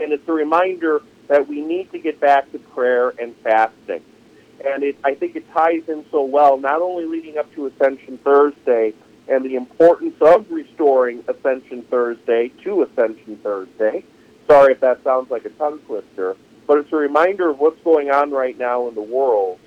And 0.00 0.12
it's 0.12 0.26
a 0.28 0.32
reminder 0.32 1.02
that 1.30 1.46
we 1.46 1.60
need 1.60 1.90
to 1.92 1.98
get 1.98 2.20
back 2.20 2.50
to 2.50 2.58
prayer 2.58 3.14
and 3.20 3.34
fasting. 3.36 4.02
And 4.64 4.82
it, 4.82 4.96
I 5.04 5.14
think 5.14 5.36
it 5.36 5.50
ties 5.52 5.88
in 5.88 6.04
so 6.10 6.24
well, 6.24 6.58
not 6.58 6.82
only 6.82 7.06
leading 7.06 7.38
up 7.38 7.54
to 7.54 7.66
Ascension 7.66 8.18
Thursday 8.18 8.92
and 9.28 9.44
the 9.44 9.54
importance 9.54 10.16
of 10.20 10.50
restoring 10.50 11.24
Ascension 11.28 11.82
Thursday 11.84 12.48
to 12.64 12.82
Ascension 12.82 13.38
Thursday. 13.44 14.04
Sorry 14.48 14.72
if 14.72 14.80
that 14.80 15.04
sounds 15.04 15.30
like 15.30 15.44
a 15.44 15.50
tongue 15.50 15.78
twister, 15.86 16.36
but 16.66 16.78
it's 16.78 16.92
a 16.92 16.96
reminder 16.96 17.48
of 17.48 17.60
what's 17.60 17.80
going 17.84 18.10
on 18.10 18.32
right 18.32 18.58
now 18.58 18.88
in 18.88 18.96
the 18.96 19.00
world 19.00 19.60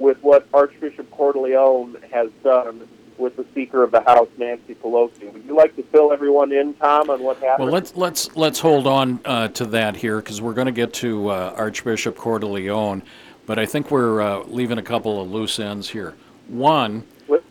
with 0.00 0.18
what 0.20 0.48
Archbishop 0.52 1.08
Cordileone 1.12 2.02
has 2.10 2.28
done 2.42 2.88
with 3.18 3.36
the 3.36 3.44
Speaker 3.52 3.82
of 3.82 3.90
the 3.90 4.00
House, 4.02 4.28
Nancy 4.38 4.74
Pelosi. 4.74 5.32
Would 5.32 5.44
you 5.44 5.56
like 5.56 5.74
to 5.76 5.82
fill 5.84 6.12
everyone 6.12 6.52
in, 6.52 6.74
Tom, 6.74 7.10
on 7.10 7.22
what 7.22 7.38
happened? 7.38 7.66
Well, 7.66 7.72
let's 7.72 7.94
let's 7.96 8.34
let's 8.36 8.58
hold 8.58 8.86
on 8.86 9.20
uh, 9.24 9.48
to 9.48 9.64
that 9.66 9.96
here 9.96 10.18
because 10.18 10.40
we're 10.40 10.54
going 10.54 10.66
to 10.66 10.72
get 10.72 10.92
to 10.94 11.28
uh, 11.28 11.54
Archbishop 11.56 12.16
Cordileone, 12.16 13.02
but 13.46 13.58
I 13.58 13.66
think 13.66 13.90
we're 13.90 14.20
uh, 14.20 14.38
leaving 14.44 14.78
a 14.78 14.82
couple 14.82 15.20
of 15.20 15.30
loose 15.30 15.58
ends 15.58 15.88
here. 15.88 16.14
One, 16.48 17.04
With- 17.28 17.42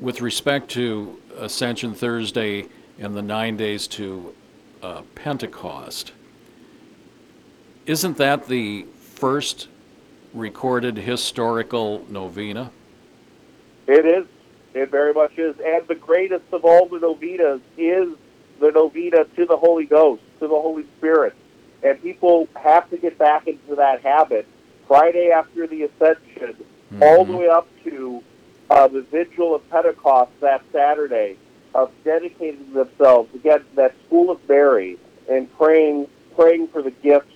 with 0.00 0.20
respect 0.22 0.70
to 0.70 1.20
Ascension 1.38 1.94
Thursday 1.94 2.66
and 2.98 3.14
the 3.14 3.22
nine 3.22 3.56
days 3.56 3.86
to 3.88 4.34
uh, 4.82 5.02
Pentecost, 5.14 6.12
isn't 7.86 8.16
that 8.16 8.46
the 8.46 8.86
first 9.14 9.68
recorded 10.32 10.96
historical 10.96 12.04
novena? 12.08 12.70
It 13.90 14.06
is. 14.06 14.26
It 14.72 14.88
very 14.88 15.12
much 15.12 15.36
is. 15.36 15.56
And 15.58 15.86
the 15.88 15.96
greatest 15.96 16.44
of 16.52 16.64
all 16.64 16.86
the 16.86 17.00
novenas 17.00 17.60
is 17.76 18.16
the 18.60 18.70
novena 18.70 19.24
to 19.24 19.46
the 19.46 19.56
Holy 19.56 19.84
Ghost, 19.84 20.22
to 20.38 20.46
the 20.46 20.54
Holy 20.54 20.84
Spirit. 20.98 21.34
And 21.82 22.00
people 22.00 22.48
have 22.54 22.88
to 22.90 22.98
get 22.98 23.18
back 23.18 23.48
into 23.48 23.74
that 23.74 24.02
habit. 24.02 24.46
Friday 24.86 25.30
after 25.30 25.66
the 25.66 25.84
Ascension, 25.84 26.56
all 27.00 27.24
the 27.24 27.36
way 27.36 27.48
up 27.48 27.66
to 27.84 28.22
uh, 28.70 28.86
the 28.86 29.02
vigil 29.02 29.56
of 29.56 29.68
Pentecost 29.70 30.30
that 30.40 30.62
Saturday 30.72 31.36
of 31.74 31.90
dedicating 32.04 32.72
themselves 32.72 33.34
again 33.34 33.60
to 33.60 33.76
that 33.76 33.94
school 34.06 34.30
of 34.30 34.40
Mary 34.48 34.98
and 35.28 35.52
praying 35.56 36.06
praying 36.36 36.68
for 36.68 36.82
the 36.82 36.90
gifts 36.90 37.32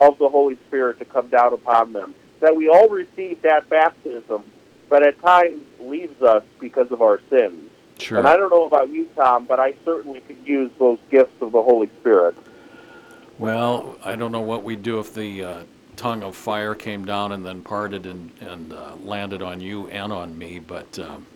of 0.00 0.18
the 0.18 0.28
Holy 0.28 0.56
Spirit 0.66 0.98
to 0.98 1.04
come 1.04 1.28
down 1.28 1.52
upon 1.52 1.92
them. 1.92 2.14
That 2.40 2.56
we 2.56 2.68
all 2.68 2.88
receive 2.88 3.42
that 3.42 3.68
baptism, 3.68 4.44
but 4.90 5.06
at 5.06 5.18
times 5.22 5.62
leaves 5.78 6.20
us 6.20 6.42
because 6.58 6.90
of 6.90 7.00
our 7.00 7.20
sins. 7.30 7.70
Sure. 7.98 8.18
And 8.18 8.26
I 8.26 8.36
don't 8.36 8.50
know 8.50 8.66
about 8.66 8.90
you, 8.90 9.08
Tom, 9.16 9.46
but 9.46 9.60
I 9.60 9.74
certainly 9.84 10.20
could 10.20 10.38
use 10.44 10.70
those 10.78 10.98
gifts 11.10 11.40
of 11.40 11.52
the 11.52 11.62
Holy 11.62 11.88
Spirit. 12.00 12.36
Well, 13.38 13.96
I 14.04 14.16
don't 14.16 14.32
know 14.32 14.40
what 14.40 14.64
we'd 14.64 14.82
do 14.82 14.98
if 14.98 15.14
the 15.14 15.44
uh, 15.44 15.62
tongue 15.96 16.22
of 16.22 16.34
fire 16.34 16.74
came 16.74 17.04
down 17.04 17.32
and 17.32 17.44
then 17.44 17.62
parted 17.62 18.04
and, 18.04 18.30
and 18.40 18.72
uh, 18.72 18.96
landed 19.02 19.42
on 19.42 19.60
you 19.60 19.88
and 19.88 20.12
on 20.12 20.36
me, 20.36 20.58
but 20.58 20.98
um, 20.98 21.26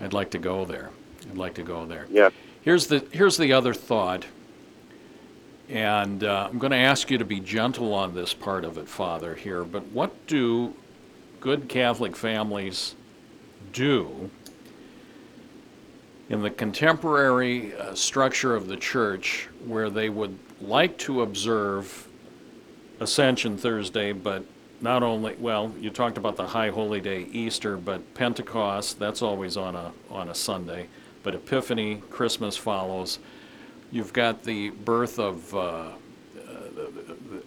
I'd 0.00 0.12
like 0.12 0.30
to 0.30 0.38
go 0.38 0.64
there. 0.64 0.90
I'd 1.30 1.36
like 1.36 1.54
to 1.54 1.62
go 1.62 1.84
there. 1.84 2.06
Yeah. 2.10 2.30
Here's 2.62 2.88
the 2.88 3.06
here's 3.12 3.36
the 3.36 3.52
other 3.52 3.72
thought, 3.74 4.24
and 5.68 6.24
uh, 6.24 6.48
I'm 6.50 6.58
going 6.58 6.72
to 6.72 6.76
ask 6.76 7.10
you 7.10 7.18
to 7.18 7.24
be 7.24 7.38
gentle 7.38 7.94
on 7.94 8.14
this 8.14 8.34
part 8.34 8.64
of 8.64 8.76
it, 8.76 8.88
Father. 8.88 9.36
Here, 9.36 9.62
but 9.62 9.86
what 9.86 10.26
do 10.26 10.74
good 11.46 11.68
Catholic 11.68 12.16
families 12.16 12.96
do 13.72 14.28
in 16.28 16.42
the 16.42 16.50
contemporary 16.50 17.72
uh, 17.76 17.94
structure 17.94 18.56
of 18.56 18.66
the 18.66 18.76
church 18.76 19.48
where 19.64 19.88
they 19.88 20.08
would 20.08 20.36
like 20.60 20.98
to 20.98 21.22
observe 21.22 22.08
Ascension 22.98 23.56
Thursday, 23.56 24.10
but 24.10 24.42
not 24.80 25.04
only, 25.04 25.36
well, 25.36 25.72
you 25.78 25.88
talked 25.88 26.18
about 26.18 26.34
the 26.34 26.48
High 26.48 26.70
Holy 26.70 27.00
Day, 27.00 27.28
Easter, 27.30 27.76
but 27.76 28.14
Pentecost, 28.14 28.98
that's 28.98 29.22
always 29.22 29.56
on 29.56 29.76
a, 29.76 29.92
on 30.10 30.30
a 30.30 30.34
Sunday. 30.34 30.88
But 31.22 31.36
Epiphany, 31.36 32.02
Christmas 32.10 32.56
follows. 32.56 33.20
You've 33.92 34.12
got 34.12 34.42
the 34.42 34.70
birth 34.70 35.20
of, 35.20 35.54
uh, 35.54 35.90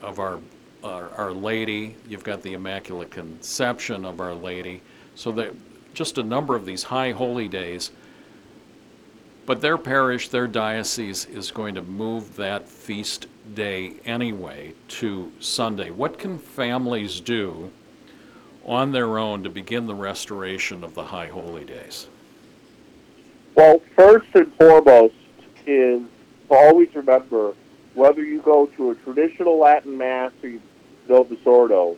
of 0.02 0.20
our, 0.20 0.40
our, 0.84 1.10
Our 1.12 1.32
Lady. 1.32 1.96
You've 2.08 2.24
got 2.24 2.42
the 2.42 2.54
Immaculate 2.54 3.12
Conception 3.12 4.06
of 4.06 4.20
Our 4.20 4.34
Lady. 4.34 4.82
So 5.16 5.32
that, 5.34 5.54
just 5.94 6.18
a 6.18 6.24
number 6.24 6.56
of 6.56 6.66
these 6.66 6.84
high 6.84 7.12
holy 7.12 7.48
days. 7.48 7.92
But 9.46 9.62
their 9.62 9.78
parish, 9.78 10.30
their 10.30 10.48
diocese 10.48 11.26
is 11.26 11.52
going 11.52 11.76
to 11.76 11.82
move 11.82 12.36
that 12.36 12.68
feast 12.68 13.26
day 13.56 13.96
anyway 14.06 14.74
to 14.88 15.32
Sunday. 15.40 15.90
What 15.90 16.20
can 16.20 16.38
families 16.38 17.20
do 17.20 17.72
on 18.64 18.92
their 18.92 19.18
own 19.18 19.44
to 19.44 19.50
begin 19.50 19.88
the 19.88 19.96
restoration 19.96 20.84
of 20.84 20.94
the 20.94 21.04
high 21.04 21.28
holy 21.28 21.66
days? 21.66 22.08
Well, 23.56 23.82
first 23.96 24.28
and 24.36 24.54
foremost 24.54 25.16
is 25.66 26.04
always 26.50 26.94
remember 26.94 27.54
whether 27.96 28.24
you 28.24 28.42
go 28.42 28.68
to 28.78 28.92
a 28.92 28.96
traditional 28.96 29.60
Latin 29.60 29.98
Mass 29.98 30.32
or 30.44 30.50
you 30.50 30.62
go 31.10 31.24
to 31.26 31.36
Sordo, 31.38 31.98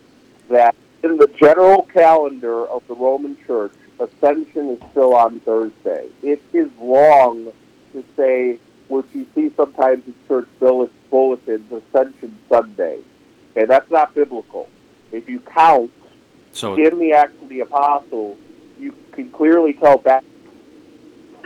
that 0.50 0.74
in 1.04 1.18
the 1.18 1.28
general 1.38 1.84
calendar 1.94 2.66
of 2.66 2.82
the 2.88 2.96
Roman 2.96 3.38
Church, 3.46 3.74
Ascension 4.00 4.70
is 4.70 4.80
still 4.92 5.14
on 5.14 5.40
Thursday. 5.42 6.08
It 6.24 6.42
is 6.54 6.70
wrong 6.80 7.52
to 7.94 8.04
say, 8.18 8.58
which 8.88 9.06
you 9.14 9.28
see 9.36 9.52
sometimes 9.56 10.04
in 10.08 10.16
church 10.28 10.48
bulletins, 10.60 11.72
Ascension 11.72 12.40
Sunday. 12.50 13.00
Okay, 13.52 13.66
that's 13.66 13.92
not 13.92 14.16
biblical. 14.16 14.68
If 15.12 15.30
you 15.30 15.40
count 15.42 15.92
So, 16.54 16.76
in 16.76 16.98
the 16.98 17.14
Acts 17.14 17.34
of 17.42 17.50
the 17.50 17.60
Apostles, 17.60 18.38
you 18.80 18.96
can 19.12 19.30
clearly 19.30 19.74
tell 19.74 20.00
that 20.00 20.24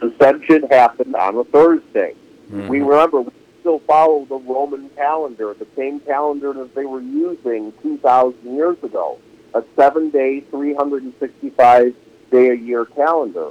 Ascension 0.01 0.63
happened 0.69 1.15
on 1.15 1.35
a 1.35 1.43
Thursday. 1.45 2.13
Mhm. 2.51 2.69
We 2.69 2.81
remember 2.81 3.21
we 3.21 3.31
still 3.65 3.79
follow 3.79 4.23
the 4.25 4.35
Roman 4.35 4.89
calendar, 4.89 5.55
the 5.55 5.65
same 5.75 5.99
calendar 6.01 6.53
that 6.53 6.75
they 6.75 6.85
were 6.85 7.01
using 7.01 7.73
2,000 7.81 8.55
years 8.55 8.77
ago, 8.83 9.17
a 9.55 9.63
seven-day, 9.75 10.41
365-day-a-year 10.51 12.85
calendar. 12.85 13.49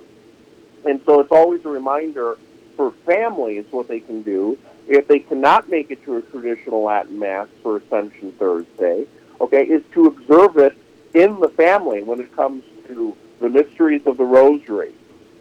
And 0.84 1.00
so 1.04 1.18
it's 1.18 1.32
always 1.32 1.64
a 1.64 1.68
reminder 1.68 2.38
for 2.76 2.92
families 3.04 3.64
what 3.72 3.88
they 3.88 3.98
can 3.98 4.22
do 4.22 4.56
if 4.86 5.08
they 5.08 5.18
cannot 5.18 5.68
make 5.68 5.90
it 5.90 6.04
to 6.04 6.18
a 6.18 6.22
traditional 6.22 6.84
Latin 6.84 7.18
Mass 7.18 7.48
for 7.60 7.78
Ascension 7.78 8.30
Thursday, 8.38 9.08
okay, 9.40 9.64
is 9.64 9.82
to 9.94 10.06
observe 10.06 10.58
it 10.58 10.76
in 11.12 11.40
the 11.40 11.48
family 11.48 12.04
when 12.04 12.20
it 12.20 12.36
comes 12.36 12.62
to 12.86 13.16
the 13.40 13.48
mysteries 13.48 14.02
of 14.06 14.16
the 14.16 14.24
Rosary. 14.24 14.92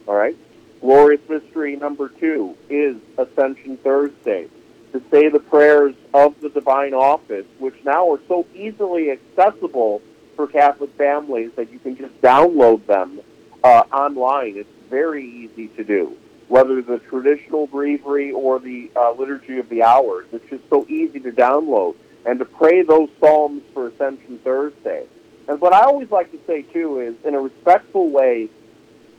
All 0.07 0.15
right? 0.15 0.35
Glorious 0.81 1.21
mystery 1.29 1.75
number 1.75 2.09
two 2.09 2.57
is 2.71 2.97
Ascension 3.19 3.77
Thursday. 3.77 4.49
To 4.93 5.01
say 5.09 5.27
the 5.27 5.39
prayers 5.39 5.95
of 6.13 6.39
the 6.39 6.49
divine 6.49 6.93
office, 6.93 7.47
which 7.57 7.73
now 7.83 8.11
are 8.11 8.19
so 8.27 8.45
easily 8.53 9.09
accessible 9.09 10.03
for 10.35 10.45
Catholic 10.45 10.91
families 10.97 11.51
that 11.55 11.71
you 11.71 11.79
can 11.79 11.97
just 11.97 12.19
download 12.21 12.85
them 12.85 13.19
uh, 13.63 13.83
online. 13.91 14.55
It's 14.55 14.69
very 14.91 15.25
easy 15.25 15.67
to 15.69 15.83
do. 15.83 16.15
Whether 16.47 16.83
the 16.83 16.99
traditional 16.99 17.65
breviary 17.65 18.31
or 18.31 18.59
the 18.59 18.91
uh, 18.95 19.13
liturgy 19.13 19.57
of 19.57 19.67
the 19.69 19.81
hours, 19.81 20.27
it's 20.31 20.47
just 20.47 20.69
so 20.69 20.85
easy 20.87 21.19
to 21.21 21.31
download 21.31 21.95
and 22.27 22.37
to 22.37 22.45
pray 22.45 22.83
those 22.83 23.09
psalms 23.19 23.63
for 23.73 23.87
Ascension 23.87 24.37
Thursday. 24.43 25.07
And 25.47 25.59
what 25.59 25.73
I 25.73 25.81
always 25.85 26.11
like 26.11 26.31
to 26.33 26.39
say 26.45 26.61
too 26.61 26.99
is, 26.99 27.15
in 27.25 27.33
a 27.33 27.39
respectful 27.39 28.11
way, 28.11 28.47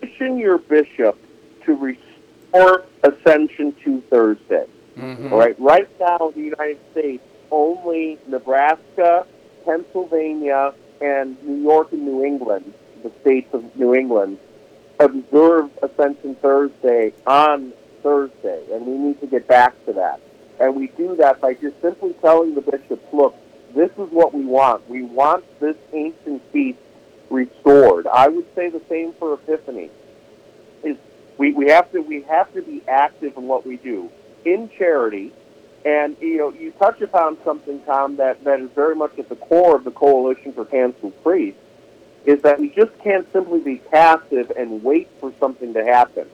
petition 0.00 0.38
your 0.38 0.58
bishop 0.58 1.18
to 1.64 1.74
restore 1.74 2.84
Ascension 3.02 3.74
to 3.82 4.00
Thursday. 4.02 4.66
Mhm. 4.98 5.32
All 5.32 5.38
right. 5.38 5.56
Right 5.58 5.88
now 6.00 6.28
in 6.28 6.34
the 6.34 6.40
United 6.40 6.78
States, 6.92 7.22
only 7.50 8.18
Nebraska, 8.26 9.26
Pennsylvania, 9.64 10.74
and 11.00 11.36
New 11.42 11.62
York 11.62 11.92
and 11.92 12.04
New 12.04 12.24
England, 12.24 12.72
the 13.02 13.10
states 13.20 13.52
of 13.52 13.76
New 13.76 13.94
England, 13.94 14.38
observe 15.00 15.70
Ascension 15.82 16.36
Thursday 16.36 17.12
on 17.26 17.72
Thursday, 18.02 18.62
and 18.72 18.86
we 18.86 18.96
need 18.96 19.20
to 19.20 19.26
get 19.26 19.46
back 19.46 19.72
to 19.86 19.92
that. 19.94 20.20
And 20.60 20.76
we 20.76 20.86
do 20.88 21.16
that 21.16 21.40
by 21.40 21.54
just 21.54 21.80
simply 21.82 22.14
telling 22.20 22.54
the 22.54 22.60
bishops, 22.60 23.04
look, 23.12 23.34
this 23.74 23.90
is 23.98 24.10
what 24.10 24.32
we 24.32 24.44
want. 24.44 24.88
We 24.88 25.02
want 25.02 25.44
this 25.58 25.76
ancient 25.92 26.42
feast 26.52 26.78
restored. 27.28 28.06
I 28.06 28.28
would 28.28 28.46
say 28.54 28.70
the 28.70 28.82
same 28.88 29.12
for 29.14 29.34
Epiphany. 29.34 29.90
Is 30.84 30.96
we, 31.38 31.52
we 31.52 31.68
have 31.70 31.90
to 31.92 32.00
we 32.00 32.22
have 32.22 32.52
to 32.54 32.62
be 32.62 32.82
active 32.86 33.36
in 33.36 33.48
what 33.48 33.66
we 33.66 33.76
do 33.78 34.10
in 34.44 34.70
charity. 34.76 35.32
And 35.84 36.16
you 36.20 36.38
know, 36.38 36.52
you 36.52 36.70
touch 36.72 37.00
upon 37.02 37.36
something, 37.44 37.82
Tom, 37.84 38.16
that, 38.16 38.42
that 38.44 38.60
is 38.60 38.70
very 38.74 38.96
much 38.96 39.18
at 39.18 39.28
the 39.28 39.36
core 39.36 39.76
of 39.76 39.84
the 39.84 39.90
Coalition 39.90 40.52
for 40.52 40.64
Canceled 40.64 41.22
Priests, 41.22 41.60
is 42.24 42.40
that 42.42 42.58
we 42.58 42.70
just 42.70 42.98
can't 43.02 43.30
simply 43.32 43.60
be 43.60 43.76
passive 43.76 44.50
and 44.56 44.82
wait 44.82 45.08
for 45.20 45.32
something 45.38 45.74
to 45.74 45.84
happen. 45.84 46.26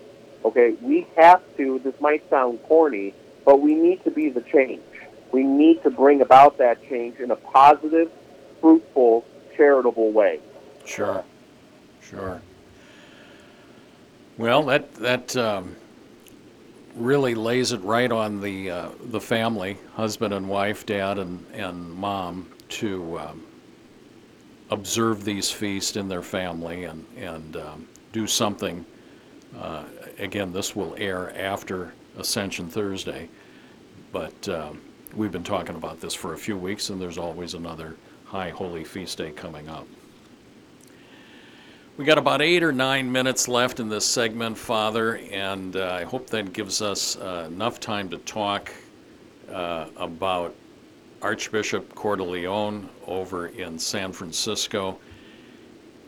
Okay, 0.44 0.77
we 0.81 1.07
have 1.16 1.42
to. 1.57 1.81
This 1.81 2.01
might 2.01 2.29
sound 2.31 2.62
corny, 2.64 3.12
but 3.44 3.61
we 3.61 3.75
need 3.75 4.03
to 4.05 4.11
be 4.11 4.31
the 4.31 4.40
change. 4.40 4.81
We 5.33 5.42
need 5.42 5.83
to 5.83 5.90
bring 5.90 6.23
about 6.23 6.59
that 6.59 6.83
change 6.88 7.18
in 7.18 7.31
a 7.31 7.37
positive, 7.37 8.11
fruitful, 8.61 9.25
charitable 9.57 10.12
way. 10.12 10.40
Sure, 10.85 11.25
sure. 12.03 12.40
Well, 14.38 14.62
that 14.64 14.94
that 14.94 15.37
um, 15.37 15.77
really 17.01 17.35
lays 17.35 17.73
it 17.73 17.81
right 17.83 18.13
on 18.13 18.41
the 18.41 18.71
uh, 18.71 18.89
the 19.11 19.21
family, 19.21 19.79
husband 19.95 20.35
and 20.35 20.49
wife, 20.49 20.87
dad 20.87 21.19
and 21.19 21.45
and 21.53 21.93
mom, 21.93 22.51
to 22.69 23.19
um, 23.19 23.47
observe 24.71 25.25
these 25.25 25.51
feasts 25.51 25.97
in 25.97 26.09
their 26.09 26.23
family 26.23 26.85
and 26.85 27.05
and 27.17 27.57
um, 27.57 27.89
do 28.13 28.27
something. 28.27 28.85
Uh, 29.59 29.85
again, 30.19 30.53
this 30.53 30.77
will 30.77 30.95
air 30.97 31.37
after 31.37 31.93
Ascension 32.17 32.69
Thursday, 32.69 33.29
but 34.13 34.49
um, 34.49 34.81
we've 35.15 35.33
been 35.33 35.43
talking 35.43 35.75
about 35.75 36.01
this 36.01 36.15
for 36.15 36.35
a 36.35 36.39
few 36.39 36.57
weeks, 36.57 36.91
and 36.91 37.01
there's 37.01 37.19
always 37.19 37.55
another 37.55 37.97
High 38.27 38.51
Holy 38.51 38.85
Feast 38.85 39.19
Day 39.19 39.33
coming 39.33 39.69
up. 39.69 39.87
We 41.96 42.07
got 42.07 42.18
about 42.18 42.40
eight 42.40 42.62
or 42.62 42.72
nine 42.72 43.12
minutes 43.12 43.46
left 43.46 43.79
in 43.79 43.88
this 43.88 44.07
segment, 44.07 44.57
Father, 44.57 45.16
and 45.31 45.76
uh, 45.76 45.92
I 45.92 46.05
hope 46.05 46.29
that 46.29 46.53
gives 46.53 46.81
us 46.81 47.16
uh, 47.16 47.48
enough 47.50 47.79
time 47.79 48.09
to 48.11 48.18
talk 48.18 48.72
uh, 49.53 49.87
about 49.96 50.55
Archbishop 51.20 51.94
Cordileone 51.94 52.88
over 53.07 53.48
in 53.48 53.79
San 53.79 54.12
Francisco. 54.12 54.98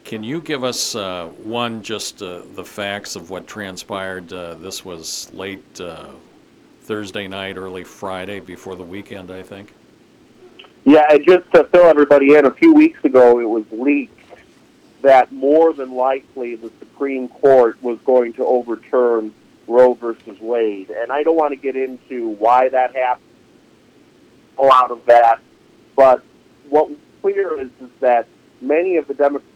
Can 0.04 0.24
you 0.24 0.40
give 0.40 0.64
us, 0.64 0.94
uh, 0.94 1.26
one, 1.42 1.82
just 1.82 2.22
uh, 2.22 2.42
the 2.54 2.64
facts 2.64 3.14
of 3.14 3.28
what 3.28 3.46
transpired? 3.46 4.32
Uh, 4.32 4.54
This 4.54 4.84
was 4.84 5.30
late 5.34 5.80
Thursday 6.84 7.28
night, 7.28 7.56
early 7.58 7.84
Friday, 7.84 8.40
before 8.40 8.76
the 8.76 8.82
weekend, 8.82 9.30
I 9.30 9.42
think? 9.42 9.74
Yeah, 10.84 11.04
and 11.10 11.24
just 11.26 11.50
to 11.52 11.64
fill 11.64 11.84
everybody 11.84 12.34
in, 12.34 12.46
a 12.46 12.50
few 12.50 12.72
weeks 12.72 13.04
ago 13.04 13.38
it 13.40 13.48
was 13.48 13.64
leaked 13.70 14.18
that 15.02 15.32
more 15.32 15.72
than 15.72 15.92
likely 15.94 16.54
the 16.54 16.70
Supreme 16.78 17.28
Court 17.28 17.80
was 17.82 17.98
going 18.04 18.32
to 18.34 18.44
overturn 18.44 19.34
Roe 19.66 19.94
versus 19.94 20.40
Wade. 20.40 20.90
And 20.90 21.12
I 21.12 21.22
don't 21.22 21.36
want 21.36 21.52
to 21.52 21.56
get 21.56 21.76
into 21.76 22.28
why 22.30 22.68
that 22.68 22.94
happened, 22.94 23.26
a 24.58 24.62
lot 24.62 24.90
of 24.90 25.04
that, 25.06 25.40
but 25.96 26.22
what 26.68 26.90
was 26.90 26.98
clear 27.20 27.60
is, 27.60 27.70
is 27.80 27.90
that 28.00 28.26
many 28.60 28.96
of 28.96 29.08
the 29.08 29.14
Democratic 29.14 29.48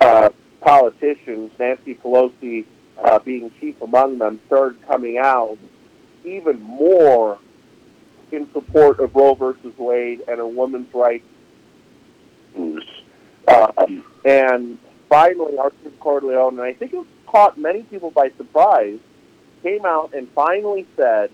uh, 0.00 0.30
politicians, 0.60 1.50
Nancy 1.58 1.94
Pelosi 1.94 2.64
uh, 3.02 3.18
being 3.18 3.50
chief 3.60 3.80
among 3.80 4.18
them, 4.18 4.40
started 4.46 4.80
coming 4.86 5.18
out 5.18 5.58
even 6.24 6.60
more 6.60 7.38
in 8.32 8.50
support 8.52 9.00
of 9.00 9.14
Roe 9.14 9.34
versus 9.34 9.76
Wade 9.78 10.22
and 10.28 10.40
a 10.40 10.46
women's 10.46 10.92
rights. 10.94 11.24
Um, 12.56 14.04
and 14.24 14.78
finally, 15.10 15.58
Archbishop 15.58 15.98
Cordileone, 16.00 16.52
and 16.52 16.62
I 16.62 16.72
think 16.72 16.94
it 16.94 17.04
caught 17.26 17.58
many 17.58 17.82
people 17.82 18.10
by 18.10 18.30
surprise, 18.38 18.98
came 19.62 19.84
out 19.84 20.14
and 20.14 20.26
finally 20.30 20.86
said, 20.96 21.30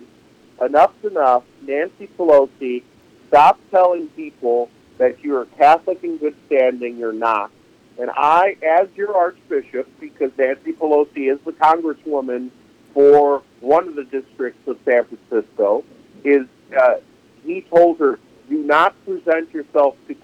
enough's 0.60 1.04
enough. 1.04 1.44
Nancy 1.62 2.08
Pelosi, 2.18 2.82
stop 3.28 3.60
telling 3.70 4.08
people 4.08 4.68
that 4.98 5.22
you're 5.22 5.44
Catholic 5.44 6.02
in 6.02 6.16
good 6.16 6.34
standing. 6.46 6.96
You're 6.96 7.12
not. 7.12 7.52
And 7.98 8.10
I, 8.10 8.56
as 8.62 8.88
your 8.96 9.16
Archbishop, 9.16 9.88
because 10.00 10.32
Nancy 10.36 10.72
Pelosi 10.72 11.32
is 11.32 11.38
the 11.44 11.52
Congresswoman 11.52 12.50
for 12.94 13.42
one 13.60 13.88
of 13.88 13.94
the 13.94 14.04
districts 14.04 14.66
of 14.66 14.78
San 14.84 15.04
Francisco, 15.04 15.84
is 16.24 16.46
uh, 16.76 16.96
he 17.44 17.60
told 17.60 17.98
her, 18.00 18.18
do 18.48 18.62
not 18.62 18.94
present 19.04 19.52
yourself 19.52 19.96
to 20.08 20.16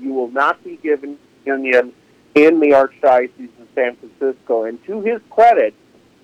you 0.00 0.12
will 0.12 0.30
not 0.30 0.62
be 0.64 0.76
given 0.76 1.16
union 1.46 1.92
in 2.34 2.60
the 2.60 2.70
Archdiocese 2.70 3.60
of 3.60 3.68
San 3.74 3.96
Francisco. 3.96 4.64
And 4.64 4.82
to 4.84 5.00
his 5.00 5.20
credit, 5.30 5.74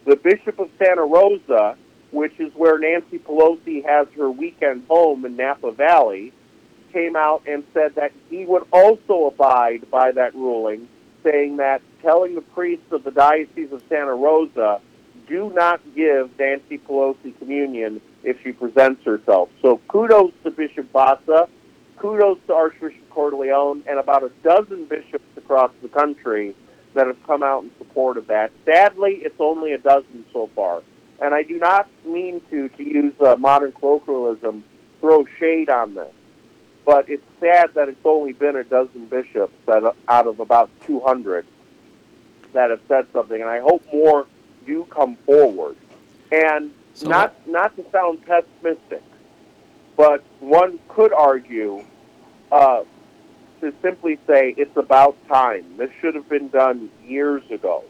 the 0.05 0.16
Bishop 0.16 0.59
of 0.59 0.70
Santa 0.79 1.05
Rosa, 1.05 1.77
which 2.11 2.38
is 2.40 2.53
where 2.55 2.79
Nancy 2.79 3.18
Pelosi 3.18 3.85
has 3.85 4.09
her 4.16 4.31
weekend 4.31 4.85
home 4.88 5.25
in 5.25 5.37
Napa 5.37 5.70
Valley, 5.73 6.33
came 6.92 7.14
out 7.14 7.42
and 7.46 7.64
said 7.73 7.94
that 7.94 8.12
he 8.29 8.44
would 8.44 8.66
also 8.73 9.27
abide 9.27 9.88
by 9.90 10.11
that 10.12 10.35
ruling, 10.35 10.88
saying 11.23 11.59
that 11.59 11.83
telling 12.03 12.35
the 12.35 12.40
priests 12.40 12.90
of 12.90 13.05
the 13.05 13.11
Diocese 13.12 13.70
of 13.73 13.83
Santa 13.88 14.14
Rosa, 14.14 14.81
do 15.29 15.53
not 15.55 15.81
give 15.94 16.37
Nancy 16.38 16.79
Pelosi 16.79 17.38
communion 17.38 18.01
if 18.25 18.42
she 18.42 18.51
presents 18.51 19.05
herself. 19.05 19.49
So 19.62 19.81
kudos 19.87 20.33
to 20.42 20.51
Bishop 20.51 20.90
Vasa, 20.90 21.49
kudos 22.01 22.39
to 22.47 22.55
Archbishop 22.55 23.09
Cordileone, 23.11 23.83
and 23.87 23.99
about 23.99 24.25
a 24.25 24.31
dozen 24.43 24.87
bishops 24.87 25.25
across 25.37 25.71
the 25.83 25.89
country 25.89 26.55
that 26.95 27.07
have 27.07 27.23
come 27.25 27.43
out 27.43 27.63
in 27.63 27.71
support 27.79 28.17
of 28.17 28.27
that. 28.27 28.51
Sadly, 28.65 29.21
it's 29.23 29.41
only 29.41 29.73
a 29.73 29.79
dozen 29.79 30.25
so 30.33 30.49
far. 30.57 30.83
And 31.23 31.35
I 31.35 31.43
do 31.43 31.59
not 31.59 31.89
mean 32.05 32.41
to, 32.51 32.69
to 32.71 32.83
use 32.83 33.15
uh, 33.21 33.37
modern 33.37 33.73
colloquialism, 33.73 34.65
throw 35.01 35.27
shade 35.39 35.69
on 35.69 35.95
this 35.95 36.13
but 36.85 37.09
it's 37.09 37.25
sad 37.39 37.73
that 37.75 37.89
it's 37.89 38.05
only 38.05 38.33
been 38.33 38.57
a 38.57 38.65
dozen 38.65 39.07
bishops 39.07 39.55
that, 39.67 39.95
out 40.09 40.27
of 40.27 40.41
about 40.41 40.71
200 40.87 41.47
that 42.53 42.71
have 42.71 42.81
said 42.89 43.07
something, 43.13 43.41
and 43.41 43.49
I 43.49 43.61
hope 43.61 43.85
more 43.93 44.27
do 44.67 44.85
come 44.91 45.17
forward. 45.27 45.77
And 46.33 46.73
so 46.95 47.09
not 47.09 47.35
not 47.47 47.77
to 47.77 47.85
sound 47.93 48.27
pessimistic, 48.27 49.05
but 49.97 50.25
one 50.41 50.81
could 50.89 51.13
argue 51.13 51.85
uh, 52.51 52.83
to 53.61 53.75
simply 53.83 54.19
say 54.27 54.55
it's 54.57 54.77
about 54.77 55.17
time. 55.29 55.65
This 55.77 55.91
should 56.01 56.15
have 56.15 56.29
been 56.29 56.49
done 56.49 56.91
years 57.07 57.43
ago. 57.51 57.85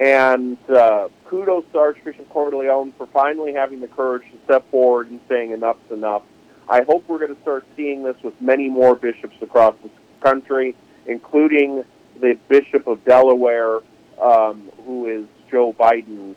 And 0.00 0.58
uh, 0.70 1.08
kudos 1.26 1.64
to 1.72 1.78
Archbishop 1.78 2.28
Cordileone 2.32 2.92
for 2.96 3.06
finally 3.08 3.52
having 3.52 3.80
the 3.80 3.88
courage 3.88 4.22
to 4.30 4.38
step 4.44 4.70
forward 4.70 5.10
and 5.10 5.20
saying 5.28 5.50
enough's 5.50 5.90
enough 5.90 6.22
I 6.68 6.82
hope 6.82 7.08
we're 7.08 7.18
going 7.18 7.34
to 7.34 7.40
start 7.40 7.64
seeing 7.76 8.02
this 8.02 8.16
with 8.22 8.38
many 8.40 8.68
more 8.68 8.94
bishops 8.94 9.36
across 9.40 9.74
the 9.82 9.90
country, 10.20 10.76
including 11.06 11.82
the 12.20 12.38
Bishop 12.48 12.86
of 12.86 13.02
Delaware, 13.04 13.80
um, 14.20 14.70
who 14.84 15.06
is 15.06 15.24
Joe 15.50 15.72
Biden's 15.72 16.36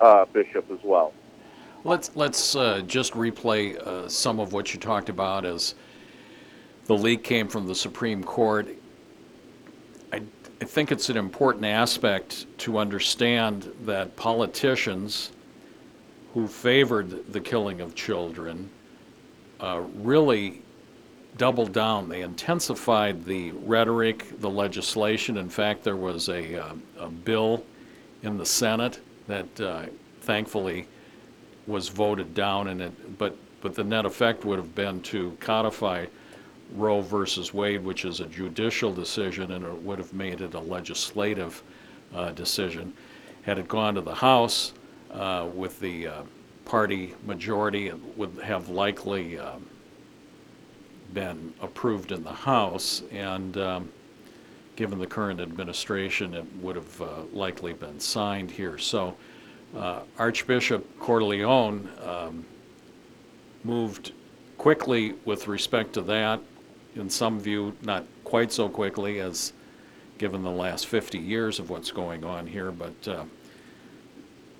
uh, 0.00 0.26
bishop 0.26 0.70
as 0.70 0.78
well. 0.84 1.12
Let's 1.84 2.12
let's 2.14 2.54
uh, 2.54 2.82
just 2.86 3.12
replay 3.14 3.76
uh, 3.76 4.08
some 4.08 4.38
of 4.38 4.52
what 4.52 4.72
you 4.72 4.78
talked 4.78 5.08
about 5.08 5.44
as 5.44 5.74
the 6.92 7.02
leak 7.02 7.24
came 7.24 7.48
from 7.48 7.66
the 7.66 7.74
Supreme 7.74 8.22
Court. 8.22 8.68
I, 10.12 10.20
I 10.60 10.64
think 10.66 10.92
it's 10.92 11.08
an 11.08 11.16
important 11.16 11.64
aspect 11.64 12.44
to 12.58 12.76
understand 12.76 13.72
that 13.84 14.14
politicians 14.14 15.32
who 16.34 16.46
favored 16.46 17.32
the 17.32 17.40
killing 17.40 17.80
of 17.80 17.94
children 17.94 18.68
uh, 19.58 19.80
really 19.94 20.60
doubled 21.38 21.72
down. 21.72 22.10
They 22.10 22.20
intensified 22.20 23.24
the 23.24 23.52
rhetoric, 23.52 24.38
the 24.40 24.50
legislation. 24.50 25.38
In 25.38 25.48
fact, 25.48 25.84
there 25.84 25.96
was 25.96 26.28
a, 26.28 26.62
uh, 26.62 26.74
a 26.98 27.08
bill 27.08 27.64
in 28.22 28.36
the 28.36 28.44
Senate 28.44 29.00
that 29.28 29.60
uh, 29.62 29.86
thankfully 30.20 30.86
was 31.66 31.88
voted 31.88 32.34
down, 32.34 32.68
and 32.68 32.82
it, 32.82 33.18
but 33.18 33.34
but 33.62 33.74
the 33.76 33.84
net 33.84 34.04
effect 34.04 34.44
would 34.44 34.58
have 34.58 34.74
been 34.74 35.00
to 35.02 35.34
codify 35.40 36.04
Roe 36.74 37.00
versus 37.00 37.52
Wade, 37.52 37.84
which 37.84 38.04
is 38.04 38.20
a 38.20 38.26
judicial 38.26 38.92
decision, 38.92 39.52
and 39.52 39.64
it 39.64 39.82
would 39.82 39.98
have 39.98 40.12
made 40.12 40.40
it 40.40 40.54
a 40.54 40.60
legislative 40.60 41.62
uh, 42.14 42.30
decision. 42.30 42.92
Had 43.42 43.58
it 43.58 43.68
gone 43.68 43.94
to 43.94 44.00
the 44.00 44.14
House 44.14 44.72
uh, 45.10 45.48
with 45.54 45.78
the 45.80 46.06
uh, 46.06 46.22
party 46.64 47.14
majority 47.26 47.88
it 47.88 48.16
would 48.16 48.38
have 48.42 48.68
likely 48.68 49.38
um, 49.38 49.66
been 51.12 51.52
approved 51.60 52.12
in 52.12 52.22
the 52.24 52.32
House, 52.32 53.02
and 53.10 53.56
um, 53.58 53.92
given 54.76 54.98
the 54.98 55.06
current 55.06 55.40
administration, 55.40 56.34
it 56.34 56.46
would 56.60 56.76
have 56.76 57.00
uh, 57.02 57.08
likely 57.32 57.72
been 57.72 58.00
signed 58.00 58.50
here. 58.50 58.78
So 58.78 59.14
uh, 59.76 60.00
Archbishop 60.18 60.86
Cordileone 60.98 61.86
um, 62.06 62.44
moved 63.64 64.12
quickly 64.56 65.14
with 65.24 65.48
respect 65.48 65.92
to 65.94 66.02
that. 66.02 66.40
In 66.94 67.08
some 67.08 67.40
view, 67.40 67.74
not 67.82 68.04
quite 68.24 68.52
so 68.52 68.68
quickly 68.68 69.20
as 69.20 69.52
given 70.18 70.42
the 70.42 70.50
last 70.50 70.86
50 70.86 71.18
years 71.18 71.58
of 71.58 71.70
what's 71.70 71.90
going 71.90 72.24
on 72.24 72.46
here, 72.46 72.70
but 72.70 73.08
uh, 73.08 73.24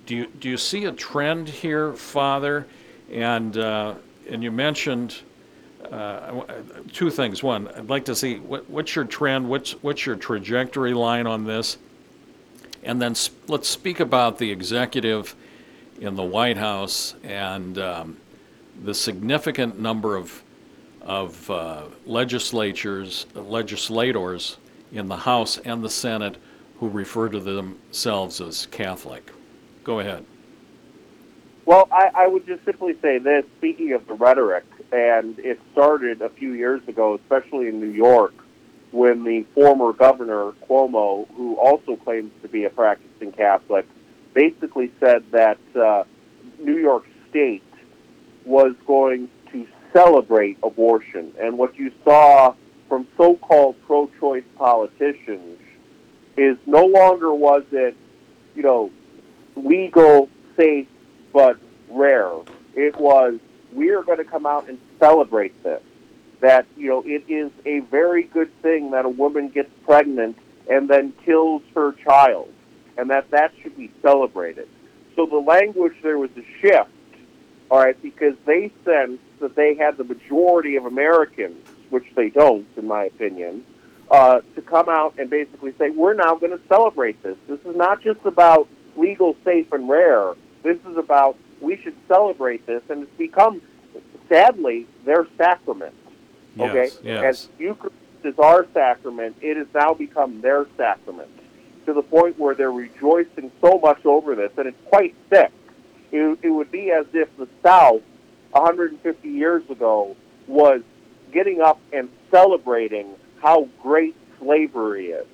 do 0.07 0.16
you, 0.16 0.27
do 0.27 0.49
you 0.49 0.57
see 0.57 0.87
a 0.87 0.92
trend 0.92 1.49
here, 1.49 1.92
Father? 1.92 2.66
And, 3.12 3.57
uh, 3.57 3.95
and 4.29 4.42
you 4.42 4.51
mentioned 4.51 5.16
uh, 5.90 6.42
two 6.92 7.11
things. 7.11 7.42
One, 7.42 7.68
I'd 7.68 7.90
like 7.90 8.05
to 8.07 8.14
see 8.14 8.37
what, 8.37 8.68
what's 8.68 8.97
your 8.97 9.05
trend, 9.05 9.49
what's, 9.49 9.73
what's 9.83 10.07
your 10.07 10.16
trajectory 10.16 10.95
line 10.95 11.27
on 11.27 11.45
this? 11.45 11.79
And 12.83 13.01
then 13.01 13.14
sp- 13.14 13.37
let's 13.49 13.68
speak 13.68 14.01
about 14.01 14.38
the 14.38 14.51
executive 14.51 15.37
in 16.01 16.16
the 16.16 16.23
White 16.23 16.57
House 16.57 17.14
and 17.23 17.79
um, 17.79 18.16
the 18.83 18.95
significant 18.95 19.79
number 19.79 20.16
of, 20.16 20.42
of 21.05 21.51
uh, 21.51 21.83
legislatures, 22.07 23.27
legislators 23.35 24.57
in 24.93 25.09
the 25.09 25.16
House 25.16 25.59
and 25.59 25.83
the 25.83 25.91
Senate 25.91 26.37
who 26.79 26.89
refer 26.89 27.29
to 27.29 27.41
themselves 27.41 28.41
as 28.41 28.66
Catholic. 28.66 29.31
Go 29.85 30.01
ahead. 30.01 30.24
Well, 31.64 31.89
I, 31.93 32.11
I 32.14 32.26
would 32.26 32.47
just 32.47 32.64
simply 32.64 32.97
say 33.01 33.18
this, 33.18 33.45
speaking 33.59 33.93
of 33.93 34.07
the 34.07 34.14
rhetoric, 34.14 34.64
and 34.91 35.39
it 35.39 35.61
started 35.72 36.20
a 36.20 36.29
few 36.29 36.53
years 36.53 36.87
ago, 36.89 37.14
especially 37.14 37.68
in 37.68 37.81
New 37.81 37.91
York, 37.91 38.35
when 38.91 39.24
the 39.24 39.45
former 39.55 39.93
governor, 39.93 40.53
Cuomo, 40.68 41.29
who 41.35 41.57
also 41.57 41.97
claims 41.97 42.33
to 42.43 42.49
be 42.49 42.64
a 42.64 42.70
practicing 42.70 43.33
Catholic, 43.33 43.87
basically 44.35 44.91
said 44.99 45.24
that 45.31 45.59
uh, 45.76 46.05
New 46.59 46.76
York 46.76 47.05
State 47.31 47.62
was 48.45 48.74
going 48.87 49.31
celebrate 49.93 50.59
abortion. 50.62 51.32
And 51.40 51.59
what 51.59 51.76
you 51.78 51.93
saw 52.05 52.55
from 52.88 53.07
so 53.16 53.36
called 53.36 53.76
pro 53.86 54.11
choice 54.20 54.45
politicians 54.57 55.59
is 56.36 56.57
no 56.66 56.84
longer 56.84 57.32
was 57.34 57.64
it, 57.72 57.97
you 58.55 58.62
know, 58.62 58.90
legal, 59.57 60.28
safe, 60.57 60.88
but 61.32 61.59
rare. 61.90 62.32
It 62.74 62.97
was, 62.97 63.38
we 63.72 63.90
are 63.90 64.03
going 64.03 64.18
to 64.18 64.24
come 64.24 64.47
out 64.47 64.68
and 64.68 64.78
celebrate 64.99 65.62
this. 65.62 65.82
That, 66.40 66.66
you 66.76 66.88
know, 66.88 67.03
it 67.07 67.24
is 67.28 67.53
a 67.66 67.80
very 67.80 68.24
good 68.24 68.51
thing 68.62 68.90
that 68.90 69.05
a 69.05 69.09
woman 69.09 69.49
gets 69.49 69.70
pregnant 69.84 70.36
and 70.68 70.88
then 70.88 71.12
kills 71.24 71.62
her 71.74 71.93
child, 71.93 72.53
and 72.97 73.11
that 73.11 73.30
that 73.30 73.53
should 73.62 73.76
be 73.76 73.93
celebrated. 74.03 74.68
So 75.14 75.26
the 75.26 75.36
language, 75.36 75.95
there 76.03 76.18
was 76.18 76.30
a 76.36 76.45
shift, 76.61 76.90
all 77.70 77.78
right, 77.78 78.01
because 78.03 78.34
they 78.45 78.72
sensed 78.84 79.22
that 79.43 79.55
they 79.55 79.74
had 79.74 79.97
the 79.99 80.05
majority 80.05 80.76
of 80.76 80.86
Americans, 80.86 81.68
which 81.90 82.07
they 82.16 82.30
don't, 82.30 82.66
in 82.76 82.86
my 82.86 83.05
opinion, 83.05 83.64
uh, 84.11 84.40
to 84.55 84.62
come 84.62 84.88
out 84.88 85.14
and 85.18 85.28
basically 85.28 85.72
say, 85.78 85.90
we're 85.90 86.14
now 86.14 86.34
going 86.34 86.53
to 86.53 86.61
celebrate 86.68 87.22
this. 87.22 87.36
This 87.47 87.61
is 87.61 87.76
not 87.76 88.03
just 88.03 88.24
about 88.24 88.68
legal, 88.97 89.36
safe, 89.45 89.70
and 89.72 89.88
rare. 89.88 90.34
This 90.62 90.78
is 90.88 90.97
about 90.97 91.36
we 91.61 91.76
should 91.76 91.95
celebrate 92.09 92.66
this, 92.66 92.82
and 92.88 93.03
it's 93.05 93.18
become, 93.18 93.62
sadly, 94.28 94.86
their 95.05 95.26
sacrament. 95.38 95.95
Okay? 96.59 96.84
Yes, 96.84 96.99
yes. 97.03 97.49
And 97.49 97.61
Eucharist 97.61 97.97
is 98.24 98.38
our 98.38 98.66
sacrament. 98.74 99.36
It 99.40 99.57
has 99.57 99.66
now 99.74 99.95
become 99.95 100.40
their 100.40 100.66
sacrament 100.76 101.30
to 101.86 101.93
the 101.93 102.03
point 102.03 102.38
where 102.38 102.55
they're 102.55 102.72
rejoicing 102.72 103.51
so 103.61 103.78
much 103.78 104.05
over 104.05 104.34
this, 104.34 104.53
and 104.57 104.66
it's 104.68 104.80
quite 104.86 105.14
sick. 105.30 105.51
It, 106.11 106.38
it 106.43 106.51
would 106.51 106.70
be 106.70 106.90
as 106.90 107.07
if 107.12 107.34
the 107.36 107.49
South, 107.62 108.03
150 108.53 109.28
years 109.28 109.68
ago, 109.70 110.16
was 110.46 110.82
getting 111.32 111.61
up 111.61 111.80
and 111.92 112.09
celebrating 112.30 113.14
how 113.40 113.68
great 113.82 114.16
slavery 114.38 115.07
is. 115.07 115.26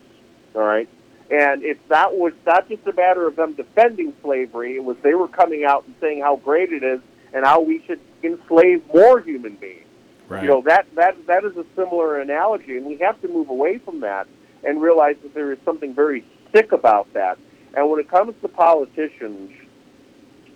All 0.54 0.62
right, 0.62 0.88
and 1.30 1.62
it's 1.62 1.80
that 1.88 2.14
was 2.14 2.32
not 2.46 2.68
just 2.68 2.86
a 2.86 2.92
matter 2.92 3.26
of 3.26 3.36
them 3.36 3.52
defending 3.52 4.14
slavery. 4.22 4.76
It 4.76 4.84
was 4.84 4.96
they 5.02 5.14
were 5.14 5.28
coming 5.28 5.64
out 5.64 5.84
and 5.86 5.94
saying 6.00 6.22
how 6.22 6.36
great 6.36 6.72
it 6.72 6.82
is 6.82 7.00
and 7.32 7.44
how 7.44 7.60
we 7.60 7.82
should 7.86 8.00
enslave 8.22 8.82
more 8.92 9.20
human 9.20 9.56
beings. 9.56 9.84
Right. 10.28 10.42
You 10.42 10.48
know 10.48 10.62
that 10.62 10.86
that 10.94 11.26
that 11.26 11.44
is 11.44 11.56
a 11.56 11.64
similar 11.76 12.20
analogy, 12.20 12.76
and 12.76 12.86
we 12.86 12.96
have 12.98 13.20
to 13.22 13.28
move 13.28 13.50
away 13.50 13.78
from 13.78 14.00
that 14.00 14.26
and 14.64 14.80
realize 14.80 15.16
that 15.22 15.34
there 15.34 15.52
is 15.52 15.58
something 15.64 15.94
very 15.94 16.24
sick 16.52 16.72
about 16.72 17.12
that. 17.14 17.38
And 17.74 17.88
when 17.90 18.00
it 18.00 18.10
comes 18.10 18.34
to 18.42 18.48
politicians, 18.48 19.50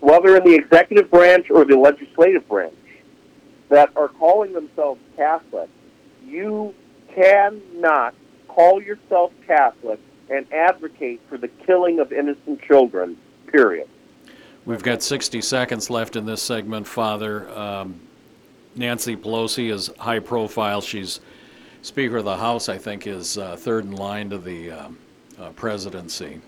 whether 0.03 0.37
in 0.37 0.43
the 0.43 0.55
executive 0.55 1.09
branch 1.11 1.49
or 1.49 1.65
the 1.65 1.77
legislative 1.77 2.47
branch, 2.49 2.75
that 3.69 3.89
are 3.97 4.09
calling 4.09 4.53
themselves 4.53 5.01
Catholic, 5.17 5.71
you 6.27 6.75
cannot 7.15 8.13
call 8.49 8.83
yourself 8.83 9.33
Catholic 9.47 10.01
and 10.29 10.53
advocate 10.53 11.21
for 11.29 11.39
the 11.39 11.47
killing 11.47 12.01
of 12.01 12.13
innocent 12.13 12.61
children. 12.63 13.17
Period. 13.47 13.89
We've 14.65 14.83
got 14.83 15.05
60 15.05 15.41
seconds 15.41 15.89
left 15.89 16.17
in 16.17 16.27
this 16.27 16.43
segment, 16.43 16.87
Father. 16.89 17.49
Um, 17.57 18.01
Nancy 18.75 19.17
Pelosi 19.17 19.71
is 19.71 19.89
high 19.99 20.19
profile. 20.19 20.81
She's 20.81 21.21
Speaker 21.83 22.17
of 22.17 22.25
the 22.25 22.37
House, 22.37 22.69
I 22.69 22.77
think, 22.77 23.07
is 23.07 23.39
uh, 23.39 23.57
third 23.57 23.85
in 23.85 23.93
line 23.93 24.31
to 24.31 24.39
the 24.39 24.73
um, 24.73 24.99
uh, 25.39 25.51
presidency. 25.51 26.41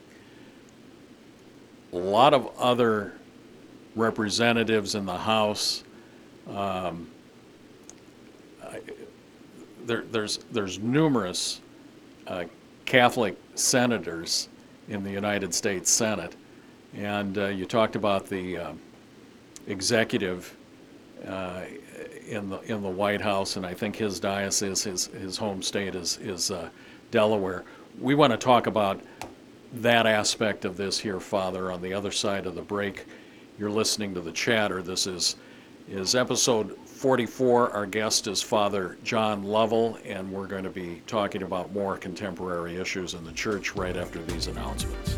A 1.93 1.97
lot 1.97 2.35
of 2.35 2.51
other 2.59 3.15
representatives 3.95 4.95
in 4.95 5.07
the 5.07 5.17
House. 5.17 5.85
Um, 6.49 7.09
I, 8.63 8.81
there, 9.87 10.05
there's 10.11 10.39
there's 10.51 10.79
numerous 10.79 11.61
uh, 12.27 12.45
Catholic 12.85 13.37
senators 13.55 14.49
in 14.89 15.03
the 15.03 15.11
United 15.11 15.55
States 15.55 15.91
Senate, 15.91 16.37
and 16.95 17.39
uh, 17.39 17.47
you 17.47 17.65
talked 17.65 17.97
about 17.97 18.27
the 18.27 18.59
uh, 18.59 18.73
executive 19.67 20.57
uh, 21.27 21.63
in 22.29 22.51
the 22.51 22.61
in 22.63 22.83
the 22.83 22.89
White 22.89 23.21
House, 23.21 23.57
and 23.57 23.65
I 23.65 23.75
think 23.75 23.97
his 23.97 24.21
diocese, 24.21 24.85
his 24.85 25.07
his 25.07 25.37
home 25.37 25.63
state 25.63 25.95
is 25.95 26.19
is 26.19 26.51
uh, 26.51 26.69
Delaware. 27.11 27.65
We 28.01 28.15
want 28.15 28.33
to 28.33 28.37
talk 28.37 28.67
about 28.67 29.01
that 29.75 30.07
aspect 30.07 30.65
of 30.65 30.77
this 30.77 30.99
here, 30.99 31.21
Father, 31.21 31.71
on 31.71 31.83
the 31.83 31.93
other 31.93 32.11
side 32.11 32.47
of 32.47 32.55
the 32.55 32.63
break. 32.63 33.05
You're 33.59 33.71
listening 33.71 34.15
to 34.15 34.21
the 34.21 34.33
chatter. 34.33 34.83
This 34.83 35.07
is 35.07 35.37
is 35.89 36.15
episode 36.15 36.77
44. 36.87 37.71
Our 37.71 37.87
guest 37.87 38.27
is 38.27 38.43
Father 38.43 38.97
John 39.05 39.45
Lovell, 39.45 39.99
and 40.05 40.33
we're 40.33 40.47
going 40.47 40.65
to 40.65 40.71
be 40.71 41.03
talking 41.07 41.43
about 41.43 41.73
more 41.73 41.97
contemporary 41.97 42.77
issues 42.77 43.15
in 43.15 43.23
the 43.23 43.33
church 43.33 43.77
right 43.77 43.97
after 43.97 44.21
these 44.23 44.47
announcements. 44.47 45.17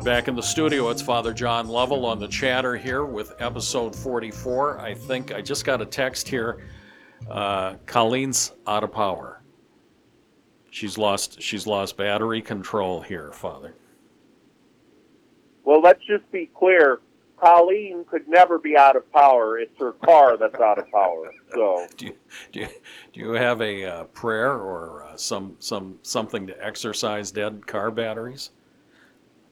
We're 0.00 0.04
back 0.04 0.28
in 0.28 0.34
the 0.34 0.40
studio. 0.40 0.88
It's 0.88 1.02
Father 1.02 1.34
John 1.34 1.68
Lovell 1.68 2.06
on 2.06 2.18
the 2.18 2.26
chatter 2.26 2.74
here 2.74 3.04
with 3.04 3.34
episode 3.38 3.94
44. 3.94 4.80
I 4.80 4.94
think 4.94 5.30
I 5.30 5.42
just 5.42 5.66
got 5.66 5.82
a 5.82 5.84
text 5.84 6.26
here. 6.26 6.64
Uh, 7.30 7.74
Colleen's 7.84 8.52
out 8.66 8.82
of 8.82 8.92
power. 8.92 9.42
She's 10.70 10.96
lost. 10.96 11.42
She's 11.42 11.66
lost 11.66 11.98
battery 11.98 12.40
control 12.40 13.02
here, 13.02 13.30
Father. 13.32 13.74
Well, 15.64 15.82
let's 15.82 16.02
just 16.06 16.32
be 16.32 16.48
clear. 16.58 17.00
Colleen 17.38 18.06
could 18.10 18.26
never 18.26 18.58
be 18.58 18.78
out 18.78 18.96
of 18.96 19.12
power. 19.12 19.58
It's 19.58 19.78
her 19.78 19.92
car 19.92 20.38
that's 20.38 20.58
out 20.62 20.78
of 20.78 20.90
power. 20.90 21.30
So, 21.52 21.86
Do 21.98 22.06
you, 22.06 22.14
do 22.52 22.60
you, 22.60 22.68
do 23.12 23.20
you 23.20 23.30
have 23.32 23.60
a 23.60 23.84
uh, 23.84 24.04
prayer 24.04 24.54
or 24.54 25.04
uh, 25.04 25.18
some 25.18 25.56
some 25.58 25.98
something 26.00 26.46
to 26.46 26.64
exercise 26.64 27.30
dead 27.30 27.66
car 27.66 27.90
batteries? 27.90 28.52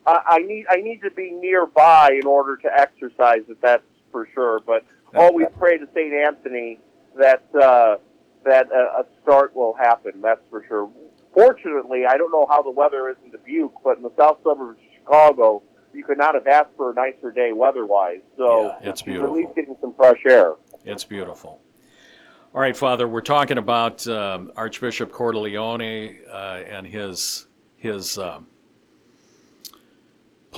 I, 0.08 0.36
I 0.36 0.38
need 0.38 0.64
I 0.70 0.76
need 0.76 1.02
to 1.02 1.10
be 1.10 1.30
nearby 1.30 2.10
in 2.20 2.26
order 2.26 2.56
to 2.56 2.68
exercise 2.72 3.42
it. 3.48 3.58
That's 3.60 3.82
for 4.10 4.26
sure. 4.34 4.60
But 4.66 4.84
always 5.14 5.48
pray 5.58 5.76
to 5.78 5.86
Saint 5.94 6.14
Anthony 6.14 6.80
that 7.16 7.44
uh, 7.54 7.96
that 8.44 8.66
a, 8.72 9.00
a 9.00 9.06
start 9.22 9.54
will 9.54 9.74
happen. 9.74 10.12
That's 10.22 10.40
for 10.50 10.64
sure. 10.66 10.90
Fortunately, 11.34 12.04
I 12.08 12.16
don't 12.16 12.32
know 12.32 12.46
how 12.50 12.62
the 12.62 12.70
weather 12.70 13.10
is 13.10 13.16
in 13.24 13.30
Dubuque, 13.30 13.74
but 13.84 13.98
in 13.98 14.02
the 14.02 14.12
south 14.18 14.38
suburbs 14.42 14.78
of 14.80 14.86
Chicago, 14.98 15.62
you 15.92 16.02
could 16.04 16.18
not 16.18 16.34
have 16.34 16.46
asked 16.46 16.70
for 16.76 16.90
a 16.90 16.94
nicer 16.94 17.30
day 17.30 17.52
weather-wise. 17.52 18.20
So 18.36 18.62
Yeah, 18.82 18.88
it's 18.90 19.04
you're 19.06 19.14
beautiful. 19.26 19.36
at 19.36 19.42
least 19.44 19.54
getting 19.54 19.76
some 19.80 19.94
fresh 19.94 20.20
air. 20.26 20.54
It's 20.84 21.04
beautiful. 21.04 21.60
All 22.54 22.60
right, 22.62 22.76
Father, 22.76 23.06
we're 23.06 23.20
talking 23.20 23.58
about 23.58 24.06
um, 24.08 24.50
Archbishop 24.56 25.12
Cordileone 25.12 26.16
uh, 26.28 26.62
and 26.66 26.86
his 26.86 27.46
his 27.76 28.16
um, 28.18 28.46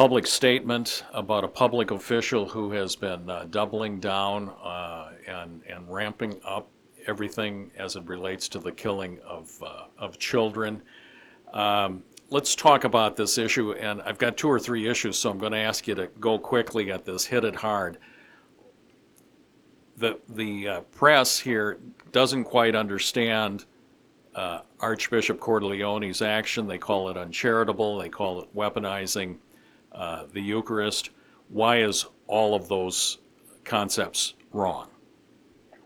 public 0.01 0.26
statement 0.26 1.05
about 1.12 1.44
a 1.44 1.48
public 1.48 1.90
official 1.90 2.48
who 2.48 2.70
has 2.70 2.96
been 2.96 3.28
uh, 3.28 3.44
doubling 3.51 4.01
down 4.01 4.48
uh, 4.64 5.11
and 5.28 5.61
and 5.68 5.86
ramping 5.92 6.40
up 6.42 6.70
everything 7.07 7.70
as 7.76 7.96
it 7.96 8.05
relates 8.07 8.48
to 8.48 8.59
the 8.59 8.72
killing 8.72 9.18
of 9.26 9.53
uh, 9.62 9.84
of 9.98 10.18
children. 10.18 10.80
Um, 11.53 12.03
let's 12.30 12.55
talk 12.55 12.84
about 12.84 13.14
this 13.14 13.36
issue, 13.36 13.72
and 13.72 14.01
I've 14.01 14.16
got 14.16 14.38
two 14.38 14.48
or 14.48 14.59
three 14.59 14.88
issues, 14.88 15.18
so 15.18 15.30
I'm 15.30 15.36
going 15.36 15.53
to 15.53 15.59
ask 15.59 15.86
you 15.86 15.94
to 15.96 16.07
go 16.18 16.38
quickly 16.38 16.90
at 16.90 17.05
this, 17.05 17.26
hit 17.26 17.44
it 17.44 17.57
hard 17.57 17.98
the 19.98 20.18
the 20.30 20.66
uh, 20.66 20.80
press 20.92 21.38
here 21.38 21.78
doesn't 22.11 22.44
quite 22.44 22.74
understand 22.74 23.66
uh, 24.34 24.61
Archbishop 24.80 25.38
Cordileone's 25.38 26.22
action. 26.22 26.66
They 26.66 26.78
call 26.78 27.11
it 27.11 27.18
uncharitable. 27.18 27.98
They 27.98 28.09
call 28.09 28.40
it 28.40 28.57
weaponizing 28.57 29.36
uh, 29.93 30.24
the 30.32 30.41
Eucharist. 30.41 31.11
Why 31.49 31.78
is 31.78 32.07
all 32.26 32.55
of 32.55 32.68
those 32.68 33.18
concepts 33.64 34.34
wrong? 34.53 34.88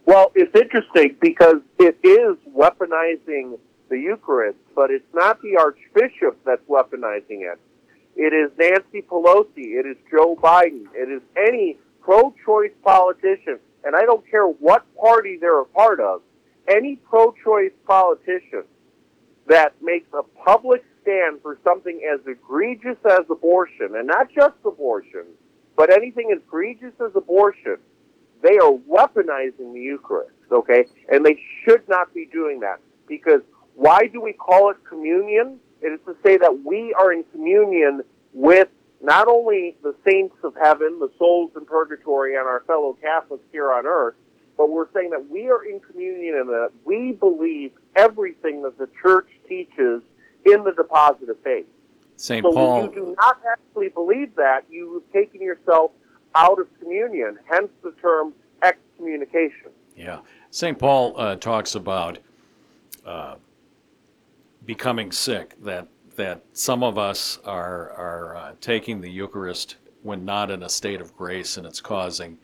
Well, 0.07 0.33
it's 0.35 0.55
interesting 0.55 1.17
because 1.21 1.63
it 1.79 1.97
is 2.03 2.37
weaponizing 2.55 3.59
the 3.89 3.99
Eucharist, 3.99 4.59
but 4.75 4.91
it's 4.91 5.05
not 5.15 5.41
the 5.41 5.57
Archbishop 5.57 6.39
that's 6.45 6.63
weaponizing 6.69 7.51
it. 7.51 7.59
It 8.17 8.33
is 8.33 8.51
Nancy 8.59 9.03
Pelosi. 9.03 9.79
It 9.79 9.87
is 9.87 9.97
Joe 10.11 10.37
Biden. 10.37 10.87
It 10.95 11.11
is 11.11 11.23
any 11.37 11.79
pro 12.01 12.35
choice 12.45 12.71
politician. 12.85 13.59
And 13.85 13.97
I 13.97 14.03
don't 14.03 14.29
care 14.31 14.47
what 14.47 14.85
party 14.97 15.39
they're 15.41 15.61
a 15.61 15.67
part 15.67 16.01
of. 16.01 16.23
Any 16.69 16.97
pro 16.97 17.35
choice 17.45 17.73
politician 17.87 18.65
that 19.47 19.75
makes 19.83 20.07
a 20.15 20.23
public 20.45 20.85
stand 21.05 21.41
for 21.43 21.59
something 21.63 22.01
as 22.13 22.21
egregious 22.27 22.97
as 23.05 23.21
abortion, 23.31 23.95
and 23.95 24.09
not 24.09 24.29
just 24.35 24.55
abortion, 24.65 25.25
but 25.77 25.93
anything 25.93 26.33
as 26.33 26.43
egregious 26.43 26.93
as 27.05 27.13
abortion, 27.15 27.77
they 28.43 28.59
are 28.59 28.73
weaponizing 28.73 29.73
the 29.73 29.81
Eucharist, 29.81 30.35
okay? 30.51 30.85
And 31.11 31.25
they 31.25 31.39
should 31.63 31.89
not 31.89 32.13
be 32.13 32.27
doing 32.33 32.61
that 32.61 32.81
because 33.07 33.41
why 33.75 34.07
do 34.13 34.21
we 34.21 34.33
call 34.33 34.71
it 34.71 34.77
communion? 34.89 35.59
It 35.83 35.89
is 35.89 36.01
to 36.07 36.17
say 36.25 36.37
that 36.39 36.65
we 36.65 36.95
are 36.99 37.13
in 37.13 37.25
communion 37.33 38.03
with 38.33 38.69
not 39.03 39.29
only 39.29 39.77
the 39.83 39.95
saints 40.07 40.37
of 40.43 40.55
heaven, 40.61 40.99
the 40.99 41.11
souls 41.19 41.51
in 41.57 41.67
purgatory, 41.67 42.37
and 42.37 42.47
our 42.47 42.63
fellow 42.67 42.97
Catholics 43.03 43.45
here 43.53 43.73
on 43.73 43.87
earth, 43.87 44.15
but 44.57 44.71
we're 44.71 44.91
saying 44.95 45.11
that 45.11 45.29
we 45.29 45.49
are 45.51 45.65
in 45.65 45.81
communion 45.81 46.37
and 46.37 46.49
that 46.49 46.71
we 46.85 47.13
believe 47.13 47.73
everything 47.97 48.63
that 48.63 48.79
the 48.79 48.89
church 49.03 49.29
teaches 49.49 50.03
in 50.45 50.65
the 50.65 50.73
deposit 50.73 51.29
of 51.29 51.39
faith. 51.43 51.67
St. 52.17 52.45
So 52.45 52.53
Paul. 52.53 52.83
when 52.83 52.91
you 52.91 52.95
do 52.95 53.17
not 53.19 53.41
actually 53.51 53.89
believe 53.89 54.35
that, 54.37 54.65
you've 54.71 55.11
taken 55.13 55.41
yourself 55.41 55.91
out 56.35 56.61
of 56.61 56.67
communion, 56.81 57.39
hence 57.51 57.71
the 57.83 57.93
term 58.01 58.33
excommunication. 58.63 59.71
Yeah. 59.97 60.21
St. 60.51 60.79
Paul 60.79 61.15
uh, 61.19 61.37
talks 61.37 61.75
about 61.75 62.19
uh, 63.05 63.37
becoming 64.65 65.13
sick, 65.13 65.55
that, 65.63 65.89
that 66.17 66.43
some 66.53 66.83
of 66.83 66.99
us 66.99 67.39
are, 67.45 67.91
are 67.93 68.37
uh, 68.37 68.53
taking 68.61 69.01
the 69.01 69.11
Eucharist 69.11 69.77
when 70.03 70.25
not 70.25 70.51
in 70.51 70.63
a 70.63 70.69
state 70.69 71.01
of 71.01 71.17
grace 71.17 71.57
and 71.57 71.67
it's 71.67 71.81
causing 71.81 72.39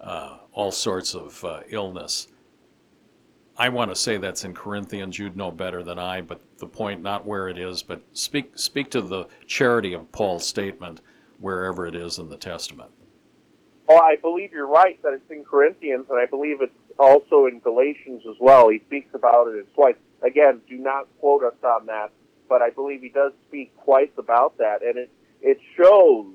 uh, 0.00 0.38
all 0.52 0.72
sorts 0.72 1.14
of 1.14 1.42
uh, 1.44 1.60
illness. 1.68 2.28
I 3.58 3.70
want 3.70 3.90
to 3.90 3.96
say 3.96 4.18
that's 4.18 4.44
in 4.44 4.54
Corinthians. 4.54 5.18
You'd 5.18 5.36
know 5.36 5.50
better 5.50 5.82
than 5.82 5.98
I, 5.98 6.20
but 6.20 6.40
the 6.58 6.66
point 6.66 7.02
not 7.02 7.24
where 7.24 7.48
it 7.48 7.58
is, 7.58 7.82
but 7.82 8.02
speak 8.12 8.58
speak 8.58 8.90
to 8.90 9.00
the 9.00 9.26
charity 9.46 9.94
of 9.94 10.12
Paul's 10.12 10.46
statement 10.46 11.00
wherever 11.40 11.86
it 11.86 11.94
is 11.94 12.18
in 12.18 12.28
the 12.28 12.36
Testament. 12.36 12.90
Oh, 13.88 13.98
I 13.98 14.16
believe 14.16 14.52
you're 14.52 14.66
right 14.66 15.00
that 15.02 15.12
it's 15.12 15.30
in 15.30 15.44
Corinthians, 15.44 16.06
and 16.10 16.18
I 16.18 16.26
believe 16.26 16.60
it's 16.60 16.72
also 16.98 17.46
in 17.46 17.60
Galatians 17.60 18.22
as 18.28 18.36
well. 18.40 18.68
He 18.68 18.80
speaks 18.86 19.14
about 19.14 19.48
it 19.48 19.72
twice. 19.74 19.94
Again, 20.22 20.60
do 20.68 20.76
not 20.76 21.06
quote 21.20 21.44
us 21.44 21.54
on 21.62 21.86
that, 21.86 22.10
but 22.48 22.62
I 22.62 22.70
believe 22.70 23.00
he 23.00 23.10
does 23.10 23.32
speak 23.48 23.72
twice 23.84 24.10
about 24.18 24.58
that, 24.58 24.82
and 24.82 24.98
it 24.98 25.10
it 25.40 25.58
shows 25.76 26.34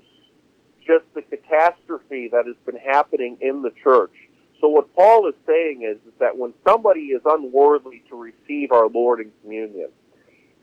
just 0.80 1.06
the 1.14 1.22
catastrophe 1.22 2.30
that 2.32 2.46
has 2.48 2.56
been 2.66 2.78
happening 2.78 3.38
in 3.42 3.62
the 3.62 3.72
church. 3.84 4.14
So 4.62 4.70
what 4.70 4.96
Paul 4.96 5.28
is 5.28 5.34
saying 5.48 5.82
is, 5.82 5.98
is 6.08 6.14
that 6.20 6.38
when 6.38 6.54
somebody 6.66 7.08
is 7.08 7.22
unworthy 7.26 8.04
to 8.10 8.16
receive 8.16 8.72
our 8.72 8.88
Lord 8.88 9.20
in 9.20 9.32
communion, 9.42 9.90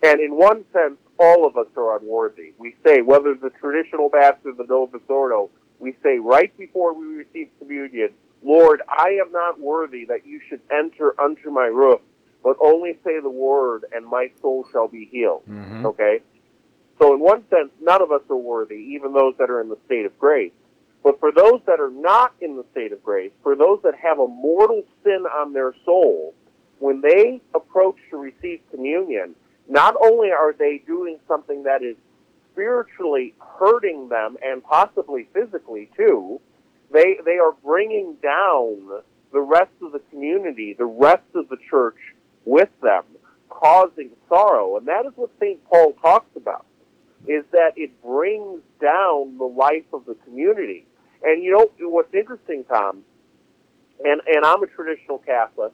and 0.03 0.21
in 0.21 0.37
one 0.37 0.65
sense, 0.73 0.97
all 1.19 1.45
of 1.45 1.57
us 1.57 1.67
are 1.77 1.99
unworthy. 1.99 2.53
We 2.59 2.77
say, 2.87 3.03
whether 3.03 3.35
the 3.35 3.51
traditional 3.51 4.09
Baptist 4.09 4.47
or 4.47 4.53
the 4.53 4.73
Novus 4.73 5.03
Ordo, 5.09 5.51
we 5.81 5.97
say 6.03 6.19
right 6.19 6.57
before 6.57 6.95
we 6.95 7.07
receive 7.07 7.49
communion, 7.59 8.11
Lord, 8.45 8.83
I 8.89 9.19
am 9.21 9.33
not 9.33 9.59
worthy 9.59 10.05
that 10.05 10.25
you 10.25 10.41
should 10.49 10.61
enter 10.71 11.21
under 11.21 11.51
my 11.51 11.67
roof, 11.67 12.01
but 12.45 12.57
only 12.61 12.97
say 13.05 13.19
the 13.21 13.29
word, 13.29 13.85
and 13.93 14.07
my 14.07 14.31
soul 14.41 14.65
shall 14.71 14.87
be 14.87 15.07
healed. 15.07 15.43
Mhm. 15.49 15.85
Okay? 15.87 16.21
So, 17.01 17.15
in 17.15 17.21
one 17.21 17.45
sense, 17.51 17.71
none 17.81 18.01
of 18.01 18.13
us 18.13 18.23
are 18.31 18.37
worthy, 18.37 18.77
even 18.95 19.13
those 19.13 19.35
that 19.39 19.51
are 19.51 19.61
in 19.61 19.69
the 19.69 19.79
state 19.87 20.07
of 20.07 20.17
grace. 20.21 20.53
But 21.03 21.21
for 21.21 21.33
those 21.33 21.61
that 21.67 21.81
are 21.81 21.91
not 21.91 22.35
in 22.41 22.57
the 22.57 22.65
state 22.73 22.93
of 22.93 23.03
grace, 23.03 23.31
for 23.43 23.57
those 23.57 23.81
that 23.85 23.95
have 23.95 24.19
a 24.19 24.27
mortal 24.27 24.83
sin 25.05 25.25
on 25.27 25.53
their 25.53 25.75
soul, 25.85 26.35
when 26.79 27.01
they 27.01 27.41
approach 27.55 27.97
to 28.11 28.17
receive 28.17 28.61
communion, 28.71 29.35
not 29.69 29.95
only 30.03 30.31
are 30.31 30.53
they 30.53 30.83
doing 30.87 31.19
something 31.29 31.63
that 31.65 31.83
is 31.83 31.97
spiritually 32.53 33.35
hurting 33.39 34.09
them 34.09 34.37
and 34.43 34.63
possibly 34.65 35.29
physically 35.33 35.91
too, 35.97 36.41
they, 36.93 37.19
they 37.25 37.39
are 37.39 37.53
bringing 37.65 38.15
down 38.23 39.03
the 39.33 39.41
rest 39.41 39.71
of 39.83 39.93
the 39.93 40.01
community, 40.11 40.75
the 40.77 40.85
rest 40.85 41.27
of 41.35 41.49
the 41.49 41.59
church 41.71 41.99
with 42.45 42.71
them, 42.83 43.05
causing 43.51 44.11
sorrow. 44.29 44.77
And 44.77 44.89
that 44.89 45.05
is 45.07 45.13
what 45.17 45.31
St. 45.39 45.63
Paul 45.69 45.93
talks 46.01 46.35
about, 46.35 46.65
is 47.27 47.45
that 47.53 47.73
it 47.77 48.03
brings 48.03 48.61
down 48.81 49.37
the 49.39 49.45
life 49.45 49.85
of 49.93 50.05
the 50.07 50.15
community. 50.25 50.87
And 51.23 51.43
you 51.43 51.53
know, 51.53 51.89
what's 51.89 52.15
interesting, 52.15 52.65
Tom, 52.65 53.03
and, 54.05 54.21
and 54.27 54.45
I'm 54.45 54.63
a 54.63 54.67
traditional 54.67 55.19
Catholic, 55.19 55.73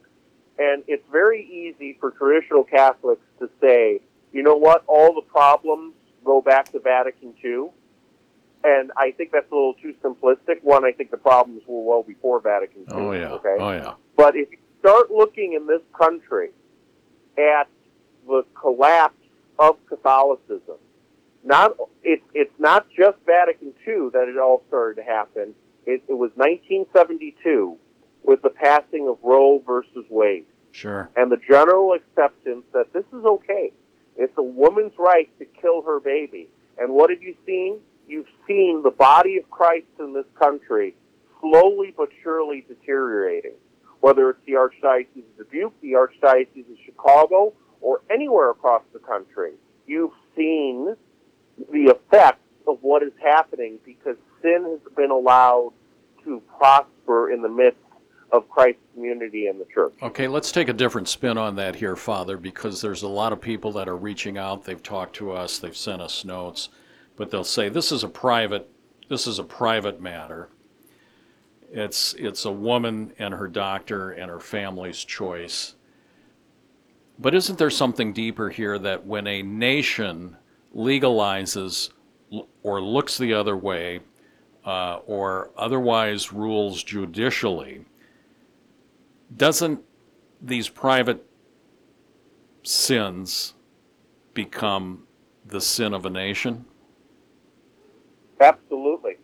and 0.59 0.83
it's 0.87 1.05
very 1.13 1.45
easy 1.45 1.97
for 2.01 2.11
traditional 2.13 2.65
Catholics 2.65 3.23
to 3.39 3.51
say, 3.61 4.01
you 4.33 4.43
know 4.43 4.57
what, 4.57 4.85
all 4.87 5.15
the 5.15 5.23
problems 5.23 5.95
go 6.25 6.41
back 6.41 6.73
to 6.73 6.81
Vatican 6.81 7.35
II. 7.45 7.69
And 8.65 8.91
I 8.97 9.11
think 9.11 9.31
that's 9.31 9.51
a 9.53 9.55
little 9.55 9.75
too 9.75 9.95
simplistic. 10.03 10.63
One, 10.63 10.87
I 10.87 10.93
think 10.93 11.11
the 11.11 11.19
problems 11.19 11.63
were 11.67 11.83
well 11.83 12.03
before 12.03 12.41
Vatican 12.41 12.83
II. 12.83 12.87
Oh 12.93 13.13
yeah. 13.13 13.29
Okay. 13.33 13.57
Oh 13.61 13.73
yeah. 13.73 13.95
But 14.17 14.37
if 14.37 14.51
you 14.51 14.59
start 14.81 15.11
looking 15.11 15.53
in 15.53 15.67
this 15.67 15.83
country 15.97 16.51
at 17.37 17.69
the 18.27 18.45
collapse 18.59 19.21
of 19.59 19.77
Catholicism, 19.87 20.79
not 21.45 21.77
it, 22.03 22.23
it's 22.35 22.59
not 22.59 22.87
just 22.91 23.19
Vatican 23.27 23.73
II 23.87 24.11
that 24.13 24.29
it 24.29 24.39
all 24.39 24.63
started 24.69 24.97
to 25.03 25.05
happen. 25.05 25.55
It, 25.87 26.03
it 26.09 26.15
was 26.15 26.31
1972 26.37 27.77
with 28.23 28.43
the 28.43 28.51
passing 28.51 29.09
of 29.09 29.19
Roe 29.23 29.63
versus 29.67 30.05
Wade 30.09 30.47
Sure. 30.73 31.11
and 31.17 31.31
the 31.31 31.37
general 31.49 31.93
acceptance 31.93 32.65
that 32.73 32.93
this 32.93 33.05
is 33.13 33.25
okay. 33.25 33.73
It's 34.17 34.33
a 34.39 34.43
woman's 34.43 34.93
right 34.99 35.29
to 35.39 35.45
kill 35.61 35.83
her 35.83 36.01
baby. 36.01 36.49
And 36.79 36.93
what 36.93 37.11
have 37.11 37.23
you 37.23 37.35
seen? 37.47 37.79
You've 38.09 38.29
seen 38.47 38.83
the 38.83 38.91
body 38.91 39.37
of 39.37 39.51
Christ 39.51 39.87
in 39.99 40.13
this 40.13 40.27
country 40.39 40.95
slowly 41.41 41.93
but 41.97 42.09
surely 42.23 42.65
deteriorating. 42.67 43.55
Whether 44.01 44.31
it's 44.31 44.41
the 44.47 44.53
Archdiocese 44.53 45.25
of 45.39 45.47
Dubuque, 45.51 45.81
the 45.81 45.93
Archdiocese 45.93 46.71
of 46.71 46.77
Chicago, 46.85 47.53
or 47.81 48.01
anywhere 48.11 48.51
across 48.51 48.83
the 48.93 48.99
country, 48.99 49.53
you've 49.87 50.13
seen 50.37 50.95
the 51.71 51.95
effects 51.95 52.41
of 52.67 52.79
what 52.81 53.03
is 53.03 53.13
happening 53.23 53.79
because 53.85 54.17
sin 54.43 54.65
has 54.65 54.95
been 54.95 55.11
allowed 55.11 55.73
to 56.25 56.43
prosper 56.59 57.31
in 57.31 57.43
the 57.43 57.49
midst 57.49 57.79
of 58.33 58.49
Christ's 58.49 58.81
community 58.95 59.47
and 59.47 59.61
the 59.61 59.67
church. 59.73 59.95
Okay, 60.03 60.27
let's 60.27 60.51
take 60.51 60.69
a 60.69 60.73
different 60.73 61.09
spin 61.09 61.39
on 61.39 61.57
that 61.57 61.77
here, 61.77 61.95
Father, 61.95 62.37
because 62.37 62.81
there's 62.81 63.03
a 63.03 63.09
lot 63.09 63.33
of 63.33 63.41
people 63.41 63.71
that 63.73 63.89
are 63.89 63.97
reaching 63.97 64.39
out. 64.39 64.65
They've 64.65 64.83
talked 64.83 65.15
to 65.17 65.31
us, 65.31 65.59
they've 65.59 65.77
sent 65.77 66.03
us 66.03 66.25
notes, 66.25 66.69
but 67.17 67.31
they'll 67.31 67.45
say 67.45 67.69
this 67.69 67.93
is 67.93 68.03
a 68.03 68.09
private 68.09 68.69
this 69.09 69.27
is 69.27 69.39
a 69.39 69.45
private 69.45 70.01
matter. 70.01 70.49
It's 71.71 72.15
it's 72.15 72.45
a 72.45 72.53
woman 72.53 73.13
and 73.19 73.35
her 73.35 73.49
doctor 73.49 74.11
and 74.11 74.31
her 74.31 74.41
family's 74.41 75.05
choice. 75.05 75.75
But 77.19 77.35
isn't 77.35 77.59
there 77.59 77.71
something 77.71 78.13
deeper 78.13 78.49
here 78.51 78.79
that 78.79 79.07
when 79.07 79.27
a 79.27 79.43
nation 79.43 80.37
legalizes 80.75 81.91
or 82.63 82.81
looks 82.81 83.19
the 83.19 83.33
other 83.33 83.57
way 83.57 84.01
uh, 84.65 84.99
or 85.07 85.51
otherwise 85.57 86.33
rules 86.33 86.83
judicially, 86.83 87.85
doesn't 89.37 89.81
these 90.41 90.69
private 90.69 91.25
sins 92.63 93.55
become 94.33 95.07
the 95.47 95.61
sin 95.61 95.95
of 95.95 96.07
a 96.07 96.11
nation? 96.11 96.65
Absolutely. 98.41 99.17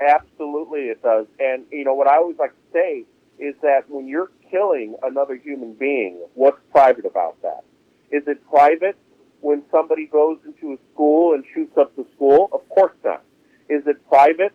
Absolutely 0.00 0.80
it 0.88 1.02
does. 1.02 1.26
And, 1.38 1.64
you 1.70 1.84
know, 1.84 1.94
what 1.94 2.08
I 2.08 2.16
always 2.16 2.38
like 2.38 2.50
to 2.50 2.72
say 2.72 3.04
is 3.38 3.54
that 3.62 3.88
when 3.88 4.06
you're 4.06 4.30
killing 4.50 4.96
another 5.02 5.36
human 5.36 5.74
being, 5.74 6.20
what's 6.34 6.58
private 6.70 7.06
about 7.06 7.40
that? 7.42 7.64
Is 8.10 8.24
it 8.26 8.46
private 8.48 8.96
when 9.42 9.62
somebody 9.70 10.06
goes 10.06 10.38
into 10.46 10.72
a 10.72 10.76
school 10.94 11.34
and 11.34 11.44
shoots 11.52 11.76
up 11.76 11.94
the 11.96 12.06
school? 12.14 12.48
Of 12.52 12.66
course 12.68 12.96
not. 13.04 13.22
Is 13.68 13.86
it 13.86 13.96
private 14.08 14.52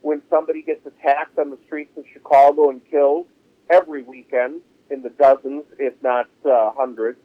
when 0.00 0.22
somebody 0.30 0.62
gets 0.62 0.84
attacked 0.86 1.38
on 1.38 1.50
the 1.50 1.58
streets 1.66 1.96
of 1.96 2.04
Chicago 2.12 2.70
and 2.70 2.80
killed 2.90 3.26
every 3.70 4.02
weekend 4.02 4.62
in 4.90 5.02
the 5.02 5.10
dozens, 5.10 5.64
if 5.78 5.94
not 6.02 6.28
uh, 6.44 6.72
hundreds? 6.74 7.18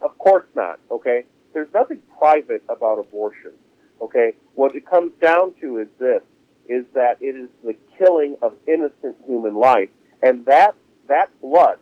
Of 0.00 0.16
course 0.18 0.46
not, 0.56 0.80
okay? 0.90 1.24
There's 1.52 1.72
nothing 1.74 2.00
private 2.18 2.62
about 2.68 2.98
abortion, 2.98 3.52
okay? 4.00 4.32
What 4.54 4.74
it 4.74 4.88
comes 4.88 5.12
down 5.20 5.54
to 5.60 5.78
is 5.78 5.88
this, 6.00 6.22
is 6.66 6.86
that 6.94 7.18
it 7.20 7.36
is 7.36 7.50
the 7.62 7.76
killing 7.98 8.36
of 8.40 8.54
innocent 8.66 9.16
human 9.26 9.54
life. 9.54 9.90
And 10.22 10.46
that, 10.46 10.74
that 11.08 11.28
blood 11.42 11.78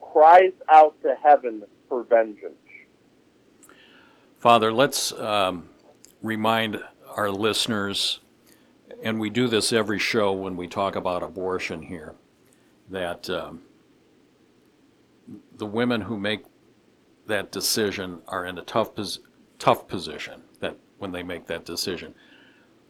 cries 0.00 0.52
out 0.68 0.94
to 1.02 1.16
heaven 1.22 1.64
for 1.88 2.04
vengeance. 2.04 2.54
Father, 4.40 4.72
let's 4.72 5.12
um, 5.12 5.68
remind 6.22 6.82
our 7.14 7.30
listeners, 7.30 8.20
and 9.02 9.20
we 9.20 9.28
do 9.28 9.46
this 9.46 9.70
every 9.70 9.98
show 9.98 10.32
when 10.32 10.56
we 10.56 10.66
talk 10.66 10.96
about 10.96 11.22
abortion 11.22 11.82
here, 11.82 12.14
that 12.88 13.28
um, 13.28 13.60
the 15.58 15.66
women 15.66 16.00
who 16.00 16.18
make 16.18 16.44
that 17.26 17.52
decision 17.52 18.22
are 18.28 18.46
in 18.46 18.56
a 18.56 18.62
tough, 18.62 18.94
pos- 18.94 19.18
tough 19.58 19.86
position 19.86 20.40
that 20.60 20.74
when 20.96 21.12
they 21.12 21.22
make 21.22 21.46
that 21.46 21.66
decision. 21.66 22.14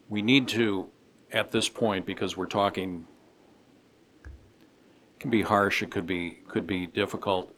We 0.09 0.23
need 0.23 0.47
to, 0.49 0.89
at 1.33 1.51
this 1.51 1.69
point, 1.69 2.07
because 2.07 2.37
we're 2.37 2.47
talking, 2.47 3.09
it 4.25 5.19
can 5.19 5.31
be 5.33 5.43
harsh, 5.43 5.83
it 5.83 5.91
could 5.91 6.07
be 6.07 6.39
could 6.47 6.69
be 6.69 6.87
difficult. 6.87 7.53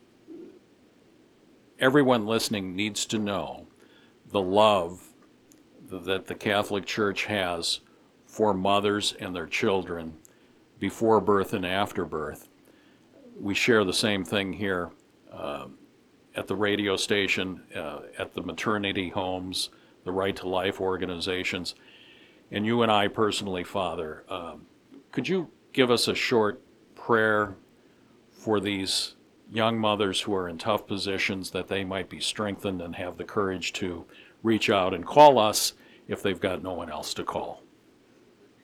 Everyone 1.78 2.26
listening 2.26 2.74
needs 2.74 3.04
to 3.06 3.18
know 3.18 3.66
the 4.32 4.42
love 4.42 5.08
that 5.90 6.26
the 6.26 6.34
Catholic 6.34 6.86
Church 6.86 7.26
has 7.26 7.80
for 8.26 8.54
mothers 8.54 9.14
and 9.20 9.36
their 9.36 9.46
children 9.46 10.14
before 10.78 11.20
birth 11.20 11.52
and 11.52 11.66
after 11.66 12.04
birth. 12.04 12.48
We 13.38 13.54
share 13.54 13.84
the 13.84 13.92
same 13.92 14.24
thing 14.24 14.54
here 14.54 14.90
uh, 15.30 15.66
at 16.34 16.46
the 16.46 16.56
radio 16.56 16.96
station, 16.96 17.62
uh, 17.76 18.00
at 18.18 18.32
the 18.32 18.42
maternity 18.42 19.10
homes, 19.10 19.68
the 20.04 20.12
Right 20.12 20.34
to 20.36 20.48
Life 20.48 20.80
organizations. 20.80 21.74
And 22.50 22.64
you 22.64 22.82
and 22.82 22.90
I 22.90 23.08
personally, 23.08 23.64
Father, 23.64 24.24
um, 24.28 24.66
could 25.10 25.28
you 25.28 25.50
give 25.72 25.90
us 25.90 26.08
a 26.08 26.14
short 26.14 26.62
prayer 26.94 27.54
for 28.30 28.60
these 28.60 29.14
young 29.52 29.78
mothers 29.78 30.22
who 30.22 30.34
are 30.34 30.48
in 30.48 30.58
tough 30.58 30.86
positions 30.86 31.50
that 31.50 31.68
they 31.68 31.84
might 31.84 32.08
be 32.08 32.20
strengthened 32.20 32.80
and 32.80 32.96
have 32.96 33.18
the 33.18 33.24
courage 33.24 33.72
to 33.74 34.04
reach 34.42 34.70
out 34.70 34.94
and 34.94 35.06
call 35.06 35.38
us 35.38 35.74
if 36.08 36.22
they've 36.22 36.40
got 36.40 36.62
no 36.62 36.72
one 36.72 36.90
else 36.90 37.14
to 37.14 37.24
call? 37.24 37.62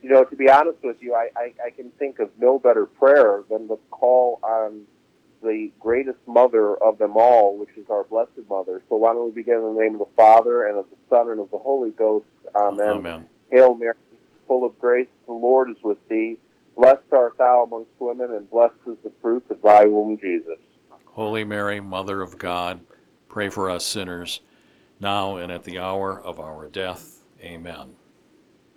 You 0.03 0.11
know, 0.11 0.25
to 0.25 0.37
be 0.37 0.49
honest 0.49 0.79
with 0.83 0.97
you, 1.01 1.15
I, 1.15 1.29
I, 1.37 1.53
I 1.67 1.71
can 1.71 1.91
think 1.99 2.19
of 2.21 2.31
no 2.39 2.59
better 2.59 2.87
prayer 2.87 3.43
than 3.51 3.67
the 3.67 3.77
call 3.91 4.39
on 4.43 4.83
the 5.43 5.71
greatest 5.79 6.19
mother 6.27 6.77
of 6.77 6.99
them 6.99 7.17
all, 7.17 7.57
which 7.57 7.71
is 7.77 7.87
our 7.91 8.05
Blessed 8.05 8.49
Mother. 8.49 8.83
So 8.89 8.97
why 8.97 9.13
don't 9.13 9.27
we 9.27 9.31
begin 9.33 9.57
in 9.57 9.75
the 9.75 9.81
name 9.81 9.95
of 9.95 10.01
the 10.01 10.15
Father, 10.17 10.67
and 10.67 10.79
of 10.79 10.87
the 10.91 10.97
Son, 11.09 11.31
and 11.31 11.41
of 11.41 11.51
the 11.51 11.59
Holy 11.59 11.91
Ghost. 11.91 12.27
Amen. 12.55 12.89
Amen. 12.89 13.29
Hail 13.51 13.75
Mary, 13.75 13.95
full 14.47 14.65
of 14.65 14.79
grace, 14.81 15.09
the 15.27 15.33
Lord 15.33 15.71
is 15.71 15.77
with 15.83 15.99
thee. 16.09 16.39
Blessed 16.77 17.03
art 17.13 17.37
thou 17.39 17.65
amongst 17.65 17.91
women, 17.99 18.33
and 18.33 18.49
blessed 18.51 18.75
is 18.87 18.97
the 19.03 19.13
fruit 19.21 19.45
of 19.51 19.61
thy 19.63 19.85
womb, 19.85 20.19
Jesus. 20.19 20.59
Holy 21.19 21.43
Mary, 21.43 21.81
Mother 21.81 22.23
of 22.23 22.39
God, 22.39 22.79
pray 23.29 23.49
for 23.49 23.69
us 23.69 23.85
sinners, 23.85 24.39
now 25.01 25.35
and 25.35 25.51
at 25.51 25.65
the 25.65 25.77
hour 25.77 26.21
of 26.21 26.39
our 26.39 26.69
death. 26.69 27.25
Amen. 27.43 27.97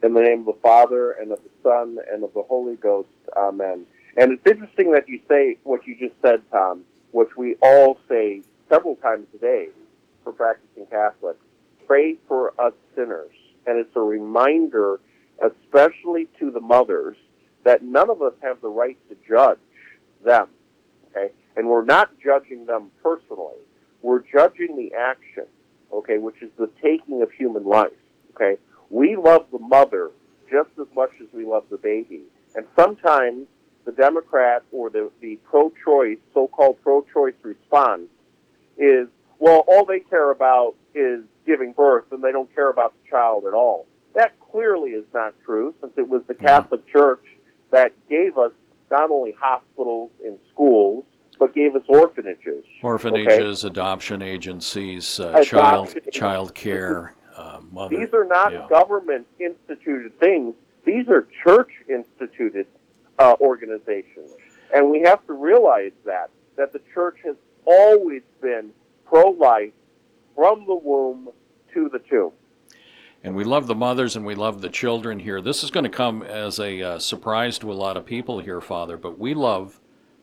In 0.02 0.16
the 0.16 0.22
name 0.22 0.40
of 0.40 0.46
the 0.48 0.60
Father, 0.64 1.12
and 1.12 1.32
of 1.32 1.38
the 1.44 1.52
Son, 1.62 2.00
and 2.12 2.24
of 2.24 2.34
the 2.34 2.42
Holy 2.42 2.78
Ghost. 2.78 3.10
Amen. 3.38 3.86
And 4.18 4.32
it's 4.32 4.48
interesting 4.48 4.92
that 4.94 5.08
you 5.08 5.20
say 5.30 5.60
what 5.66 5.86
you 5.86 5.96
just 5.96 6.20
said, 6.24 6.42
Tom, 6.52 6.84
which 7.12 7.30
we 7.38 7.58
all 7.62 8.00
say 8.10 8.42
several 8.72 8.96
times 8.96 9.28
a 9.36 9.38
day 9.38 9.68
for 10.24 10.34
practicing 10.34 10.88
Catholics. 10.88 11.38
Pray 11.86 12.16
for 12.28 12.60
us 12.60 12.74
sinners. 12.96 13.36
And 13.68 13.78
it's 13.78 13.96
a 13.96 14.02
reminder, 14.02 15.00
especially 15.44 16.28
to 16.40 16.50
the 16.50 16.60
mothers, 16.60 17.18
that 17.66 17.84
none 17.84 18.10
of 18.10 18.24
us 18.24 18.34
have 18.42 18.62
the 18.62 18.70
right 18.70 18.98
to 19.10 19.18
judge 19.30 19.60
them. 20.26 20.48
And 21.56 21.68
we're 21.68 21.86
not 21.86 22.12
judging 22.24 22.66
them 22.66 22.92
personally. 23.04 23.58
We're 24.02 24.24
judging 24.24 24.76
the 24.78 24.96
action, 24.98 25.46
okay, 25.92 26.18
which 26.18 26.42
is 26.42 26.50
the 26.58 26.70
taking 26.82 27.22
of 27.22 27.32
human 27.32 27.66
life. 27.66 27.92
Okay? 28.36 28.60
We 28.90 29.16
love 29.16 29.48
the 29.52 29.60
mother 29.60 30.12
just 30.50 30.70
as 30.80 30.88
much 30.96 31.12
as 31.22 31.28
we 31.34 31.46
love 31.46 31.66
the 31.70 31.78
baby. 31.78 32.24
And 32.56 32.66
sometimes 32.76 33.48
the 33.86 33.92
Democrat 33.92 34.64
or 34.72 34.90
the, 34.90 35.12
the 35.22 35.38
pro-choice, 35.44 36.18
so-called 36.34 36.78
pro-choice 36.84 37.36
response 37.42 38.10
is, 38.78 39.08
well, 39.40 39.64
all 39.68 39.86
they 39.86 40.00
care 40.00 40.32
about 40.32 40.76
is 40.94 41.24
giving 41.46 41.72
birth 41.72 42.06
and 42.12 42.24
they 42.24 42.32
don't 42.32 42.54
care 42.54 42.70
about 42.70 42.94
the 42.94 43.10
child 43.10 43.46
at 43.46 43.54
all. 43.54 43.88
That 44.14 44.34
clearly 44.52 44.92
is 44.92 45.06
not 45.14 45.34
true 45.46 45.74
since 45.80 45.94
it 45.98 46.08
was 46.08 46.22
the 46.28 46.34
Catholic 46.34 46.86
Church 46.88 47.24
that 47.72 47.94
gave 48.10 48.38
us 48.38 48.52
not 48.90 49.10
only 49.10 49.34
hospitals 49.40 50.12
and 50.24 50.38
schools, 50.52 51.06
but 51.42 51.56
gave 51.56 51.76
us 51.76 51.82
orphanages. 51.88 52.64
Orphanages, 52.84 53.64
adoption 53.64 54.22
agencies, 54.22 55.20
uh, 55.20 55.44
child 55.44 55.90
Adoption- 55.90 56.12
child 56.12 56.54
care, 56.54 57.16
uh, 57.36 57.60
mother. 57.72 57.98
These 57.98 58.14
are 58.14 58.26
not 58.26 58.54
yeah. 58.54 58.68
government 58.70 59.26
instituted 59.40 60.20
things. 60.20 60.54
These 60.86 61.08
are 61.08 61.28
church 61.44 61.72
instituted 61.90 62.68
uh, 63.18 63.34
organizations. 63.42 64.30
And 64.72 64.92
we 64.92 65.02
have 65.02 65.26
to 65.26 65.34
realize 65.34 65.94
that, 66.06 66.30
that 66.58 66.74
the 66.74 66.82
church 66.94 67.18
has 67.26 67.38
always 67.66 68.22
been 68.40 68.70
pro-life 69.08 69.74
from 70.36 70.68
the 70.68 70.76
womb 70.76 71.30
to 71.74 71.90
the 71.90 72.00
tomb. 72.08 72.34
And 73.24 73.36
we 73.36 73.46
love 73.46 73.66
the 73.66 73.74
mothers 73.74 74.16
and 74.16 74.28
we 74.28 74.36
love 74.36 74.62
the 74.62 74.70
children 74.70 75.18
here. 75.18 75.42
This 75.42 75.64
is 75.64 75.72
going 75.72 75.86
to 75.86 75.90
come 75.90 76.22
as 76.22 76.60
a 76.60 76.84
uh, 76.84 77.00
surprise 77.00 77.58
to 77.60 77.72
a 77.72 77.74
lot 77.74 77.98
of 77.98 78.06
people 78.06 78.40
here, 78.40 78.62
Father, 78.62 78.96
but 78.96 79.18
we 79.18 79.34
love 79.34 79.81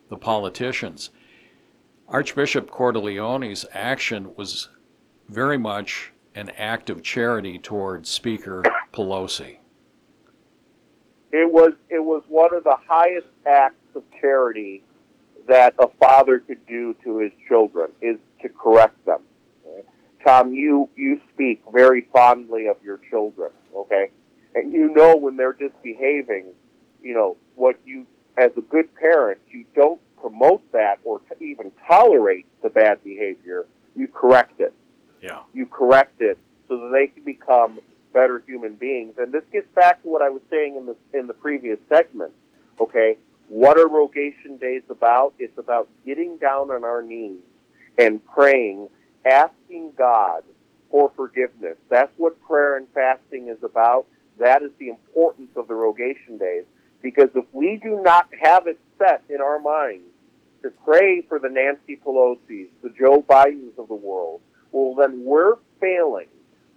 the 0.09 0.17
politicians. 0.17 1.09
Archbishop 2.07 2.69
Cordileone's 2.69 3.65
action 3.71 4.35
was 4.35 4.69
very 5.27 5.57
much 5.57 6.11
an 6.35 6.49
act 6.57 6.89
of 6.89 7.03
charity 7.03 7.59
towards 7.59 8.09
Speaker 8.09 8.63
Pelosi. 8.91 9.57
It 11.31 11.51
was 11.51 11.73
it 11.89 12.03
was 12.03 12.23
one 12.27 12.53
of 12.55 12.63
the 12.63 12.75
highest 12.87 13.27
acts 13.45 13.95
of 13.95 14.03
charity 14.19 14.83
that 15.47 15.73
a 15.79 15.87
father 15.99 16.39
could 16.39 16.65
do 16.67 16.95
to 17.03 17.19
his 17.19 17.31
children 17.47 17.91
is 18.01 18.17
to 18.41 18.49
correct 18.49 19.05
them. 19.05 19.21
Tom, 20.25 20.53
you 20.53 20.89
you 20.95 21.21
speak 21.33 21.61
very 21.71 22.07
fondly 22.11 22.67
of 22.67 22.77
your 22.83 22.99
children, 23.09 23.51
okay, 23.75 24.09
and 24.55 24.73
you 24.73 24.93
know 24.93 25.15
when 25.15 25.37
they're 25.37 25.55
misbehaving. 25.59 26.45
You 27.01 27.13
know 27.13 27.37
what 27.55 27.77
you, 27.85 28.05
as 28.37 28.51
a 28.57 28.61
good 28.61 28.93
parent, 28.95 29.39
you 29.49 29.63
don't 29.75 30.01
promote 30.19 30.69
that 30.73 30.99
or 31.05 31.19
to 31.19 31.41
even 31.43 31.71
tolerate 31.87 32.45
the 32.61 32.69
bad 32.69 33.01
behavior. 33.03 33.65
You 33.95 34.07
correct 34.07 34.59
it 34.59 34.73
Yeah. 35.21 35.39
you 35.53 35.65
correct 35.65 36.21
it 36.21 36.37
so 36.67 36.77
that 36.77 36.89
they 36.91 37.07
can 37.07 37.23
become 37.23 37.79
better 38.11 38.43
human 38.45 38.73
beings. 38.75 39.13
And 39.17 39.31
this 39.31 39.43
gets 39.53 39.67
back 39.73 40.01
to 40.03 40.09
what 40.09 40.21
I 40.21 40.29
was 40.29 40.41
saying 40.49 40.75
in 40.75 40.85
the 40.85 40.95
in 41.17 41.27
the 41.27 41.33
previous 41.33 41.79
segment. 41.87 42.33
Okay, 42.81 43.17
what 43.47 43.68
are 43.79 43.87
rogation 43.87 44.57
days 44.57 44.83
about? 44.89 45.33
It's 45.39 45.57
about 45.57 45.87
getting 46.05 46.37
down 46.37 46.71
on 46.71 46.83
our 46.83 47.01
knees 47.01 47.41
and 47.97 48.25
praying, 48.25 48.89
asking 49.25 49.93
God 49.97 50.43
for 50.91 51.11
forgiveness. 51.15 51.77
That's 51.89 52.11
what 52.17 52.41
prayer 52.41 52.77
and 52.77 52.87
fasting 52.93 53.49
is 53.49 53.63
about. 53.63 54.05
That 54.39 54.63
is 54.63 54.71
the 54.79 54.89
importance 54.89 55.51
of 55.55 55.67
the 55.67 55.75
rogation 55.75 56.37
days. 56.37 56.63
Because 57.01 57.29
if 57.35 57.45
we 57.53 57.79
do 57.81 58.01
not 58.03 58.29
have 58.41 58.67
it 58.67 58.79
set 58.97 59.23
in 59.29 59.41
our 59.41 59.59
minds 59.59 60.05
to 60.63 60.69
pray 60.85 61.21
for 61.21 61.39
the 61.39 61.49
Nancy 61.49 61.99
Pelosi's, 62.05 62.69
the 62.83 62.93
Joe 62.97 63.23
Bidens 63.27 63.77
of 63.77 63.87
the 63.87 63.95
world, 63.95 64.41
well, 64.71 64.95
then 64.95 65.23
we're 65.23 65.55
failing. 65.79 66.27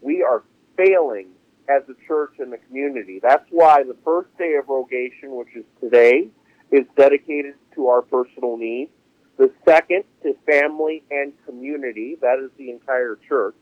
We 0.00 0.22
are 0.22 0.42
failing 0.76 1.28
as 1.68 1.82
a 1.88 2.06
church 2.06 2.34
and 2.38 2.52
the 2.52 2.58
community. 2.58 3.20
That's 3.22 3.46
why 3.50 3.82
the 3.82 3.96
first 4.04 4.36
day 4.38 4.54
of 4.54 4.68
rogation, 4.68 5.34
which 5.36 5.54
is 5.54 5.64
today, 5.80 6.28
is 6.72 6.86
dedicated 6.96 7.54
to 7.74 7.86
our 7.86 8.02
personal 8.02 8.56
needs. 8.56 8.90
The 9.36 9.52
second 9.64 10.04
to 10.22 10.34
family 10.46 11.04
and 11.10 11.32
community. 11.46 12.16
That 12.20 12.38
is 12.38 12.50
the 12.58 12.70
entire 12.70 13.18
church. 13.28 13.54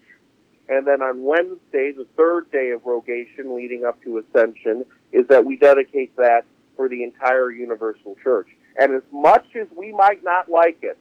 And 0.68 0.86
then 0.86 1.02
on 1.02 1.24
Wednesday, 1.24 1.92
the 1.92 2.06
third 2.16 2.50
day 2.52 2.70
of 2.70 2.86
rogation 2.86 3.56
leading 3.56 3.84
up 3.84 4.00
to 4.04 4.18
Ascension, 4.18 4.84
is 5.12 5.26
that 5.28 5.44
we 5.44 5.56
dedicate 5.56 6.16
that 6.16 6.44
for 6.76 6.88
the 6.88 7.02
entire 7.02 7.50
Universal 7.50 8.16
Church. 8.22 8.48
And 8.78 8.94
as 8.94 9.02
much 9.12 9.46
as 9.60 9.66
we 9.76 9.92
might 9.92 10.22
not 10.22 10.48
like 10.48 10.78
it, 10.82 10.96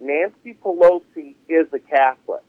Nancy 0.00 0.56
Pelosi 0.64 1.34
is 1.48 1.66
a 1.72 1.80
Catholic. 1.80 2.42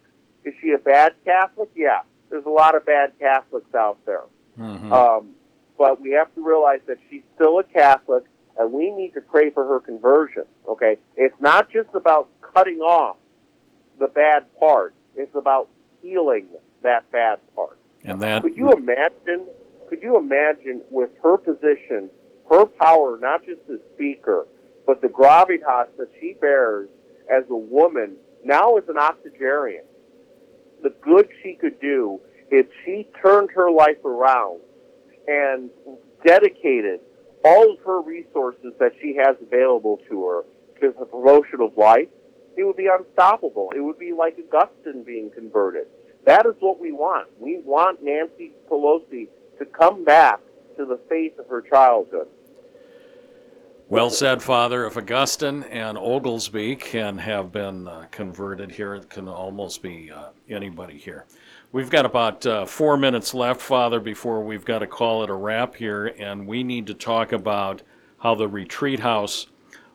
Is 0.43 0.53
she 0.61 0.71
a 0.71 0.77
bad 0.77 1.13
Catholic? 1.25 1.69
Yeah. 1.75 2.01
There's 2.29 2.45
a 2.45 2.49
lot 2.49 2.75
of 2.75 2.85
bad 2.85 3.13
Catholics 3.19 3.73
out 3.73 3.97
there. 4.05 4.23
Mhm. 4.59 4.91
Um, 4.91 5.35
but 5.77 5.99
we 5.99 6.11
have 6.11 6.33
to 6.35 6.45
realize 6.45 6.81
that 6.85 6.99
she's 7.09 7.23
still 7.35 7.57
a 7.57 7.63
Catholic, 7.63 8.25
and 8.59 8.73
we 8.73 8.91
need 8.91 9.13
to 9.13 9.21
pray 9.21 9.49
for 9.49 9.65
her 9.65 9.79
conversion. 9.79 10.43
Okay, 10.67 10.97
it's 11.15 11.39
not 11.39 11.71
just 11.71 11.89
about 11.95 12.27
cutting 12.41 12.79
off 12.79 13.15
the 13.97 14.07
bad 14.07 14.45
part; 14.59 14.93
it's 15.15 15.33
about 15.33 15.69
healing 16.01 16.47
that 16.83 17.09
bad 17.11 17.39
part. 17.55 17.79
and 18.03 18.21
that 18.21 18.43
Could 18.43 18.55
you 18.55 18.71
imagine? 18.71 19.47
Could 19.89 20.03
you 20.03 20.17
imagine 20.17 20.81
with 20.91 21.09
her 21.23 21.37
position, 21.37 22.11
her 22.51 22.65
power, 22.65 23.17
not 23.19 23.43
just 23.43 23.61
as 23.73 23.79
speaker, 23.95 24.45
but 24.85 25.01
the 25.01 25.07
gravitas 25.07 25.87
that 25.97 26.09
she 26.19 26.35
bears 26.39 26.89
as 27.31 27.43
a 27.49 27.55
woman, 27.55 28.15
now 28.43 28.75
as 28.75 28.83
an 28.87 28.97
octogenarian, 28.97 29.83
the 30.83 30.93
good 31.01 31.27
she 31.41 31.55
could 31.55 31.79
do 31.79 32.19
if 32.51 32.67
she 32.85 33.07
turned 33.21 33.49
her 33.51 33.71
life 33.71 34.03
around 34.05 34.59
and 35.27 35.69
dedicated 36.25 36.99
all 37.43 37.73
of 37.73 37.79
her 37.85 38.01
resources 38.01 38.73
that 38.79 38.91
she 39.01 39.15
has 39.15 39.35
available 39.41 39.99
to 40.09 40.25
her 40.25 40.43
to 40.81 40.93
the 40.97 41.05
promotion 41.05 41.61
of 41.61 41.77
life, 41.77 42.07
it 42.57 42.63
would 42.63 42.77
be 42.77 42.87
unstoppable. 42.87 43.71
It 43.75 43.79
would 43.79 43.99
be 43.99 44.11
like 44.11 44.37
Augustine 44.53 45.03
being 45.03 45.31
converted. 45.33 45.87
That 46.25 46.45
is 46.45 46.55
what 46.59 46.79
we 46.79 46.91
want. 46.91 47.29
We 47.39 47.59
want 47.63 48.03
Nancy 48.03 48.51
Pelosi 48.69 49.27
to 49.57 49.65
come 49.65 50.03
back 50.03 50.39
to 50.77 50.85
the 50.85 50.99
faith 51.09 51.39
of 51.39 51.47
her 51.47 51.61
childhood. 51.61 52.27
Well 53.87 54.11
said, 54.11 54.43
Father. 54.43 54.85
If 54.85 54.97
Augustine 54.97 55.63
and 55.63 55.97
Oglesby 55.97 56.75
can 56.75 57.17
have 57.17 57.51
been 57.51 57.87
uh, 57.87 58.05
converted 58.11 58.71
here, 58.71 58.93
it 58.93 59.09
can 59.09 59.27
almost 59.27 59.81
be 59.81 60.11
uh, 60.11 60.29
anybody 60.47 60.97
here. 60.97 61.25
We've 61.71 61.89
got 61.89 62.03
about 62.03 62.43
uh, 62.47 62.65
four 62.65 62.97
minutes 62.97 63.35
left, 63.35 63.61
Father, 63.61 63.99
before 63.99 64.43
we've 64.43 64.65
got 64.65 64.79
to 64.79 64.87
call 64.87 65.23
it 65.23 65.29
a 65.29 65.35
wrap 65.35 65.75
here, 65.75 66.07
and 66.17 66.47
we 66.47 66.63
need 66.63 66.87
to 66.87 66.95
talk 66.95 67.31
about 67.31 67.83
how 68.17 68.33
the 68.33 68.47
retreat 68.47 68.99
house 68.99 69.45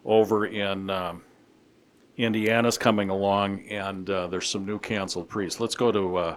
over 0.05 0.47
in 0.47 0.89
um, 0.89 1.25
Indiana's 2.17 2.79
coming 2.79 3.11
along, 3.11 3.67
and 3.67 4.09
uh, 4.09 4.29
there's 4.29 4.49
some 4.49 4.65
new 4.65 4.79
canceled 4.79 5.29
priests. 5.29 5.59
Let's 5.59 5.75
go 5.75 5.91
to 5.91 6.17
uh, 6.17 6.37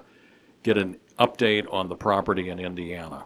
get 0.63 0.75
an 0.75 0.97
update 1.19 1.71
on 1.71 1.87
the 1.87 1.95
property 1.95 2.49
in 2.49 2.59
Indiana. 2.59 3.23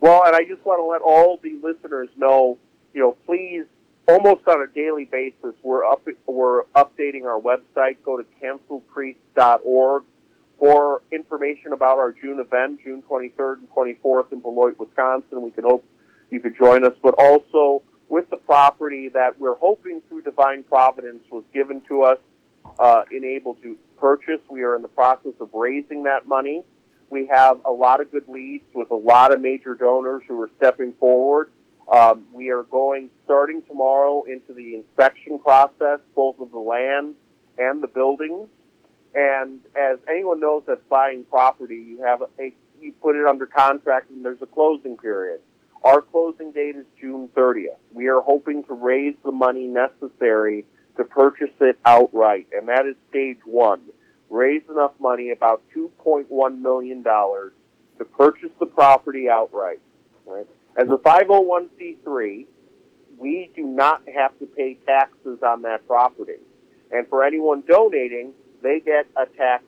Well, 0.00 0.24
and 0.26 0.36
I 0.36 0.44
just 0.44 0.62
want 0.66 0.78
to 0.78 0.84
let 0.84 1.00
all 1.00 1.40
the 1.42 1.58
listeners 1.62 2.10
know, 2.18 2.58
you 2.92 3.00
know, 3.00 3.16
please, 3.24 3.64
almost 4.06 4.46
on 4.46 4.60
a 4.60 4.66
daily 4.66 5.06
basis, 5.06 5.54
we're 5.62 5.86
up, 5.86 6.06
we're 6.26 6.64
updating 6.76 7.24
our 7.24 7.40
website. 7.40 7.96
Go 8.04 8.18
to 8.18 8.26
canceledpriest.org 8.42 10.04
for 10.58 11.02
information 11.12 11.72
about 11.72 11.98
our 11.98 12.12
June 12.12 12.40
event, 12.40 12.80
June 12.82 13.02
23rd 13.08 13.58
and 13.58 13.70
24th 13.70 14.32
in 14.32 14.40
Beloit, 14.40 14.78
Wisconsin. 14.78 15.42
We 15.42 15.50
can 15.50 15.64
hope 15.64 15.84
you 16.30 16.40
could 16.40 16.56
join 16.56 16.84
us, 16.84 16.94
but 17.02 17.14
also 17.18 17.82
with 18.08 18.28
the 18.30 18.36
property 18.36 19.08
that 19.10 19.38
we're 19.38 19.56
hoping 19.56 20.02
through 20.08 20.22
divine 20.22 20.62
providence 20.64 21.22
was 21.30 21.44
given 21.52 21.82
to 21.88 22.02
us 22.02 22.18
uh, 22.78 23.02
and 23.10 23.24
able 23.24 23.54
to 23.56 23.76
purchase. 23.98 24.40
We 24.50 24.62
are 24.62 24.74
in 24.76 24.82
the 24.82 24.88
process 24.88 25.34
of 25.40 25.50
raising 25.52 26.04
that 26.04 26.26
money. 26.26 26.64
We 27.10 27.26
have 27.26 27.60
a 27.64 27.70
lot 27.70 28.00
of 28.00 28.10
good 28.10 28.28
leads 28.28 28.64
with 28.74 28.90
a 28.90 28.96
lot 28.96 29.32
of 29.32 29.40
major 29.40 29.74
donors 29.74 30.22
who 30.28 30.40
are 30.42 30.50
stepping 30.56 30.92
forward. 30.94 31.50
Um, 31.90 32.26
we 32.32 32.50
are 32.50 32.64
going 32.64 33.08
starting 33.24 33.62
tomorrow 33.62 34.24
into 34.24 34.52
the 34.52 34.74
inspection 34.74 35.38
process, 35.38 36.00
both 36.14 36.38
of 36.38 36.50
the 36.50 36.58
land 36.58 37.14
and 37.56 37.82
the 37.82 37.86
buildings. 37.86 38.48
And 39.14 39.60
as 39.76 39.98
anyone 40.08 40.40
knows 40.40 40.64
that's 40.66 40.80
buying 40.88 41.24
property, 41.24 41.76
you 41.76 42.02
have 42.04 42.22
a 42.22 42.52
you 42.80 42.92
put 43.02 43.16
it 43.16 43.26
under 43.26 43.46
contract 43.46 44.10
and 44.10 44.24
there's 44.24 44.42
a 44.42 44.46
closing 44.46 44.96
period. 44.96 45.40
Our 45.84 46.02
closing 46.02 46.52
date 46.52 46.76
is 46.76 46.86
June 47.00 47.28
30th. 47.36 47.78
We 47.92 48.08
are 48.08 48.20
hoping 48.20 48.64
to 48.64 48.74
raise 48.74 49.14
the 49.24 49.32
money 49.32 49.66
necessary 49.66 50.64
to 50.96 51.04
purchase 51.04 51.54
it 51.60 51.78
outright, 51.84 52.48
and 52.52 52.68
that 52.68 52.86
is 52.86 52.96
stage 53.10 53.38
one. 53.44 53.80
Raise 54.28 54.62
enough 54.68 54.92
money, 55.00 55.30
about 55.30 55.62
$2.1 55.74 56.60
million, 56.60 57.02
to 57.02 58.04
purchase 58.16 58.50
the 58.58 58.66
property 58.66 59.28
outright. 59.30 59.80
Right? 60.26 60.46
As 60.76 60.88
a 60.88 60.96
501c3, 60.96 62.46
we 63.16 63.50
do 63.54 63.62
not 63.62 64.02
have 64.14 64.38
to 64.40 64.46
pay 64.46 64.74
taxes 64.86 65.38
on 65.42 65.62
that 65.62 65.86
property. 65.86 66.40
And 66.90 67.06
for 67.08 67.24
anyone 67.24 67.62
donating, 67.66 68.32
they 68.62 68.80
get 68.80 69.06
a 69.16 69.26
tax 69.36 69.64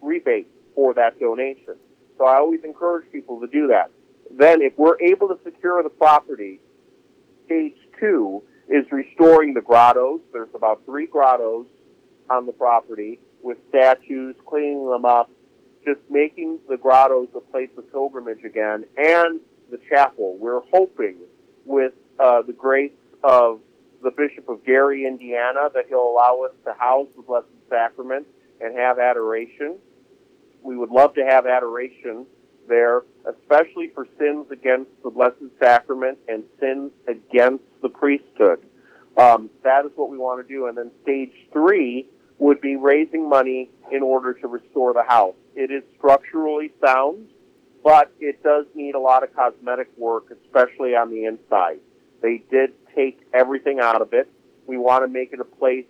rebate 0.00 0.48
for 0.74 0.94
that 0.94 1.18
donation. 1.18 1.76
So 2.18 2.26
I 2.26 2.36
always 2.36 2.60
encourage 2.64 3.10
people 3.10 3.40
to 3.40 3.46
do 3.46 3.68
that. 3.68 3.90
Then, 4.30 4.62
if 4.62 4.72
we're 4.76 5.00
able 5.00 5.28
to 5.28 5.38
secure 5.44 5.82
the 5.82 5.90
property, 5.90 6.60
stage 7.46 7.76
two 8.00 8.42
is 8.68 8.84
restoring 8.90 9.54
the 9.54 9.60
grottos. 9.60 10.20
There's 10.32 10.48
about 10.54 10.84
three 10.86 11.06
grottos 11.06 11.66
on 12.30 12.46
the 12.46 12.52
property 12.52 13.20
with 13.42 13.58
statues, 13.68 14.34
cleaning 14.46 14.88
them 14.88 15.04
up, 15.04 15.30
just 15.84 16.00
making 16.08 16.58
the 16.68 16.76
grottos 16.76 17.28
a 17.36 17.40
place 17.40 17.68
of 17.76 17.90
pilgrimage 17.92 18.42
again, 18.44 18.84
and 18.96 19.40
the 19.70 19.78
chapel. 19.88 20.36
We're 20.38 20.62
hoping, 20.72 21.18
with 21.64 21.92
uh, 22.18 22.42
the 22.42 22.54
grace 22.54 22.92
of 23.22 23.60
the 24.02 24.10
Bishop 24.10 24.48
of 24.48 24.64
Gary, 24.64 25.06
Indiana, 25.06 25.68
that 25.74 25.84
he'll 25.88 26.08
allow 26.08 26.40
us 26.46 26.52
to 26.64 26.72
house 26.74 27.08
the 27.16 27.22
Blessed 27.22 27.46
Sacrament 27.74 28.26
and 28.60 28.76
have 28.76 28.98
adoration. 28.98 29.78
We 30.62 30.76
would 30.76 30.90
love 30.90 31.14
to 31.14 31.24
have 31.24 31.46
adoration 31.46 32.26
there, 32.68 33.02
especially 33.28 33.90
for 33.94 34.06
sins 34.18 34.46
against 34.50 34.90
the 35.02 35.10
Blessed 35.10 35.50
Sacrament 35.60 36.18
and 36.28 36.44
sins 36.60 36.92
against 37.08 37.64
the 37.82 37.88
priesthood. 37.88 38.60
Um, 39.16 39.50
that 39.62 39.84
is 39.84 39.92
what 39.96 40.10
we 40.10 40.18
want 40.18 40.46
to 40.46 40.54
do. 40.54 40.66
And 40.66 40.76
then 40.76 40.90
stage 41.02 41.32
three 41.52 42.08
would 42.38 42.60
be 42.60 42.76
raising 42.76 43.28
money 43.28 43.70
in 43.92 44.02
order 44.02 44.34
to 44.34 44.48
restore 44.48 44.92
the 44.92 45.04
house. 45.04 45.36
It 45.54 45.70
is 45.70 45.82
structurally 45.98 46.72
sound, 46.84 47.28
but 47.82 48.12
it 48.18 48.42
does 48.42 48.66
need 48.74 48.94
a 48.94 49.00
lot 49.00 49.22
of 49.22 49.34
cosmetic 49.34 49.88
work, 49.96 50.26
especially 50.44 50.96
on 50.96 51.10
the 51.10 51.26
inside. 51.26 51.78
They 52.22 52.42
did 52.50 52.72
take 52.94 53.20
everything 53.32 53.80
out 53.80 54.00
of 54.00 54.12
it. 54.12 54.28
We 54.66 54.78
want 54.78 55.04
to 55.04 55.08
make 55.08 55.32
it 55.32 55.40
a 55.40 55.44
place 55.44 55.84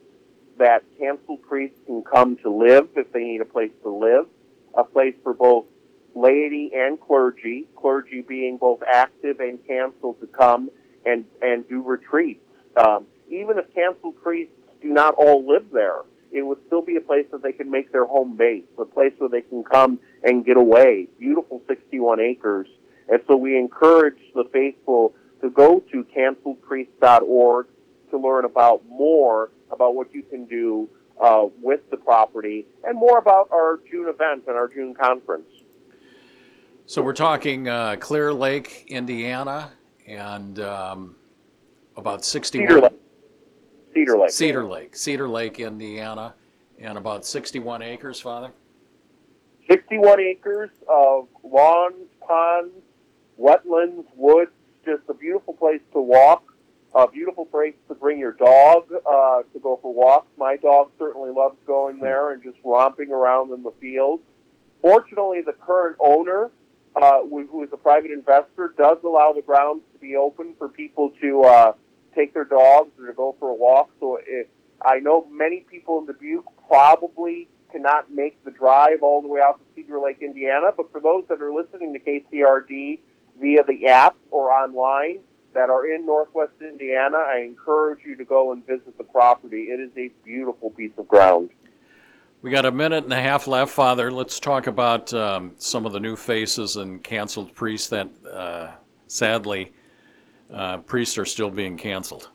that 0.59 0.85
canceled 0.99 1.43
priests 1.43 1.79
can 1.87 2.03
come 2.03 2.37
to 2.39 2.51
live 2.51 2.89
if 2.97 3.13
they 3.13 3.25
need 3.25 3.41
a 3.41 3.45
place 3.45 3.73
to 3.83 3.91
live, 3.91 4.27
a 4.77 4.85
place 4.85 5.15
for 5.23 5.35
both 5.35 5.65
laity 6.15 6.71
and 6.75 7.01
clergy, 7.01 7.67
clergy 7.77 8.23
being 8.23 8.57
both 8.57 8.81
active 8.87 9.41
and 9.41 9.59
canceled 9.67 10.21
to 10.21 10.27
come 10.27 10.71
and, 11.05 11.25
and 11.43 11.69
do 11.69 11.83
retreats. 11.83 12.41
Um, 12.77 13.07
even 13.29 13.59
if 13.59 13.73
canceled 13.75 14.21
priests 14.23 14.55
do 14.81 14.89
not 14.89 15.15
all 15.15 15.47
live 15.47 15.71
there, 15.73 16.01
it 16.33 16.43
would 16.43 16.59
still 16.67 16.83
be 16.83 16.97
a 16.97 17.01
place 17.01 17.27
that 17.31 17.43
they 17.43 17.53
can 17.53 17.71
make 17.71 17.93
their 17.93 18.07
home 18.07 18.37
base, 18.37 18.65
a 18.79 18.85
place 18.85 19.13
where 19.19 19.31
they 19.31 19.43
can 19.43 19.63
come 19.63 20.01
and 20.23 20.45
get 20.45 20.57
away. 20.57 21.09
Beautiful 21.19 21.63
61 21.69 22.21
acres. 22.21 22.67
And 23.09 23.21
so 23.29 23.37
we 23.37 23.57
encourage 23.57 24.19
the 24.35 24.45
faithful 24.53 25.15
to 25.43 25.51
go 25.51 25.81
to 25.93 26.05
canceledpriest.org 26.17 27.67
to 28.15 28.19
learn 28.19 28.45
about 28.45 28.83
more 28.89 29.51
about 29.71 29.97
what 29.97 30.15
you 30.15 30.23
can 30.23 30.45
do 30.45 30.89
uh, 31.21 31.47
with 31.61 31.81
the 31.91 31.97
property 31.97 32.65
and 32.85 32.97
more 32.97 33.19
about 33.19 33.49
our 33.53 33.81
June 33.91 34.09
event 34.09 34.45
and 34.47 34.57
our 34.57 34.69
June 34.69 34.95
conference. 34.95 35.49
So 36.87 37.03
we're 37.03 37.13
talking 37.13 37.69
uh, 37.69 37.97
Clear 37.99 38.33
Lake, 38.33 38.85
Indiana, 38.89 39.73
and 40.07 40.61
um, 40.61 41.17
about 41.97 42.25
61 42.25 42.69
Cedar 42.69 42.81
Lake. 42.81 42.93
Cedar 43.95 44.19
Lake. 44.19 44.31
Cedar 44.31 44.65
Lake, 44.65 44.97
Cedar 44.97 45.29
Lake, 45.29 45.61
Indiana, 45.61 46.35
and 46.79 46.99
about 46.99 47.27
61 47.27 47.83
acres, 47.83 48.21
Father. 48.21 48.53
61 49.69 50.21
acres 50.21 50.71
of 50.89 51.27
lawns, 51.43 51.95
ponds, 52.21 52.75
wetlands, 53.41 54.05
woods, 54.15 54.51
just 54.85 55.03
a 55.09 55.15
beautiful 55.15 55.55
place 55.55 55.81
to 55.95 56.01
walk, 56.01 56.54
a 56.95 57.09
beautiful 57.09 57.45
place 57.45 57.75
to 57.89 57.95
bring 57.95 58.19
your 58.19 58.33
dog 58.33 58.85
uh, 58.93 59.43
to 59.53 59.59
go 59.61 59.79
for 59.83 59.93
walks. 59.93 60.29
My 60.39 60.57
dog 60.57 60.91
certainly 60.99 61.31
loves 61.31 61.57
going 61.67 61.99
there 61.99 62.33
and 62.33 62.43
just 62.43 62.57
romping 62.65 63.11
around 63.11 63.53
in 63.53 63.63
the 63.63 63.73
fields. 63.81 64.23
Fortunately, 64.81 65.41
the 65.43 65.55
current 65.55 65.97
owner, 65.99 66.51
uh, 66.95 67.23
who 67.23 67.63
is 67.65 67.71
a 67.73 67.77
private 67.77 68.13
investor, 68.13 68.75
does 68.79 68.99
allow 69.05 69.33
the 69.33 69.43
grounds 69.43 69.83
to 69.93 69.99
be 69.99 70.15
open 70.15 70.55
for 70.57 70.69
people 70.69 71.13
to 71.21 71.43
uh, 71.43 71.73
take 72.15 72.33
their 72.33 72.45
dogs 72.45 72.91
or 72.99 73.07
to 73.07 73.13
go 73.13 73.35
for 73.41 73.49
a 73.49 73.55
walk. 73.55 73.91
So 73.99 74.21
it, 74.25 74.49
I 74.85 75.01
know 75.01 75.27
many 75.31 75.61
people 75.61 75.99
in 75.99 76.07
Dubuque 76.07 76.45
probably 76.69 77.49
cannot 77.73 78.13
make 78.13 78.45
the 78.45 78.53
drive 78.53 79.03
all 79.03 79.21
the 79.21 79.27
way 79.27 79.41
out 79.41 79.59
to 79.59 79.65
Cedar 79.75 79.99
Lake, 79.99 80.19
Indiana, 80.21 80.69
but 80.77 80.93
for 80.93 81.01
those 81.01 81.25
that 81.29 81.43
are 81.43 81.53
listening 81.53 81.93
to 81.93 81.99
KCRD 81.99 83.01
via 83.41 83.65
the 83.65 83.89
app 83.89 84.17
or 84.31 84.53
online 84.53 85.19
that 85.55 85.71
are 85.71 85.87
in 85.87 86.05
Northwest 86.05 86.53
Indiana, 86.61 87.19
I 87.19 87.39
encourage 87.39 88.01
you 88.05 88.17
to 88.17 88.25
go 88.25 88.53
and 88.53 88.67
visit 88.67 88.97
the 88.99 89.05
property. 89.05 89.65
It 89.65 89.81
is 89.81 89.91
a 89.97 90.11
beautiful 90.25 90.71
piece 90.71 90.93
of 90.99 91.09
ground. 91.09 91.51
We 92.43 92.51
got 92.51 92.67
a 92.67 92.71
minute 92.71 93.05
and 93.05 93.13
a 93.13 93.23
half 93.23 93.47
left, 93.47 93.73
Father. 93.73 94.13
Let's 94.13 94.39
talk 94.39 94.67
about 94.67 95.15
um, 95.15 95.53
some 95.57 95.87
of 95.87 95.93
the 95.93 96.01
new 96.01 96.15
faces 96.15 96.77
and 96.77 97.03
canceled 97.03 97.55
priests 97.55 97.89
that, 97.89 98.11
uh, 98.31 98.73
sadly, 99.07 99.73
uh, 100.53 100.79
priests 100.79 101.17
are 101.17 101.25
still 101.25 101.51
being 101.51 101.79
canceled. 101.79 102.29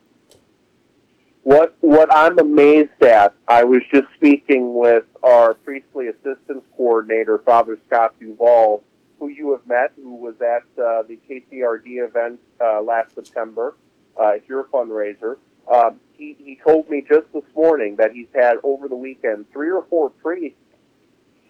What 1.44 1.76
what 1.82 2.14
I'm 2.14 2.38
amazed 2.40 3.02
at, 3.02 3.34
I 3.48 3.64
was 3.64 3.82
just 3.94 4.08
speaking 4.16 4.74
with 4.74 5.06
our 5.24 5.54
priestly 5.54 6.08
assistance 6.08 6.64
coordinator, 6.76 7.40
Father 7.46 7.78
Scott 7.88 8.16
Duval, 8.20 8.84
who 9.20 9.28
you 9.28 9.52
have 9.52 9.66
met, 9.68 9.92
who 9.96 10.16
was 10.16 10.36
at 10.42 10.64
uh, 10.82 11.04
the 11.04 11.20
KCRD 11.30 12.06
event 12.08 12.40
uh, 12.62 12.82
last 12.82 13.14
September 13.16 13.76
uh, 14.20 14.36
at 14.36 14.48
your 14.48 14.66
fundraiser. 14.66 15.38
Um, 15.72 16.00
he, 16.18 16.36
he 16.40 16.60
told 16.64 16.90
me 16.90 17.06
just 17.08 17.32
this 17.34 17.44
morning 17.56 17.98
that 17.98 18.12
he's 18.14 18.28
had 18.34 18.58
over 18.64 18.88
the 18.88 18.96
weekend 18.96 19.52
three 19.52 19.70
or 19.70 19.86
four 19.90 20.10
priests 20.10 20.58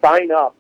sign 0.02 0.32
up 0.32 0.56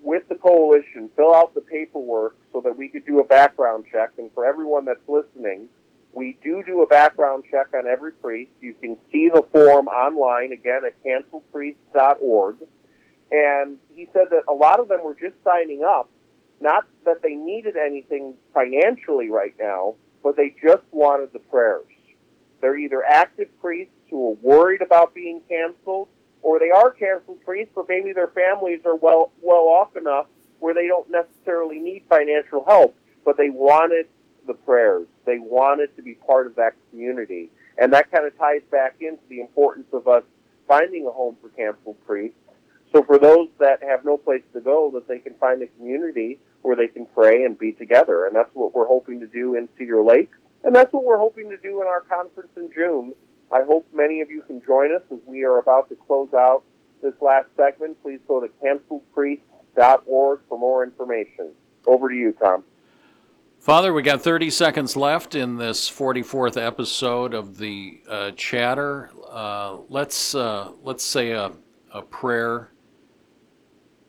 with 0.00 0.28
the 0.28 0.34
coalition, 0.36 1.10
fill 1.16 1.34
out 1.34 1.54
the 1.54 1.60
paperwork 1.60 2.36
so 2.52 2.60
that 2.60 2.76
we 2.76 2.88
could 2.88 3.04
do 3.04 3.20
a 3.20 3.24
background 3.24 3.84
check. 3.90 4.12
And 4.18 4.30
for 4.32 4.46
everyone 4.46 4.84
that's 4.84 5.06
listening, 5.08 5.68
we 6.12 6.38
do 6.42 6.62
do 6.64 6.82
a 6.82 6.86
background 6.86 7.44
check 7.50 7.66
on 7.74 7.86
every 7.86 8.12
priest. 8.12 8.50
You 8.60 8.74
can 8.74 8.96
see 9.12 9.28
the 9.28 9.42
form 9.52 9.88
online 9.88 10.52
again 10.52 10.82
at 10.86 10.94
canceledpriest.org. 11.04 12.56
And 13.30 13.78
he 13.94 14.08
said 14.12 14.26
that 14.30 14.42
a 14.48 14.52
lot 14.52 14.80
of 14.80 14.88
them 14.88 15.02
were 15.02 15.14
just 15.14 15.34
signing 15.42 15.82
up, 15.84 16.08
not 16.60 16.86
that 17.04 17.22
they 17.22 17.34
needed 17.34 17.76
anything 17.76 18.34
financially 18.54 19.30
right 19.30 19.54
now, 19.58 19.94
but 20.22 20.36
they 20.36 20.54
just 20.62 20.84
wanted 20.92 21.32
the 21.32 21.38
prayers. 21.38 21.86
They're 22.60 22.78
either 22.78 23.04
active 23.04 23.48
priests 23.60 23.92
who 24.10 24.30
are 24.30 24.36
worried 24.42 24.82
about 24.82 25.14
being 25.14 25.40
canceled, 25.48 26.08
or 26.42 26.58
they 26.58 26.70
are 26.70 26.90
canceled 26.90 27.44
priests, 27.44 27.72
but 27.74 27.86
maybe 27.88 28.12
their 28.12 28.28
families 28.28 28.80
are 28.84 28.96
well 28.96 29.32
well 29.42 29.68
off 29.68 29.96
enough 29.96 30.26
where 30.60 30.74
they 30.74 30.86
don't 30.86 31.10
necessarily 31.10 31.78
need 31.78 32.04
financial 32.08 32.64
help, 32.64 32.96
but 33.24 33.36
they 33.36 33.50
wanted 33.50 34.06
the 34.46 34.54
prayers. 34.54 35.06
They 35.24 35.38
wanted 35.38 35.94
to 35.96 36.02
be 36.02 36.14
part 36.14 36.46
of 36.46 36.54
that 36.56 36.74
community. 36.90 37.50
And 37.78 37.92
that 37.92 38.10
kind 38.10 38.26
of 38.26 38.36
ties 38.38 38.62
back 38.70 38.96
into 39.00 39.22
the 39.28 39.40
importance 39.40 39.88
of 39.92 40.08
us 40.08 40.22
finding 40.66 41.06
a 41.06 41.10
home 41.10 41.36
for 41.42 41.50
canceled 41.50 41.96
priests. 42.06 42.38
So 42.92 43.02
for 43.02 43.18
those 43.18 43.48
that 43.58 43.82
have 43.82 44.04
no 44.04 44.16
place 44.16 44.42
to 44.54 44.60
go, 44.60 44.90
that 44.94 45.08
they 45.08 45.18
can 45.18 45.34
find 45.34 45.62
a 45.62 45.66
community 45.66 46.38
where 46.62 46.76
they 46.76 46.88
can 46.88 47.06
pray 47.14 47.44
and 47.44 47.58
be 47.58 47.72
together. 47.72 48.26
And 48.26 48.34
that's 48.34 48.50
what 48.54 48.74
we're 48.74 48.86
hoping 48.86 49.20
to 49.20 49.26
do 49.26 49.54
in 49.54 49.68
Cedar 49.78 50.02
Lake. 50.02 50.30
And 50.64 50.74
that's 50.74 50.92
what 50.92 51.04
we're 51.04 51.18
hoping 51.18 51.48
to 51.50 51.56
do 51.56 51.80
in 51.80 51.86
our 51.86 52.00
conference 52.00 52.50
in 52.56 52.70
June. 52.74 53.14
I 53.52 53.62
hope 53.62 53.86
many 53.94 54.20
of 54.20 54.30
you 54.30 54.42
can 54.42 54.60
join 54.66 54.94
us 54.94 55.02
as 55.12 55.18
we 55.26 55.44
are 55.44 55.58
about 55.58 55.88
to 55.90 55.94
close 55.94 56.32
out 56.34 56.64
this 57.02 57.14
last 57.20 57.46
segment. 57.56 58.02
Please 58.02 58.18
go 58.26 58.40
to 58.40 58.48
canceledpriest.org 58.64 60.40
for 60.48 60.58
more 60.58 60.82
information. 60.82 61.52
Over 61.86 62.08
to 62.08 62.14
you, 62.16 62.32
Tom. 62.32 62.64
Father, 63.60 63.92
we 63.92 64.02
got 64.02 64.22
30 64.22 64.50
seconds 64.50 64.96
left 64.96 65.34
in 65.34 65.56
this 65.56 65.90
44th 65.90 66.60
episode 66.60 67.34
of 67.34 67.58
the 67.58 68.00
uh, 68.08 68.30
chatter. 68.32 69.10
Uh, 69.28 69.78
let's 69.88 70.34
uh, 70.34 70.72
let's 70.82 71.04
say 71.04 71.30
a, 71.30 71.52
a 71.92 72.02
prayer 72.02 72.70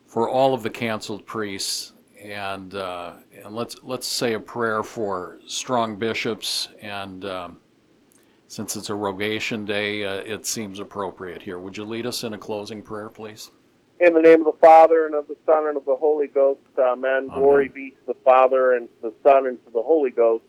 for 0.07 0.29
all 0.29 0.53
of 0.53 0.63
the 0.63 0.69
canceled 0.69 1.25
priests, 1.25 1.93
and 2.19 2.73
uh, 2.73 3.13
and 3.43 3.53
let's 3.53 3.75
let's 3.83 4.07
say 4.07 4.33
a 4.33 4.39
prayer 4.39 4.81
for 4.81 5.39
strong 5.45 5.97
bishops. 5.97 6.69
And 6.81 7.25
um, 7.25 7.59
since 8.47 8.75
it's 8.75 8.89
a 8.89 8.95
rogation 8.95 9.65
day, 9.65 10.05
uh, 10.05 10.21
it 10.21 10.45
seems 10.45 10.79
appropriate 10.79 11.41
here. 11.41 11.59
Would 11.59 11.77
you 11.77 11.83
lead 11.83 12.05
us 12.05 12.23
in 12.23 12.33
a 12.33 12.37
closing 12.37 12.81
prayer, 12.81 13.09
please? 13.09 13.51
In 13.99 14.13
the 14.13 14.21
name 14.21 14.45
of 14.45 14.45
the 14.45 14.59
Father, 14.61 15.07
and 15.07 15.15
of 15.15 15.27
the 15.27 15.35
Son, 15.45 15.67
and 15.67 15.75
of 15.75 15.85
the 15.85 15.95
Holy 15.95 16.27
Ghost, 16.27 16.61
Amen. 16.79 17.27
Glory 17.27 17.67
be 17.67 17.91
to 17.91 18.13
the 18.13 18.19
Father, 18.23 18.75
and 18.75 18.87
to 18.87 19.09
the 19.09 19.13
Son, 19.23 19.47
and 19.47 19.63
to 19.65 19.71
the 19.71 19.81
Holy 19.81 20.11
Ghost, 20.11 20.43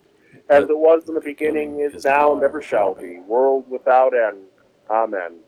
as 0.50 0.64
it 0.64 0.78
was 0.78 1.08
in 1.08 1.14
the 1.14 1.20
beginning, 1.20 1.80
is 1.80 2.04
now, 2.04 2.34
and 2.34 2.42
ever 2.42 2.60
shall 2.60 2.94
be, 2.94 3.20
world 3.20 3.64
without 3.68 4.12
end. 4.14 4.44
Amen. 4.90 5.38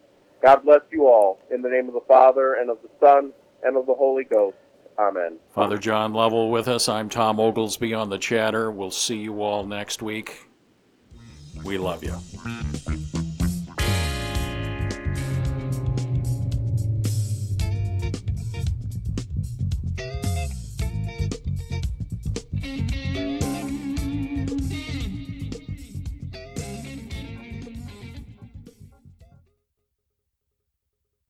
God 0.43 0.65
bless 0.65 0.81
you 0.91 1.07
all. 1.07 1.41
In 1.51 1.61
the 1.61 1.69
name 1.69 1.89
of 1.89 1.95
the 1.95 2.01
Father, 2.09 2.55
and 2.55 2.71
of 2.71 2.79
the 2.83 2.89
Son, 2.99 3.33
and 3.63 3.77
of 3.77 3.87
the 3.87 3.95
Holy 3.95 4.25
Ghost. 4.25 4.57
Amen. 4.99 5.39
Father 5.55 5.79
John 5.79 6.13
Lovell 6.13 6.51
with 6.51 6.69
us. 6.69 6.89
I'm 6.89 7.09
Tom 7.09 7.41
Oglesby 7.41 7.95
on 7.95 8.11
the 8.11 8.19
chatter. 8.19 8.71
We'll 8.71 8.91
see 8.91 9.19
you 9.19 9.43
all 9.43 9.65
next 9.65 10.03
week. 10.03 10.49
We 11.65 11.79
love 11.79 12.05
you. 12.05 13.20